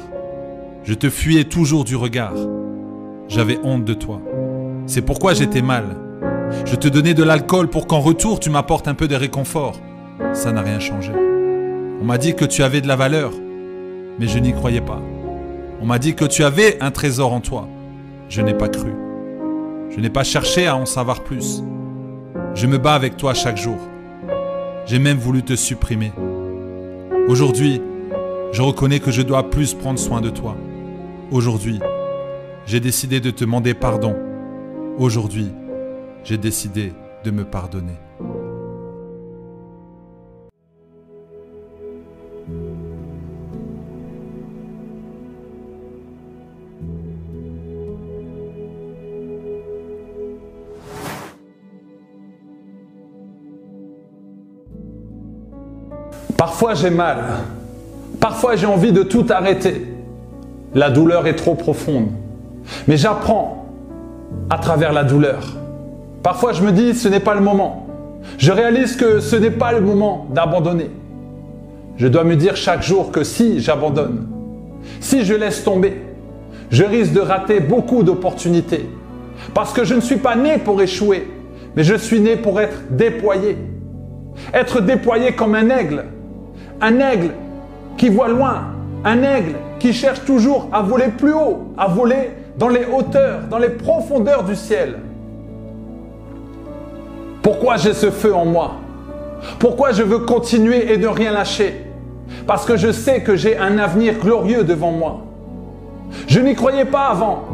Je 0.84 0.94
te 0.94 1.10
fuyais 1.10 1.44
toujours 1.44 1.84
du 1.84 1.96
regard. 1.96 2.34
J'avais 3.28 3.58
honte 3.62 3.84
de 3.84 3.94
toi. 3.94 4.22
C'est 4.92 5.00
pourquoi 5.00 5.32
j'étais 5.32 5.62
mal. 5.62 5.96
Je 6.66 6.76
te 6.76 6.86
donnais 6.86 7.14
de 7.14 7.22
l'alcool 7.22 7.68
pour 7.68 7.86
qu'en 7.86 8.00
retour 8.00 8.38
tu 8.38 8.50
m'apportes 8.50 8.88
un 8.88 8.94
peu 8.94 9.08
de 9.08 9.14
réconfort. 9.14 9.80
Ça 10.34 10.52
n'a 10.52 10.60
rien 10.60 10.80
changé. 10.80 11.12
On 12.02 12.04
m'a 12.04 12.18
dit 12.18 12.34
que 12.34 12.44
tu 12.44 12.62
avais 12.62 12.82
de 12.82 12.88
la 12.88 12.94
valeur, 12.94 13.32
mais 14.18 14.28
je 14.28 14.38
n'y 14.38 14.52
croyais 14.52 14.82
pas. 14.82 15.00
On 15.80 15.86
m'a 15.86 15.98
dit 15.98 16.14
que 16.14 16.26
tu 16.26 16.44
avais 16.44 16.76
un 16.82 16.90
trésor 16.90 17.32
en 17.32 17.40
toi. 17.40 17.68
Je 18.28 18.42
n'ai 18.42 18.52
pas 18.52 18.68
cru. 18.68 18.92
Je 19.88 19.98
n'ai 19.98 20.10
pas 20.10 20.24
cherché 20.24 20.66
à 20.66 20.76
en 20.76 20.84
savoir 20.84 21.24
plus. 21.24 21.62
Je 22.54 22.66
me 22.66 22.76
bats 22.76 22.94
avec 22.94 23.16
toi 23.16 23.32
chaque 23.32 23.56
jour. 23.56 23.78
J'ai 24.84 24.98
même 24.98 25.16
voulu 25.16 25.42
te 25.42 25.56
supprimer. 25.56 26.12
Aujourd'hui, 27.28 27.80
je 28.52 28.60
reconnais 28.60 29.00
que 29.00 29.10
je 29.10 29.22
dois 29.22 29.48
plus 29.48 29.72
prendre 29.72 29.98
soin 29.98 30.20
de 30.20 30.28
toi. 30.28 30.54
Aujourd'hui, 31.30 31.80
j'ai 32.66 32.80
décidé 32.80 33.20
de 33.20 33.30
te 33.30 33.42
demander 33.42 33.72
pardon. 33.72 34.31
Aujourd'hui, 34.98 35.50
j'ai 36.22 36.36
décidé 36.36 36.92
de 37.24 37.30
me 37.30 37.44
pardonner. 37.44 37.98
Parfois 56.36 56.74
j'ai 56.74 56.90
mal. 56.90 57.24
Parfois 58.20 58.56
j'ai 58.56 58.66
envie 58.66 58.92
de 58.92 59.02
tout 59.02 59.24
arrêter. 59.30 59.86
La 60.74 60.90
douleur 60.90 61.26
est 61.26 61.36
trop 61.36 61.54
profonde. 61.54 62.08
Mais 62.86 62.96
j'apprends 62.96 63.61
à 64.50 64.58
travers 64.58 64.92
la 64.92 65.04
douleur. 65.04 65.44
Parfois 66.22 66.52
je 66.52 66.62
me 66.62 66.72
dis 66.72 66.94
ce 66.94 67.08
n'est 67.08 67.20
pas 67.20 67.34
le 67.34 67.40
moment. 67.40 67.86
Je 68.38 68.52
réalise 68.52 68.96
que 68.96 69.20
ce 69.20 69.36
n'est 69.36 69.50
pas 69.50 69.72
le 69.72 69.80
moment 69.80 70.26
d'abandonner. 70.30 70.90
Je 71.96 72.08
dois 72.08 72.24
me 72.24 72.36
dire 72.36 72.56
chaque 72.56 72.82
jour 72.82 73.12
que 73.12 73.24
si 73.24 73.60
j'abandonne, 73.60 74.26
si 75.00 75.24
je 75.24 75.34
laisse 75.34 75.64
tomber, 75.64 76.02
je 76.70 76.84
risque 76.84 77.12
de 77.12 77.20
rater 77.20 77.60
beaucoup 77.60 78.02
d'opportunités. 78.02 78.88
Parce 79.54 79.72
que 79.72 79.84
je 79.84 79.94
ne 79.94 80.00
suis 80.00 80.16
pas 80.16 80.36
né 80.36 80.58
pour 80.58 80.80
échouer, 80.80 81.28
mais 81.76 81.84
je 81.84 81.94
suis 81.94 82.20
né 82.20 82.36
pour 82.36 82.60
être 82.60 82.82
déployé. 82.90 83.56
Être 84.54 84.80
déployé 84.80 85.32
comme 85.32 85.54
un 85.54 85.68
aigle, 85.68 86.04
un 86.80 86.98
aigle 86.98 87.30
qui 87.98 88.08
voit 88.08 88.28
loin, 88.28 88.72
un 89.04 89.22
aigle 89.22 89.54
qui 89.78 89.92
cherche 89.92 90.24
toujours 90.24 90.68
à 90.72 90.82
voler 90.82 91.08
plus 91.08 91.34
haut, 91.34 91.74
à 91.76 91.88
voler 91.88 92.30
dans 92.56 92.68
les 92.68 92.84
hauteurs, 92.84 93.40
dans 93.50 93.58
les 93.58 93.70
profondeurs 93.70 94.44
du 94.44 94.56
ciel. 94.56 94.98
Pourquoi 97.42 97.76
j'ai 97.76 97.92
ce 97.92 98.10
feu 98.10 98.34
en 98.34 98.44
moi? 98.44 98.74
Pourquoi 99.58 99.92
je 99.92 100.02
veux 100.02 100.20
continuer 100.20 100.92
et 100.92 100.98
ne 100.98 101.08
rien 101.08 101.32
lâcher? 101.32 101.84
Parce 102.46 102.64
que 102.64 102.76
je 102.76 102.92
sais 102.92 103.20
que 103.20 103.36
j'ai 103.36 103.56
un 103.56 103.78
avenir 103.78 104.14
glorieux 104.18 104.64
devant 104.64 104.92
moi. 104.92 105.24
Je 106.28 106.40
n'y 106.40 106.54
croyais 106.54 106.84
pas 106.84 107.06
avant. 107.06 107.44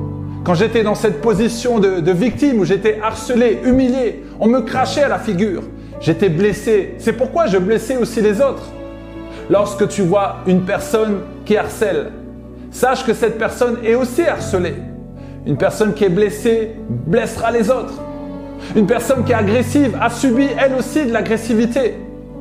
Quand 0.45 0.55
j'étais 0.55 0.83
dans 0.83 0.95
cette 0.95 1.21
position 1.21 1.79
de, 1.79 2.11
victime 2.11 2.61
où 2.61 2.64
j'étais 2.64 2.99
harcelé, 3.03 3.61
humilié, 3.64 4.25
on 4.41 4.47
me 4.47 4.61
crachait 4.61 5.03
à 5.03 5.09
la 5.09 5.18
figure. 5.18 5.62
J'étais 6.01 6.29
blessé. 6.29 6.95
C'est 6.99 7.12
pourquoi 7.12 7.47
je 7.47 7.59
blessais 7.59 7.97
aussi 7.97 8.20
les 8.20 8.41
autres 8.41 8.70
lorsque 9.51 9.89
tu 9.89 10.03
vois 10.03 10.37
une 10.47 10.62
personne 10.62 11.20
qui 11.45 11.57
harcèle, 11.57 12.12
sache 12.70 13.05
que 13.05 13.14
cette 13.14 13.39
personne 13.39 13.79
est 13.85 13.95
aussi 13.95 14.22
harcelée. 14.22 14.75
Une 15.49 15.57
personne 15.57 15.94
qui 15.94 16.05
est 16.05 16.11
blessée 16.11 16.72
blessera 16.90 17.51
les 17.51 17.70
autres. 17.70 17.94
Une 18.76 18.86
personne 18.86 19.24
qui 19.24 19.32
est 19.32 19.34
agressive 19.36 19.96
a 19.99 20.11
subi 20.11 20.46
elle 20.59 20.74
aussi 20.74 21.07
de 21.07 21.11
l'agressivité. 21.11 21.96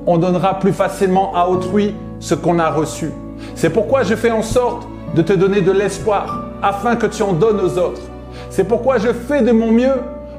On 0.06 0.18
donnera 0.18 0.60
plus 0.60 0.74
facilement 0.74 1.34
à 1.34 1.48
autrui 1.48 1.96
ce 2.20 2.36
qu'on 2.36 2.60
a 2.60 2.70
reçu. 2.70 3.12
C'est 3.56 3.70
pourquoi 3.70 4.04
je 4.04 4.14
fais 4.14 4.32
en 4.32 4.42
sorte 4.42 4.90
de 5.16 5.22
te 5.22 5.32
donner 5.32 5.62
de 5.62 5.72
l'espoir 5.72 6.50
afin 6.62 6.98
que 6.98 7.06
tu 7.06 7.24
en 7.24 7.32
donnes 7.32 7.62
aux 7.62 7.78
autres. 7.78 8.02
C'est 8.50 8.66
pourquoi 8.66 8.98
je 8.98 9.14
fais 9.14 9.42
de 9.42 9.54
mon 9.54 9.72
mieux 9.72 9.96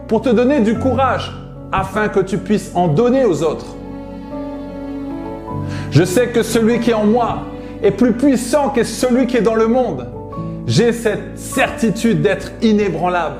pour 0.06 0.20
te 0.20 0.28
donner 0.28 0.60
du 0.60 0.78
courage 0.78 1.32
afin 1.72 2.08
que 2.08 2.20
tu 2.20 2.36
puisses 2.36 2.72
en 2.74 2.88
donner 2.88 3.24
aux 3.24 3.42
autres. 3.42 3.76
Je 5.90 6.04
sais 6.04 6.28
que 6.28 6.42
celui 6.42 6.80
qui 6.80 6.90
est 6.90 6.94
en 6.94 7.06
moi 7.06 7.38
est 7.82 7.92
plus 7.92 8.12
puissant 8.12 8.68
que 8.68 8.84
celui 8.84 9.26
qui 9.26 9.38
est 9.38 9.42
dans 9.42 9.54
le 9.54 9.68
monde. 9.68 10.17
J'ai 10.68 10.92
cette 10.92 11.38
certitude 11.38 12.20
d'être 12.20 12.52
inébranlable. 12.60 13.36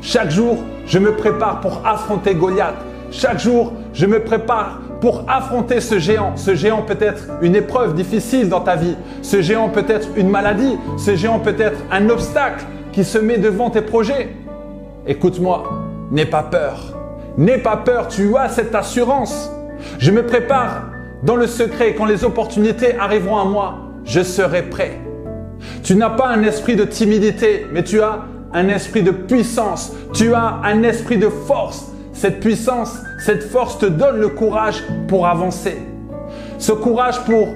Chaque 0.00 0.32
jour, 0.32 0.58
je 0.84 0.98
me 0.98 1.12
prépare 1.12 1.60
pour 1.60 1.86
affronter 1.86 2.34
Goliath. 2.34 2.74
Chaque 3.12 3.38
jour, 3.38 3.72
je 3.94 4.04
me 4.04 4.24
prépare 4.24 4.80
pour 5.00 5.24
affronter 5.28 5.80
ce 5.80 6.00
géant. 6.00 6.36
Ce 6.36 6.56
géant 6.56 6.82
peut 6.82 6.96
être 6.98 7.28
une 7.40 7.54
épreuve 7.54 7.94
difficile 7.94 8.48
dans 8.48 8.62
ta 8.62 8.74
vie. 8.74 8.96
Ce 9.22 9.42
géant 9.42 9.68
peut 9.68 9.84
être 9.86 10.08
une 10.16 10.28
maladie. 10.28 10.76
Ce 10.98 11.14
géant 11.14 11.38
peut 11.38 11.54
être 11.56 11.78
un 11.92 12.08
obstacle 12.08 12.64
qui 12.90 13.04
se 13.04 13.18
met 13.18 13.38
devant 13.38 13.70
tes 13.70 13.82
projets. 13.82 14.30
Écoute-moi, 15.06 15.62
n'aie 16.10 16.26
pas 16.26 16.42
peur. 16.42 16.98
N'aie 17.38 17.58
pas 17.58 17.76
peur, 17.76 18.08
tu 18.08 18.36
as 18.36 18.48
cette 18.48 18.74
assurance. 18.74 19.52
Je 20.00 20.10
me 20.10 20.26
prépare 20.26 20.88
dans 21.22 21.36
le 21.36 21.46
secret. 21.46 21.94
Quand 21.94 22.06
les 22.06 22.24
opportunités 22.24 22.98
arriveront 22.98 23.38
à 23.38 23.44
moi, 23.44 23.78
je 24.04 24.24
serai 24.24 24.62
prêt. 24.62 24.98
Tu 25.92 25.98
n'as 25.98 26.08
pas 26.08 26.28
un 26.28 26.42
esprit 26.42 26.74
de 26.74 26.84
timidité, 26.84 27.66
mais 27.70 27.84
tu 27.84 28.00
as 28.00 28.20
un 28.54 28.68
esprit 28.68 29.02
de 29.02 29.10
puissance. 29.10 29.92
Tu 30.14 30.32
as 30.32 30.60
un 30.64 30.84
esprit 30.84 31.18
de 31.18 31.28
force. 31.28 31.92
Cette 32.14 32.40
puissance, 32.40 32.96
cette 33.26 33.42
force 33.42 33.78
te 33.78 33.84
donne 33.84 34.16
le 34.16 34.28
courage 34.28 34.82
pour 35.06 35.26
avancer. 35.26 35.76
Ce 36.56 36.72
courage 36.72 37.22
pour 37.26 37.46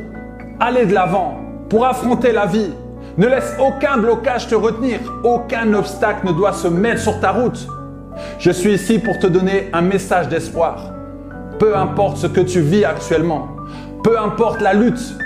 aller 0.61 0.85
de 0.85 0.93
l'avant, 0.93 1.41
pour 1.71 1.87
affronter 1.87 2.31
la 2.31 2.45
vie. 2.45 2.75
Ne 3.17 3.27
laisse 3.27 3.55
aucun 3.59 3.97
blocage 3.97 4.49
te 4.49 4.55
retenir. 4.55 5.01
Aucun 5.25 5.73
obstacle 5.73 6.27
ne 6.27 6.33
doit 6.33 6.53
se 6.53 6.69
mettre 6.69 7.01
sur 7.01 7.19
ta 7.21 7.31
route. 7.31 7.67
Je 8.39 8.51
suis 8.51 8.75
ici 8.75 8.99
pour 8.99 9.19
te 9.19 9.29
donner 9.29 9.71
un 9.73 9.81
message 9.81 10.29
d'espoir. 10.29 10.93
Peu 11.59 11.75
importe 11.75 12.19
ce 12.19 12.27
que 12.27 12.43
tu 12.43 12.61
vis 12.61 12.85
actuellement, 12.85 13.49
peu 14.05 14.19
importe 14.19 14.61
la 14.61 14.75
lutte, 14.75 15.17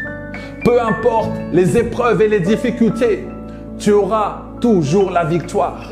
peu 0.65 0.81
importe 0.81 1.31
les 1.53 1.77
épreuves 1.79 2.23
et 2.23 2.29
les 2.29 2.41
difficultés, 2.41 3.27
tu 3.79 3.93
auras 3.93 4.43
toujours 4.61 5.11
la 5.11 5.25
victoire. 5.25 5.91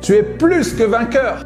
Tu 0.00 0.12
es 0.14 0.22
plus 0.22 0.74
que 0.74 0.84
vainqueur. 0.84 1.44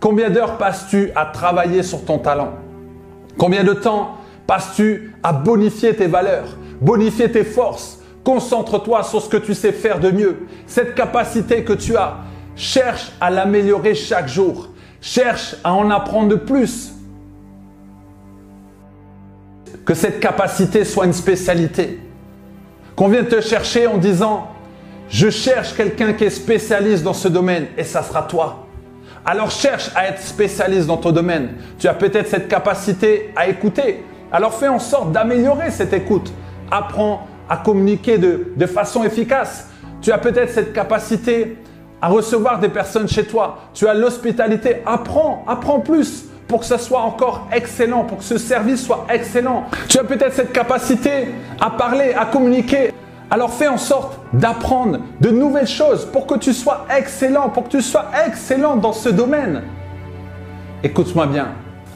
Combien 0.00 0.30
d'heures 0.30 0.58
passes-tu 0.58 1.10
à 1.14 1.26
travailler 1.26 1.82
sur 1.82 2.04
ton 2.04 2.18
talent? 2.18 2.54
Combien 3.38 3.64
de 3.64 3.72
temps 3.72 4.18
passes-tu 4.46 5.14
à 5.22 5.32
bonifier 5.32 5.94
tes 5.94 6.08
valeurs, 6.08 6.56
bonifier 6.80 7.30
tes 7.30 7.44
forces? 7.44 8.00
Concentre-toi 8.24 9.02
sur 9.02 9.22
ce 9.22 9.28
que 9.28 9.36
tu 9.36 9.54
sais 9.54 9.72
faire 9.72 9.98
de 9.98 10.10
mieux. 10.10 10.46
Cette 10.66 10.94
capacité 10.94 11.64
que 11.64 11.72
tu 11.72 11.96
as, 11.96 12.18
cherche 12.54 13.12
à 13.20 13.30
l'améliorer 13.30 13.94
chaque 13.94 14.28
jour. 14.28 14.68
Cherche 15.00 15.56
à 15.64 15.72
en 15.72 15.90
apprendre 15.90 16.36
plus. 16.36 16.92
Que 19.84 19.94
cette 19.94 20.20
capacité 20.20 20.84
soit 20.84 21.06
une 21.06 21.12
spécialité. 21.12 22.00
Qu'on 22.94 23.08
vienne 23.08 23.26
te 23.26 23.40
chercher 23.40 23.86
en 23.86 23.96
disant, 23.96 24.48
je 25.08 25.28
cherche 25.28 25.74
quelqu'un 25.74 26.12
qui 26.12 26.24
est 26.24 26.30
spécialiste 26.30 27.02
dans 27.02 27.14
ce 27.14 27.28
domaine 27.28 27.66
et 27.76 27.84
ça 27.84 28.02
sera 28.02 28.22
toi. 28.22 28.66
Alors 29.24 29.50
cherche 29.50 29.90
à 29.94 30.08
être 30.08 30.20
spécialiste 30.20 30.86
dans 30.86 30.96
ton 30.96 31.12
domaine. 31.12 31.50
Tu 31.78 31.86
as 31.86 31.94
peut-être 31.94 32.28
cette 32.28 32.48
capacité 32.48 33.30
à 33.36 33.48
écouter. 33.48 34.04
Alors 34.32 34.54
fais 34.54 34.68
en 34.68 34.78
sorte 34.78 35.12
d'améliorer 35.12 35.70
cette 35.70 35.92
écoute. 35.92 36.32
Apprends 36.70 37.26
à 37.48 37.58
communiquer 37.58 38.18
de, 38.18 38.66
façon 38.66 39.04
efficace. 39.04 39.68
Tu 40.00 40.10
as 40.10 40.18
peut-être 40.18 40.50
cette 40.50 40.72
capacité 40.72 41.58
à 42.00 42.08
recevoir 42.08 42.58
des 42.58 42.68
personnes 42.68 43.08
chez 43.08 43.24
toi. 43.24 43.58
Tu 43.74 43.86
as 43.86 43.94
l'hospitalité. 43.94 44.78
Apprends, 44.86 45.44
apprends 45.46 45.80
plus 45.80 46.24
pour 46.52 46.60
que 46.60 46.66
ce 46.66 46.76
soit 46.76 47.00
encore 47.00 47.48
excellent, 47.50 48.04
pour 48.04 48.18
que 48.18 48.24
ce 48.24 48.36
service 48.36 48.84
soit 48.84 49.06
excellent. 49.08 49.64
Tu 49.88 49.98
as 49.98 50.04
peut-être 50.04 50.34
cette 50.34 50.52
capacité 50.52 51.28
à 51.58 51.70
parler, 51.70 52.12
à 52.12 52.26
communiquer. 52.26 52.92
Alors 53.30 53.54
fais 53.54 53.68
en 53.68 53.78
sorte 53.78 54.20
d'apprendre 54.34 54.98
de 55.22 55.30
nouvelles 55.30 55.66
choses 55.66 56.04
pour 56.04 56.26
que 56.26 56.34
tu 56.34 56.52
sois 56.52 56.84
excellent, 56.94 57.48
pour 57.48 57.64
que 57.64 57.70
tu 57.70 57.80
sois 57.80 58.04
excellent 58.26 58.76
dans 58.76 58.92
ce 58.92 59.08
domaine. 59.08 59.62
Écoute-moi 60.84 61.26
bien. 61.26 61.52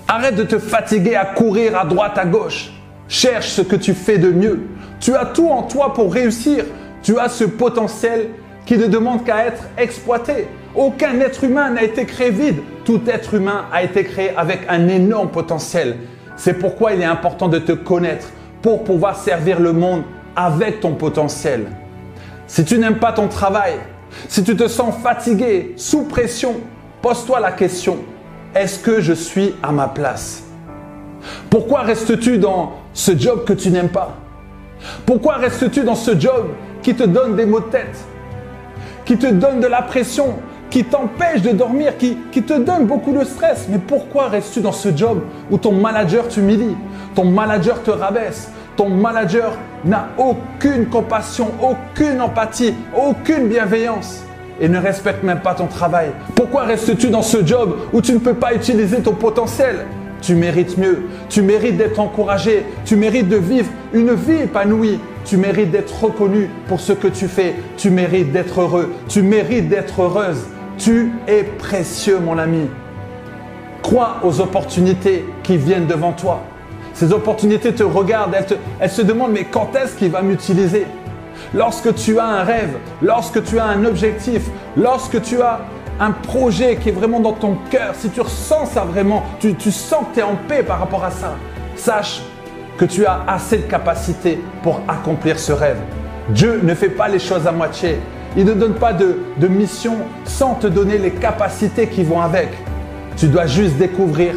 Arrête 0.09 0.36
de 0.36 0.44
te 0.44 0.59
fatiguer 0.59 1.16
à 1.16 1.26
courir 1.26 1.78
à 1.78 1.84
droite, 1.84 2.16
à 2.16 2.24
gauche. 2.24 2.72
Cherche 3.09 3.50
ce 3.50 3.61
que 3.61 3.76
tu 3.76 3.92
fais 3.92 4.16
de 4.16 4.30
mieux. 4.30 4.68
Tu 5.00 5.14
as 5.14 5.26
tout 5.26 5.50
en 5.50 5.64
toi 5.64 5.92
pour 5.92 6.14
réussir. 6.14 6.64
Tu 7.02 7.18
as 7.18 7.28
ce 7.28 7.44
potentiel 7.44 8.30
qui 8.64 8.78
ne 8.78 8.86
demande 8.86 9.22
qu'à 9.22 9.44
être 9.44 9.64
exploité. 9.76 10.48
Aucun 10.77 11.20
être 11.20 11.43
humain 11.43 11.70
n'a 11.70 11.83
été 11.83 12.05
créé 12.05 12.31
vide. 12.31 12.59
Tout 12.85 13.01
être 13.09 13.33
humain 13.33 13.64
a 13.72 13.83
été 13.83 14.05
créé 14.05 14.37
avec 14.37 14.61
un 14.68 14.89
énorme 14.89 15.31
potentiel. 15.31 15.97
C'est 16.37 16.59
pourquoi 16.59 16.93
il 16.93 17.01
est 17.01 17.07
important 17.07 17.49
de 17.49 17.59
te 17.59 17.72
connaître 17.72 18.29
pour 18.61 18.85
pouvoir 18.85 19.16
servir 19.16 19.59
le 19.59 19.72
monde 19.72 20.03
avec 20.37 20.81
ton 20.81 20.93
potentiel. 20.93 21.66
Si 22.47 22.62
tu 22.64 22.79
n'aimes 22.79 22.99
pas 22.99 23.12
ton 23.12 23.27
travail, 23.27 23.72
si 24.29 24.45
tu 24.45 24.55
te 24.55 24.68
sens 24.68 24.95
fatigué, 25.03 25.72
sous 25.77 26.05
pression, 26.05 26.57
pose-toi 27.01 27.41
la 27.41 27.53
question, 27.53 27.97
est-ce 28.55 28.79
que 28.79 29.01
je 29.01 29.14
suis 29.14 29.55
à 29.62 29.72
ma 29.72 29.89
place? 29.89 30.45
Pourquoi 31.49 31.81
restes-tu 31.81 32.37
dans 32.37 32.74
ce 32.93 33.16
job 33.16 33.45
que 33.45 33.55
tu 33.55 33.70
n'aimes 33.70 33.89
pas? 33.89 34.14
Pourquoi 35.07 35.37
restes-tu 35.37 35.85
dans 35.85 35.95
ce 35.95 36.20
job 36.20 36.51
qui 36.83 36.95
te 36.95 37.03
donne 37.03 37.35
des 37.35 37.47
maux 37.47 37.61
de 37.61 37.70
tête 37.70 37.97
Qui 39.07 39.16
te 39.16 39.27
donne 39.27 39.61
de 39.61 39.66
la 39.66 39.81
pression 39.81 40.37
qui 40.70 40.84
t'empêche 40.84 41.42
de 41.42 41.50
dormir, 41.50 41.96
qui, 41.96 42.16
te 42.42 42.58
donne 42.58 42.86
beaucoup 42.86 43.12
de 43.12 43.24
stress. 43.24 43.66
Mais 43.70 43.78
pourquoi 43.78 44.28
restes-tu 44.28 44.60
dans 44.60 44.72
ce 44.72 44.94
job 44.94 45.22
où 45.50 45.58
ton 45.58 45.72
manager 45.72 46.28
t'humilie, 46.28 46.76
ton 47.14 47.24
manager 47.24 47.82
te 47.82 47.90
rabaisse, 47.90 48.50
ton 48.76 48.88
manager 48.88 49.52
n'a 49.84 50.08
aucune 50.18 50.86
compassion, 50.86 51.50
aucune 51.62 52.20
empathie, 52.20 52.74
aucune 52.94 53.48
bienveillance 53.48 54.22
et 54.60 54.68
ne 54.68 54.78
respecte 54.78 55.22
même 55.22 55.40
pas 55.40 55.54
ton 55.54 55.66
travail? 55.66 56.10
Pourquoi 56.34 56.64
restes-tu 56.64 57.08
dans 57.08 57.22
ce 57.22 57.44
job 57.44 57.76
où 57.92 58.00
tu 58.00 58.12
ne 58.12 58.18
peux 58.18 58.34
pas 58.34 58.54
utiliser 58.54 58.98
ton 58.98 59.12
potentiel? 59.12 59.86
Tu 60.22 60.34
mérites 60.34 60.78
mieux, 60.78 61.04
tu 61.28 61.42
mérites 61.42 61.76
d'être 61.76 62.00
encouragé, 62.00 62.64
tu 62.84 62.96
mérites 62.96 63.28
de 63.28 63.36
vivre 63.36 63.68
une 63.92 64.14
vie 64.14 64.42
épanouie, 64.44 64.98
tu 65.24 65.36
mérites 65.36 65.70
d'être 65.70 66.02
reconnu 66.02 66.50
pour 66.68 66.80
ce 66.80 66.92
que 66.92 67.08
tu 67.08 67.28
fais, 67.28 67.54
tu 67.76 67.90
mérites 67.90 68.32
d'être 68.32 68.60
heureux, 68.60 68.92
tu 69.08 69.22
mérites 69.22 69.68
d'être 69.68 70.02
heureuse. 70.02 70.44
Tu 70.79 71.12
es 71.27 71.43
précieux, 71.43 72.18
mon 72.18 72.37
ami. 72.39 72.68
Crois 73.83 74.16
aux 74.22 74.41
opportunités 74.41 75.24
qui 75.43 75.57
viennent 75.57 75.87
devant 75.87 76.12
toi. 76.12 76.43
Ces 76.93 77.12
opportunités 77.12 77.72
te 77.72 77.83
regardent, 77.83 78.35
elles, 78.81 78.91
se 78.91 79.03
demandent 79.03 79.33
mais 79.33 79.45
quand 79.45 79.70
est-ce 79.74 79.97
qu'il 79.97 80.11
va 80.11 80.22
m'utiliser? 80.22 80.87
Lorsque 81.55 81.95
tu 81.95 82.18
as 82.18 82.24
un 82.24 82.43
rêve, 82.43 82.77
lorsque 83.03 83.43
tu 83.45 83.59
as 83.59 83.64
un 83.64 83.85
objectif, 83.85 84.43
lorsque 84.77 85.22
tu 85.22 85.41
as 85.41 85.61
un 86.01 86.11
projet 86.11 86.77
qui 86.77 86.91
est 86.91 86.93
vraiment 86.93 87.20
dans 87.20 87.33
ton 87.33 87.57
cœur, 87.70 87.95
si 87.95 88.11
tu 88.11 88.20
ressens 88.20 88.66
ça 88.66 88.83
vraiment, 88.83 89.24
tu, 89.41 89.55
tu 89.55 89.70
sens 89.70 90.05
que 90.09 90.14
tu 90.14 90.20
es 90.20 90.22
en 90.22 90.37
paix 90.49 90.62
par 90.62 90.79
rapport 90.79 91.05
à 91.05 91.11
ça, 91.11 91.37
sache 91.74 92.22
que 92.77 92.85
tu 92.85 93.07
as 93.07 93.20
assez 93.27 93.59
de 93.59 93.62
capacité 93.62 94.43
pour 94.62 94.81
accomplir 94.89 95.39
ce 95.39 95.53
rêve. 95.53 95.79
Dieu 96.31 96.61
ne 96.62 96.74
fait 96.74 96.91
pas 96.91 97.09
les 97.09 97.18
choses 97.18 97.47
à 97.47 97.53
moitié. 97.53 97.99
Il 98.39 98.45
ne 98.45 98.53
donne 98.53 98.74
pas 98.74 98.93
de, 98.93 99.49
mission 99.49 99.97
sans 100.24 100.55
te 100.57 100.66
donner 100.66 100.99
les 100.99 101.12
capacités 101.12 101.89
qui 101.89 102.03
vont 102.03 102.20
avec. 102.20 102.51
Tu 103.16 103.28
dois 103.28 103.47
juste 103.47 103.76
découvrir 103.78 104.34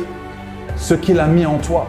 ce 0.77 0.93
qu'il 0.93 1.19
a 1.19 1.27
mis 1.27 1.45
en 1.45 1.57
toi. 1.57 1.85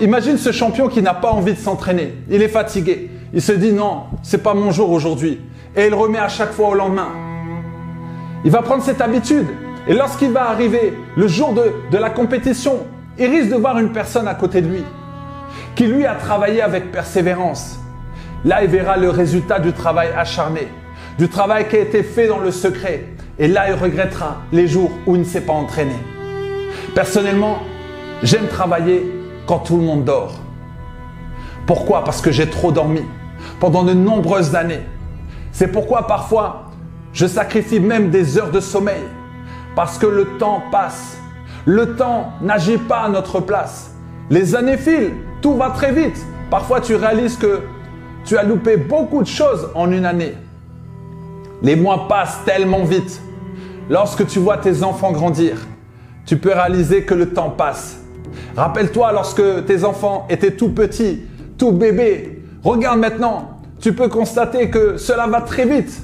Imagine 0.00 0.38
ce 0.38 0.52
champion 0.52 0.88
qui 0.88 1.02
n'a 1.02 1.14
pas 1.14 1.32
envie 1.32 1.54
de 1.54 1.58
s'entraîner. 1.58 2.14
Il 2.30 2.42
est 2.42 2.48
fatigué. 2.48 3.10
Il 3.34 3.42
se 3.42 3.52
dit 3.52 3.72
non, 3.72 4.04
c'est 4.22 4.42
pas 4.42 4.54
mon 4.54 4.70
jour 4.70 4.90
aujourd'hui. 4.90 5.40
Et 5.74 5.86
il 5.88 5.94
remet 5.94 6.18
à 6.18 6.28
chaque 6.28 6.52
fois 6.52 6.68
au 6.68 6.74
lendemain. 6.74 7.08
Il 8.44 8.52
va 8.52 8.62
prendre 8.62 8.84
cette 8.84 9.00
habitude. 9.00 9.46
Et 9.88 9.94
lorsqu'il 9.94 10.30
va 10.30 10.48
arriver 10.48 10.94
le 11.16 11.26
jour 11.26 11.54
de, 11.54 11.72
de 11.90 11.98
la 11.98 12.10
compétition, 12.10 12.86
il 13.18 13.26
risque 13.26 13.50
de 13.50 13.56
voir 13.56 13.78
une 13.78 13.92
personne 13.92 14.26
à 14.28 14.34
côté 14.34 14.62
de 14.62 14.68
lui 14.68 14.84
qui 15.74 15.86
lui 15.86 16.06
a 16.06 16.14
travaillé 16.14 16.62
avec 16.62 16.92
persévérance. 16.92 17.78
Là, 18.44 18.64
il 18.64 18.70
verra 18.70 18.96
le 18.96 19.10
résultat 19.10 19.58
du 19.58 19.72
travail 19.72 20.08
acharné, 20.16 20.68
du 21.18 21.28
travail 21.28 21.68
qui 21.68 21.76
a 21.76 21.80
été 21.80 22.02
fait 22.02 22.26
dans 22.26 22.38
le 22.38 22.50
secret. 22.50 23.06
Et 23.38 23.48
là, 23.48 23.70
il 23.70 23.74
regrettera 23.74 24.42
les 24.52 24.66
jours 24.66 24.90
où 25.06 25.14
il 25.14 25.20
ne 25.20 25.26
s'est 25.26 25.42
pas 25.42 25.52
entraîné. 25.52 25.94
Personnellement, 26.94 27.58
j'aime 28.22 28.48
travailler 28.48 29.10
quand 29.46 29.60
tout 29.60 29.76
le 29.76 29.82
monde 29.82 30.04
dort. 30.04 30.40
Pourquoi? 31.66 32.04
Parce 32.04 32.20
que 32.20 32.32
j'ai 32.32 32.50
trop 32.50 32.72
dormi 32.72 33.02
pendant 33.60 33.84
de 33.84 33.92
nombreuses 33.92 34.54
années. 34.54 34.82
C'est 35.52 35.68
pourquoi 35.68 36.06
parfois, 36.06 36.70
je 37.12 37.26
sacrifie 37.26 37.80
même 37.80 38.10
des 38.10 38.38
heures 38.38 38.50
de 38.50 38.60
sommeil. 38.60 39.02
Parce 39.74 39.98
que 39.98 40.06
le 40.06 40.36
temps 40.38 40.62
passe 40.70 41.21
le 41.64 41.94
temps 41.96 42.32
n'agit 42.40 42.78
pas 42.78 43.00
à 43.00 43.08
notre 43.08 43.40
place. 43.40 43.94
Les 44.30 44.54
années 44.54 44.76
filent, 44.76 45.12
tout 45.40 45.54
va 45.54 45.70
très 45.70 45.92
vite. 45.92 46.24
Parfois 46.50 46.80
tu 46.80 46.94
réalises 46.94 47.36
que 47.36 47.60
tu 48.24 48.36
as 48.36 48.42
loupé 48.42 48.76
beaucoup 48.76 49.22
de 49.22 49.28
choses 49.28 49.68
en 49.74 49.90
une 49.90 50.04
année. 50.04 50.34
Les 51.62 51.76
mois 51.76 52.08
passent 52.08 52.40
tellement 52.44 52.84
vite. 52.84 53.20
Lorsque 53.88 54.26
tu 54.26 54.38
vois 54.38 54.58
tes 54.58 54.82
enfants 54.82 55.12
grandir, 55.12 55.56
tu 56.26 56.36
peux 56.36 56.52
réaliser 56.52 57.04
que 57.04 57.14
le 57.14 57.30
temps 57.30 57.50
passe. 57.50 57.98
Rappelle-toi 58.56 59.12
lorsque 59.12 59.64
tes 59.66 59.84
enfants 59.84 60.26
étaient 60.28 60.52
tout 60.52 60.70
petits, 60.70 61.22
tout 61.58 61.72
bébés. 61.72 62.42
Regarde 62.62 62.98
maintenant, 62.98 63.58
tu 63.80 63.92
peux 63.92 64.08
constater 64.08 64.70
que 64.70 64.96
cela 64.96 65.26
va 65.26 65.40
très 65.40 65.64
vite. 65.64 66.02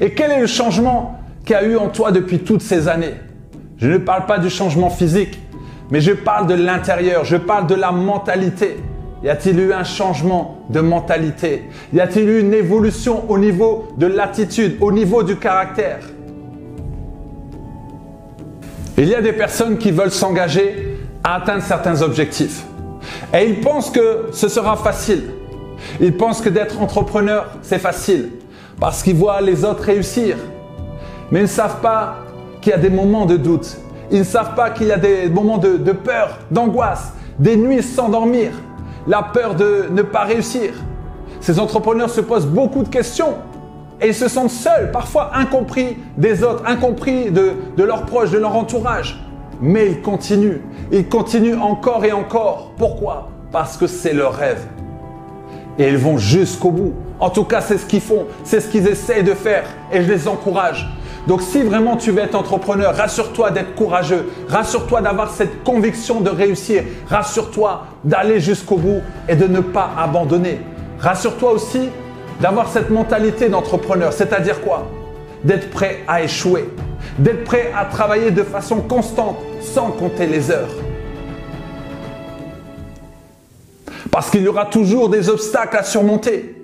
Et 0.00 0.12
quel 0.12 0.30
est 0.30 0.40
le 0.40 0.46
changement 0.46 1.20
qu'il 1.44 1.54
y 1.54 1.58
a 1.58 1.64
eu 1.64 1.76
en 1.76 1.88
toi 1.88 2.12
depuis 2.12 2.40
toutes 2.40 2.62
ces 2.62 2.88
années? 2.88 3.14
Je 3.78 3.88
ne 3.88 3.98
parle 3.98 4.26
pas 4.26 4.38
du 4.38 4.48
changement 4.48 4.88
physique, 4.90 5.38
mais 5.90 6.00
je 6.00 6.12
parle 6.12 6.46
de 6.46 6.54
l'intérieur, 6.54 7.24
je 7.24 7.36
parle 7.36 7.66
de 7.66 7.74
la 7.74 7.92
mentalité. 7.92 8.78
Y 9.22 9.28
a-t-il 9.28 9.58
eu 9.58 9.72
un 9.72 9.84
changement 9.84 10.58
de 10.70 10.80
mentalité? 10.80 11.64
Y 11.92 12.00
a-t-il 12.00 12.28
eu 12.28 12.40
une 12.40 12.54
évolution 12.54 13.30
au 13.30 13.38
niveau 13.38 13.88
de 13.96 14.06
l'attitude, 14.06 14.76
au 14.80 14.92
niveau 14.92 15.22
du 15.22 15.36
caractère? 15.36 16.00
Il 18.98 19.08
y 19.08 19.14
a 19.14 19.20
des 19.20 19.32
personnes 19.32 19.76
qui 19.76 19.90
veulent 19.90 20.10
s'engager 20.10 20.98
à 21.22 21.36
atteindre 21.36 21.62
certains 21.62 22.00
objectifs. 22.00 22.64
Et 23.34 23.46
ils 23.46 23.60
pensent 23.60 23.90
que 23.90 24.28
ce 24.32 24.48
sera 24.48 24.76
facile. 24.76 25.24
Ils 26.00 26.16
pensent 26.16 26.40
que 26.40 26.48
d'être 26.48 26.80
entrepreneur, 26.80 27.50
c'est 27.62 27.78
facile. 27.78 28.30
Parce 28.80 29.02
qu'ils 29.02 29.16
voient 29.16 29.40
les 29.42 29.64
autres 29.64 29.82
réussir. 29.82 30.36
Mais 31.30 31.40
ils 31.40 31.42
ne 31.42 31.48
savent 31.48 31.80
pas 31.80 32.25
qu'il 32.66 32.72
y 32.72 32.74
a 32.74 32.78
des 32.78 32.90
moments 32.90 33.26
de 33.26 33.36
doute. 33.36 33.76
Ils 34.10 34.18
ne 34.18 34.24
savent 34.24 34.56
pas 34.56 34.70
qu'il 34.70 34.88
y 34.88 34.92
a 34.92 34.98
des 34.98 35.28
moments 35.28 35.56
de, 35.56 35.92
peur, 35.92 36.40
d'angoisse, 36.50 37.12
des 37.38 37.56
nuits 37.56 37.80
sans 37.80 38.08
dormir, 38.08 38.50
la 39.06 39.22
peur 39.22 39.54
de 39.54 39.84
ne 39.92 40.02
pas 40.02 40.24
réussir. 40.24 40.72
Ces 41.40 41.60
entrepreneurs 41.60 42.10
se 42.10 42.20
posent 42.20 42.48
beaucoup 42.48 42.82
de 42.82 42.88
questions 42.88 43.34
et 44.00 44.08
ils 44.08 44.14
se 44.14 44.26
sentent 44.26 44.50
seuls, 44.50 44.90
parfois 44.90 45.30
incompris 45.36 45.96
des 46.16 46.42
autres, 46.42 46.64
incompris 46.66 47.30
de, 47.30 47.52
de 47.76 47.84
leurs 47.84 48.04
proches, 48.04 48.32
de 48.32 48.38
leur 48.38 48.56
entourage. 48.56 49.24
Mais 49.60 49.86
ils 49.86 50.02
continuent, 50.02 50.58
ils 50.90 51.08
continuent 51.08 51.60
encore 51.60 52.04
et 52.04 52.10
encore. 52.10 52.72
Pourquoi? 52.76 53.28
Parce 53.52 53.76
que 53.76 53.86
c'est 53.86 54.12
leur 54.12 54.34
rêve. 54.34 54.66
Et 55.78 55.86
ils 55.86 55.98
vont 55.98 56.18
jusqu'au 56.18 56.72
bout. 56.72 56.94
En 57.20 57.30
tout 57.30 57.44
cas, 57.44 57.60
c'est 57.60 57.78
ce 57.78 57.86
qu'ils 57.86 58.00
font, 58.00 58.26
c'est 58.42 58.58
ce 58.58 58.66
qu'ils 58.66 58.88
essayent 58.88 59.22
de 59.22 59.34
faire 59.34 59.66
et 59.92 60.02
je 60.02 60.10
les 60.10 60.26
encourage. 60.26 60.88
Donc 61.26 61.42
si 61.42 61.62
vraiment 61.62 61.96
tu 61.96 62.12
veux 62.12 62.22
être 62.22 62.36
entrepreneur, 62.36 62.94
rassure-toi 62.94 63.50
d'être 63.50 63.74
courageux, 63.74 64.30
rassure-toi 64.48 65.00
d'avoir 65.00 65.30
cette 65.30 65.64
conviction 65.64 66.20
de 66.20 66.30
réussir, 66.30 66.84
rassure-toi 67.08 67.86
d'aller 68.04 68.38
jusqu'au 68.38 68.76
bout 68.76 69.00
et 69.28 69.34
de 69.34 69.46
ne 69.46 69.60
pas 69.60 69.90
abandonner. 69.98 70.60
Rassure-toi 71.00 71.50
aussi 71.52 71.88
d'avoir 72.40 72.68
cette 72.68 72.90
mentalité 72.90 73.48
d'entrepreneur, 73.48 74.12
c'est-à-dire 74.12 74.60
quoi? 74.60 74.86
D'être 75.42 75.70
prêt 75.70 76.04
à 76.06 76.22
échouer, 76.22 76.70
d'être 77.18 77.44
prêt 77.44 77.72
à 77.76 77.86
travailler 77.86 78.30
de 78.30 78.42
façon 78.42 78.80
constante 78.80 79.38
sans 79.60 79.90
compter 79.90 80.26
les 80.26 80.50
heures. 80.50 80.74
Parce 84.12 84.30
qu'il 84.30 84.42
y 84.42 84.48
aura 84.48 84.66
toujours 84.66 85.08
des 85.08 85.28
obstacles 85.28 85.76
à 85.76 85.82
surmonter. 85.82 86.54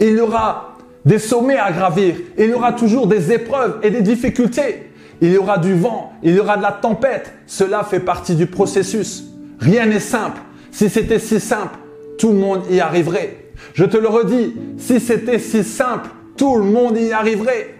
Il 0.00 0.16
y 0.16 0.20
aura 0.20 0.75
des 1.06 1.20
sommets 1.20 1.56
à 1.56 1.72
gravir. 1.72 2.16
Il 2.36 2.50
y 2.50 2.52
aura 2.52 2.72
toujours 2.72 3.06
des 3.06 3.32
épreuves 3.32 3.78
et 3.82 3.90
des 3.90 4.02
difficultés. 4.02 4.90
Il 5.22 5.32
y 5.32 5.38
aura 5.38 5.56
du 5.56 5.72
vent, 5.72 6.12
il 6.22 6.34
y 6.34 6.40
aura 6.40 6.58
de 6.58 6.62
la 6.62 6.72
tempête. 6.72 7.32
Cela 7.46 7.84
fait 7.84 8.00
partie 8.00 8.34
du 8.34 8.46
processus. 8.46 9.24
Rien 9.60 9.86
n'est 9.86 10.00
simple. 10.00 10.42
Si 10.70 10.90
c'était 10.90 11.20
si 11.20 11.40
simple, 11.40 11.78
tout 12.18 12.32
le 12.32 12.38
monde 12.38 12.62
y 12.70 12.80
arriverait. 12.80 13.36
Je 13.72 13.84
te 13.84 13.96
le 13.96 14.08
redis, 14.08 14.54
si 14.76 15.00
c'était 15.00 15.38
si 15.38 15.64
simple, 15.64 16.10
tout 16.36 16.56
le 16.56 16.64
monde 16.64 16.98
y 16.98 17.12
arriverait. 17.12 17.74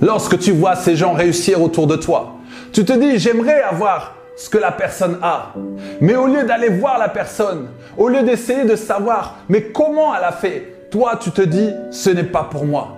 Lorsque 0.00 0.38
tu 0.38 0.52
vois 0.52 0.76
ces 0.76 0.94
gens 0.94 1.14
réussir 1.14 1.60
autour 1.62 1.86
de 1.86 1.96
toi, 1.96 2.36
tu 2.72 2.84
te 2.84 2.92
dis, 2.92 3.18
j'aimerais 3.18 3.62
avoir 3.62 4.13
ce 4.36 4.48
que 4.48 4.58
la 4.58 4.72
personne 4.72 5.18
a. 5.22 5.52
Mais 6.00 6.16
au 6.16 6.26
lieu 6.26 6.44
d'aller 6.44 6.68
voir 6.68 6.98
la 6.98 7.08
personne, 7.08 7.68
au 7.96 8.08
lieu 8.08 8.22
d'essayer 8.22 8.64
de 8.64 8.76
savoir, 8.76 9.36
mais 9.48 9.64
comment 9.64 10.14
elle 10.14 10.24
a 10.24 10.32
fait, 10.32 10.88
toi 10.90 11.18
tu 11.20 11.30
te 11.30 11.42
dis, 11.42 11.70
ce 11.90 12.10
n'est 12.10 12.24
pas 12.24 12.44
pour 12.44 12.64
moi. 12.64 12.96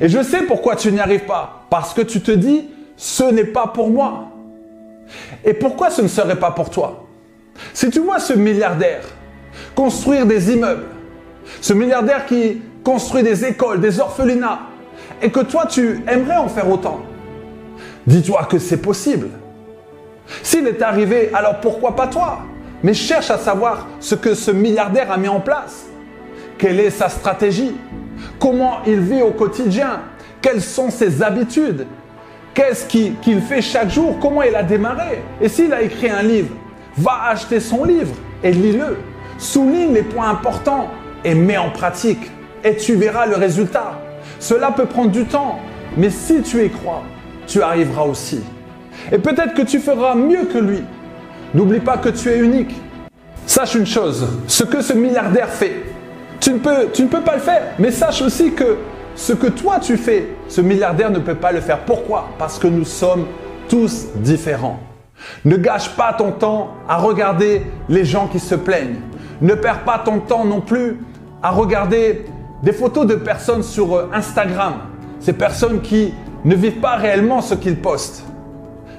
Et 0.00 0.08
je 0.08 0.22
sais 0.22 0.42
pourquoi 0.42 0.76
tu 0.76 0.92
n'y 0.92 1.00
arrives 1.00 1.26
pas. 1.26 1.66
Parce 1.70 1.92
que 1.92 2.02
tu 2.02 2.20
te 2.20 2.30
dis, 2.30 2.68
ce 2.96 3.24
n'est 3.24 3.44
pas 3.44 3.66
pour 3.66 3.90
moi. 3.90 4.28
Et 5.44 5.54
pourquoi 5.54 5.90
ce 5.90 6.02
ne 6.02 6.08
serait 6.08 6.36
pas 6.36 6.52
pour 6.52 6.70
toi? 6.70 7.04
Si 7.74 7.90
tu 7.90 8.00
vois 8.00 8.18
ce 8.18 8.32
milliardaire 8.32 9.02
construire 9.74 10.26
des 10.26 10.52
immeubles, 10.52 10.86
ce 11.60 11.72
milliardaire 11.72 12.26
qui 12.26 12.62
construit 12.84 13.22
des 13.22 13.44
écoles, 13.44 13.80
des 13.80 14.00
orphelinats, 14.00 14.60
et 15.20 15.30
que 15.30 15.40
toi 15.40 15.66
tu 15.66 16.02
aimerais 16.08 16.36
en 16.36 16.48
faire 16.48 16.70
autant, 16.70 17.00
dis-toi 18.06 18.46
que 18.50 18.58
c'est 18.58 18.78
possible. 18.78 19.28
S'il 20.42 20.66
est 20.66 20.82
arrivé, 20.82 21.30
alors 21.34 21.60
pourquoi 21.60 21.96
pas 21.96 22.06
toi? 22.06 22.40
Mais 22.82 22.94
cherche 22.94 23.30
à 23.30 23.38
savoir 23.38 23.86
ce 24.00 24.14
que 24.14 24.34
ce 24.34 24.50
milliardaire 24.50 25.10
a 25.10 25.16
mis 25.16 25.28
en 25.28 25.40
place. 25.40 25.86
Quelle 26.58 26.80
est 26.80 26.90
sa 26.90 27.08
stratégie? 27.08 27.74
Comment 28.38 28.78
il 28.86 29.00
vit 29.00 29.22
au 29.22 29.30
quotidien? 29.30 30.00
Quelles 30.40 30.62
sont 30.62 30.90
ses 30.90 31.22
habitudes? 31.22 31.86
Qu'est-ce 32.54 32.86
qu'il 32.86 33.40
fait 33.40 33.62
chaque 33.62 33.90
jour? 33.90 34.18
Comment 34.20 34.42
il 34.42 34.54
a 34.54 34.62
démarré? 34.62 35.22
Et 35.40 35.48
s'il 35.48 35.72
a 35.72 35.82
écrit 35.82 36.10
un 36.10 36.22
livre, 36.22 36.54
va 36.96 37.28
acheter 37.28 37.60
son 37.60 37.84
livre 37.84 38.14
et 38.42 38.52
lis-le. 38.52 38.98
Souligne 39.38 39.94
les 39.94 40.02
points 40.02 40.28
importants 40.28 40.88
et 41.24 41.34
mets 41.34 41.56
en 41.56 41.70
pratique. 41.70 42.30
Et 42.64 42.76
tu 42.76 42.94
verras 42.94 43.26
le 43.26 43.36
résultat. 43.36 44.00
Cela 44.38 44.70
peut 44.70 44.86
prendre 44.86 45.10
du 45.10 45.24
temps, 45.24 45.58
mais 45.96 46.10
si 46.10 46.42
tu 46.42 46.64
y 46.64 46.70
crois, 46.70 47.02
tu 47.46 47.62
arriveras 47.62 48.04
aussi. 48.04 48.42
Et 49.10 49.18
peut-être 49.18 49.54
que 49.54 49.62
tu 49.62 49.78
feras 49.78 50.14
mieux 50.14 50.44
que 50.44 50.58
lui. 50.58 50.82
N'oublie 51.54 51.80
pas 51.80 51.96
que 51.98 52.08
tu 52.08 52.28
es 52.30 52.38
unique. 52.38 52.74
Sache 53.46 53.74
une 53.74 53.86
chose, 53.86 54.26
ce 54.46 54.64
que 54.64 54.80
ce 54.80 54.92
milliardaire 54.92 55.48
fait, 55.48 55.82
tu 56.40 56.52
ne, 56.52 56.58
peux, 56.58 57.20
pas 57.20 57.34
le 57.34 57.40
faire. 57.40 57.62
Mais 57.78 57.90
sache 57.90 58.22
aussi 58.22 58.52
que 58.52 58.78
ce 59.14 59.32
que 59.32 59.48
toi 59.48 59.78
tu 59.80 59.96
fais, 59.96 60.28
ce 60.48 60.60
milliardaire 60.60 61.10
ne 61.10 61.18
peut 61.18 61.34
pas 61.34 61.52
le 61.52 61.60
faire. 61.60 61.80
Pourquoi? 61.80 62.30
Parce 62.38 62.58
que 62.58 62.66
nous 62.66 62.84
sommes 62.84 63.26
tous 63.68 64.06
différents. 64.16 64.80
Ne 65.44 65.56
gâche 65.56 65.90
pas 65.90 66.12
ton 66.12 66.32
temps 66.32 66.74
à 66.88 66.96
regarder 66.96 67.62
les 67.88 68.04
gens 68.04 68.26
qui 68.26 68.38
se 68.38 68.54
plaignent. 68.54 69.00
Ne 69.40 69.54
perds 69.54 69.84
pas 69.84 70.00
ton 70.04 70.20
temps 70.20 70.44
non 70.44 70.60
plus 70.60 70.98
à 71.42 71.50
regarder 71.50 72.24
des 72.62 72.72
photos 72.72 73.06
de 73.06 73.16
personnes 73.16 73.62
sur 73.62 73.94
euh, 73.94 74.10
Instagram. 74.12 74.74
Ces 75.20 75.32
personnes 75.32 75.80
qui 75.80 76.14
ne 76.44 76.54
vivent 76.54 76.80
pas 76.80 76.96
réellement 76.96 77.40
ce 77.40 77.54
qu'ils 77.54 77.76
postent. 77.76 78.24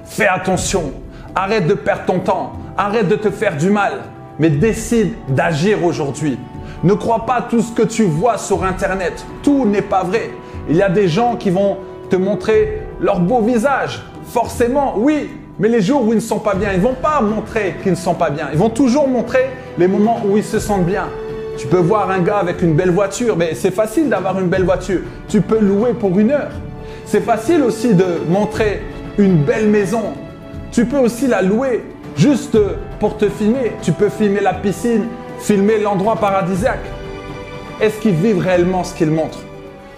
Fais 0.04 0.26
attention. 0.26 0.92
Arrête 1.34 1.66
de 1.66 1.74
perdre 1.74 2.04
ton 2.06 2.18
temps. 2.20 2.52
Arrête 2.76 3.08
de 3.08 3.16
te 3.16 3.30
faire 3.30 3.56
du 3.56 3.70
mal. 3.70 3.92
Mais 4.38 4.50
décide 4.50 5.14
d'agir 5.28 5.84
aujourd'hui. 5.84 6.38
Ne 6.82 6.94
crois 6.94 7.24
pas 7.26 7.42
tout 7.48 7.60
ce 7.60 7.72
que 7.72 7.82
tu 7.82 8.04
vois 8.04 8.36
sur 8.36 8.64
Internet. 8.64 9.24
Tout 9.42 9.64
n'est 9.64 9.82
pas 9.82 10.04
vrai. 10.04 10.30
Il 10.68 10.76
y 10.76 10.82
a 10.82 10.88
des 10.88 11.08
gens 11.08 11.36
qui 11.36 11.50
vont 11.50 11.78
te 12.10 12.16
montrer 12.16 12.82
leur 13.00 13.20
beau 13.20 13.40
visage. 13.40 14.02
Forcément, 14.26 14.94
oui. 14.98 15.30
Mais 15.58 15.68
les 15.68 15.80
jours 15.80 16.06
où 16.06 16.12
ils 16.12 16.16
ne 16.16 16.20
sont 16.20 16.40
pas 16.40 16.54
bien, 16.54 16.72
ils 16.72 16.78
ne 16.78 16.84
vont 16.84 16.94
pas 16.94 17.20
montrer 17.20 17.76
qu'ils 17.82 17.92
ne 17.92 17.96
sont 17.96 18.14
pas 18.14 18.30
bien. 18.30 18.48
Ils 18.52 18.58
vont 18.58 18.70
toujours 18.70 19.06
montrer 19.08 19.50
les 19.78 19.86
moments 19.86 20.20
où 20.28 20.36
ils 20.36 20.44
se 20.44 20.58
sentent 20.58 20.84
bien. 20.84 21.04
Tu 21.56 21.68
peux 21.68 21.78
voir 21.78 22.10
un 22.10 22.18
gars 22.18 22.38
avec 22.38 22.60
une 22.62 22.74
belle 22.74 22.90
voiture, 22.90 23.36
mais 23.36 23.54
c'est 23.54 23.70
facile 23.70 24.08
d'avoir 24.08 24.38
une 24.40 24.48
belle 24.48 24.64
voiture. 24.64 25.00
Tu 25.28 25.40
peux 25.40 25.60
louer 25.60 25.92
pour 25.92 26.18
une 26.18 26.32
heure. 26.32 26.50
C'est 27.04 27.20
facile 27.20 27.62
aussi 27.62 27.94
de 27.94 28.22
montrer 28.28 28.82
une 29.18 29.44
belle 29.44 29.68
maison. 29.68 30.14
Tu 30.72 30.86
peux 30.86 30.98
aussi 30.98 31.26
la 31.26 31.42
louer 31.42 31.84
juste 32.16 32.58
pour 32.98 33.16
te 33.16 33.28
filmer. 33.28 33.72
Tu 33.82 33.92
peux 33.92 34.08
filmer 34.08 34.40
la 34.40 34.54
piscine, 34.54 35.06
filmer 35.38 35.78
l'endroit 35.78 36.16
paradisiaque. 36.16 36.84
Est-ce 37.80 37.98
qu'ils 38.00 38.14
vivent 38.14 38.38
réellement 38.38 38.84
ce 38.84 38.94
qu'ils 38.94 39.10
montrent? 39.10 39.42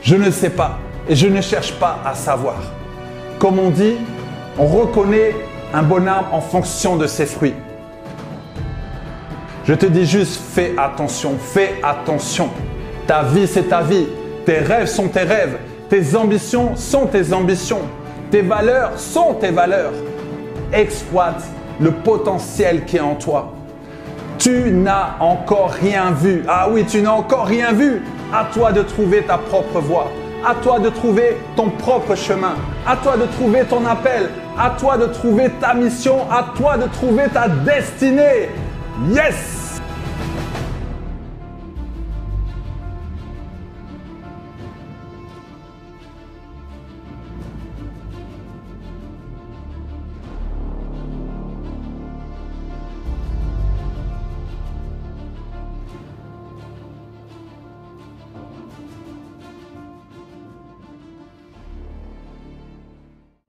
Je 0.03 0.17
ne 0.17 0.31
sais 0.31 0.51
pas 0.51 0.79
et 1.09 1.15
je 1.15 1.27
ne 1.27 1.41
cherche 1.41 1.73
pas 1.75 1.99
à 2.05 2.15
savoir. 2.15 2.57
Comme 3.39 3.59
on 3.59 3.71
dit, 3.71 3.97
on 4.59 4.67
reconnaît 4.67 5.35
un 5.73 5.83
bon 5.83 6.07
arbre 6.09 6.33
en 6.33 6.41
fonction 6.41 6.97
de 6.97 7.07
ses 7.07 7.27
fruits. 7.27 7.55
Je 9.65 9.75
te 9.75 9.87
dis 9.87 10.07
juste, 10.07 10.41
fais 10.55 10.75
attention, 10.79 11.35
fais 11.39 11.75
attention. 11.83 12.51
Ta 13.07 13.23
vie, 13.23 13.47
c'est 13.47 13.65
ta 13.69 13.83
vie. 13.83 14.07
Tes 14.45 14.59
rêves 14.59 14.87
sont 14.87 15.09
tes 15.09 15.23
rêves. 15.23 15.59
Tes 15.89 16.17
ambitions 16.17 16.77
sont 16.77 17.07
tes 17.07 17.33
ambitions. 17.33 17.83
Tes 18.31 18.43
valeurs 18.43 18.99
sont 18.99 19.35
tes 19.35 19.51
valeurs. 19.51 19.93
Exploite 20.73 21.43
le 21.81 21.93
potentiel 21.93 22.85
qui 22.85 22.97
est 22.97 23.01
en 23.01 23.15
toi. 23.15 23.53
Tu 24.39 24.71
n'as 24.73 25.17
encore 25.21 25.71
rien 25.71 26.11
vu. 26.11 26.45
Ah 26.49 26.69
oui, 26.71 26.85
tu 26.87 27.03
n'as 27.03 27.13
encore 27.13 27.47
rien 27.47 27.73
vu. 27.73 28.03
À 28.35 28.49
toi 28.53 28.73
de 28.73 28.83
trouver 28.83 29.23
ta 29.23 29.39
propre 29.39 29.81
voie. 29.81 30.11
À 30.45 30.55
toi 30.55 30.81
de 30.81 30.89
trouver 30.89 31.37
ton 31.55 31.71
propre 31.71 32.15
chemin. 32.17 32.55
À 32.87 32.97
toi 32.97 33.17
de 33.17 33.27
trouver 33.27 33.65
ton 33.65 33.87
appel. 33.87 34.29
À 34.59 34.71
toi 34.71 34.99
de 34.99 35.07
trouver 35.07 35.51
ta 35.61 35.75
mission. 35.75 36.31
À 36.31 36.47
toi 36.57 36.77
de 36.77 36.89
trouver 36.89 37.29
ta 37.33 37.49
destinée. 37.49 38.49
Yes 39.11 39.66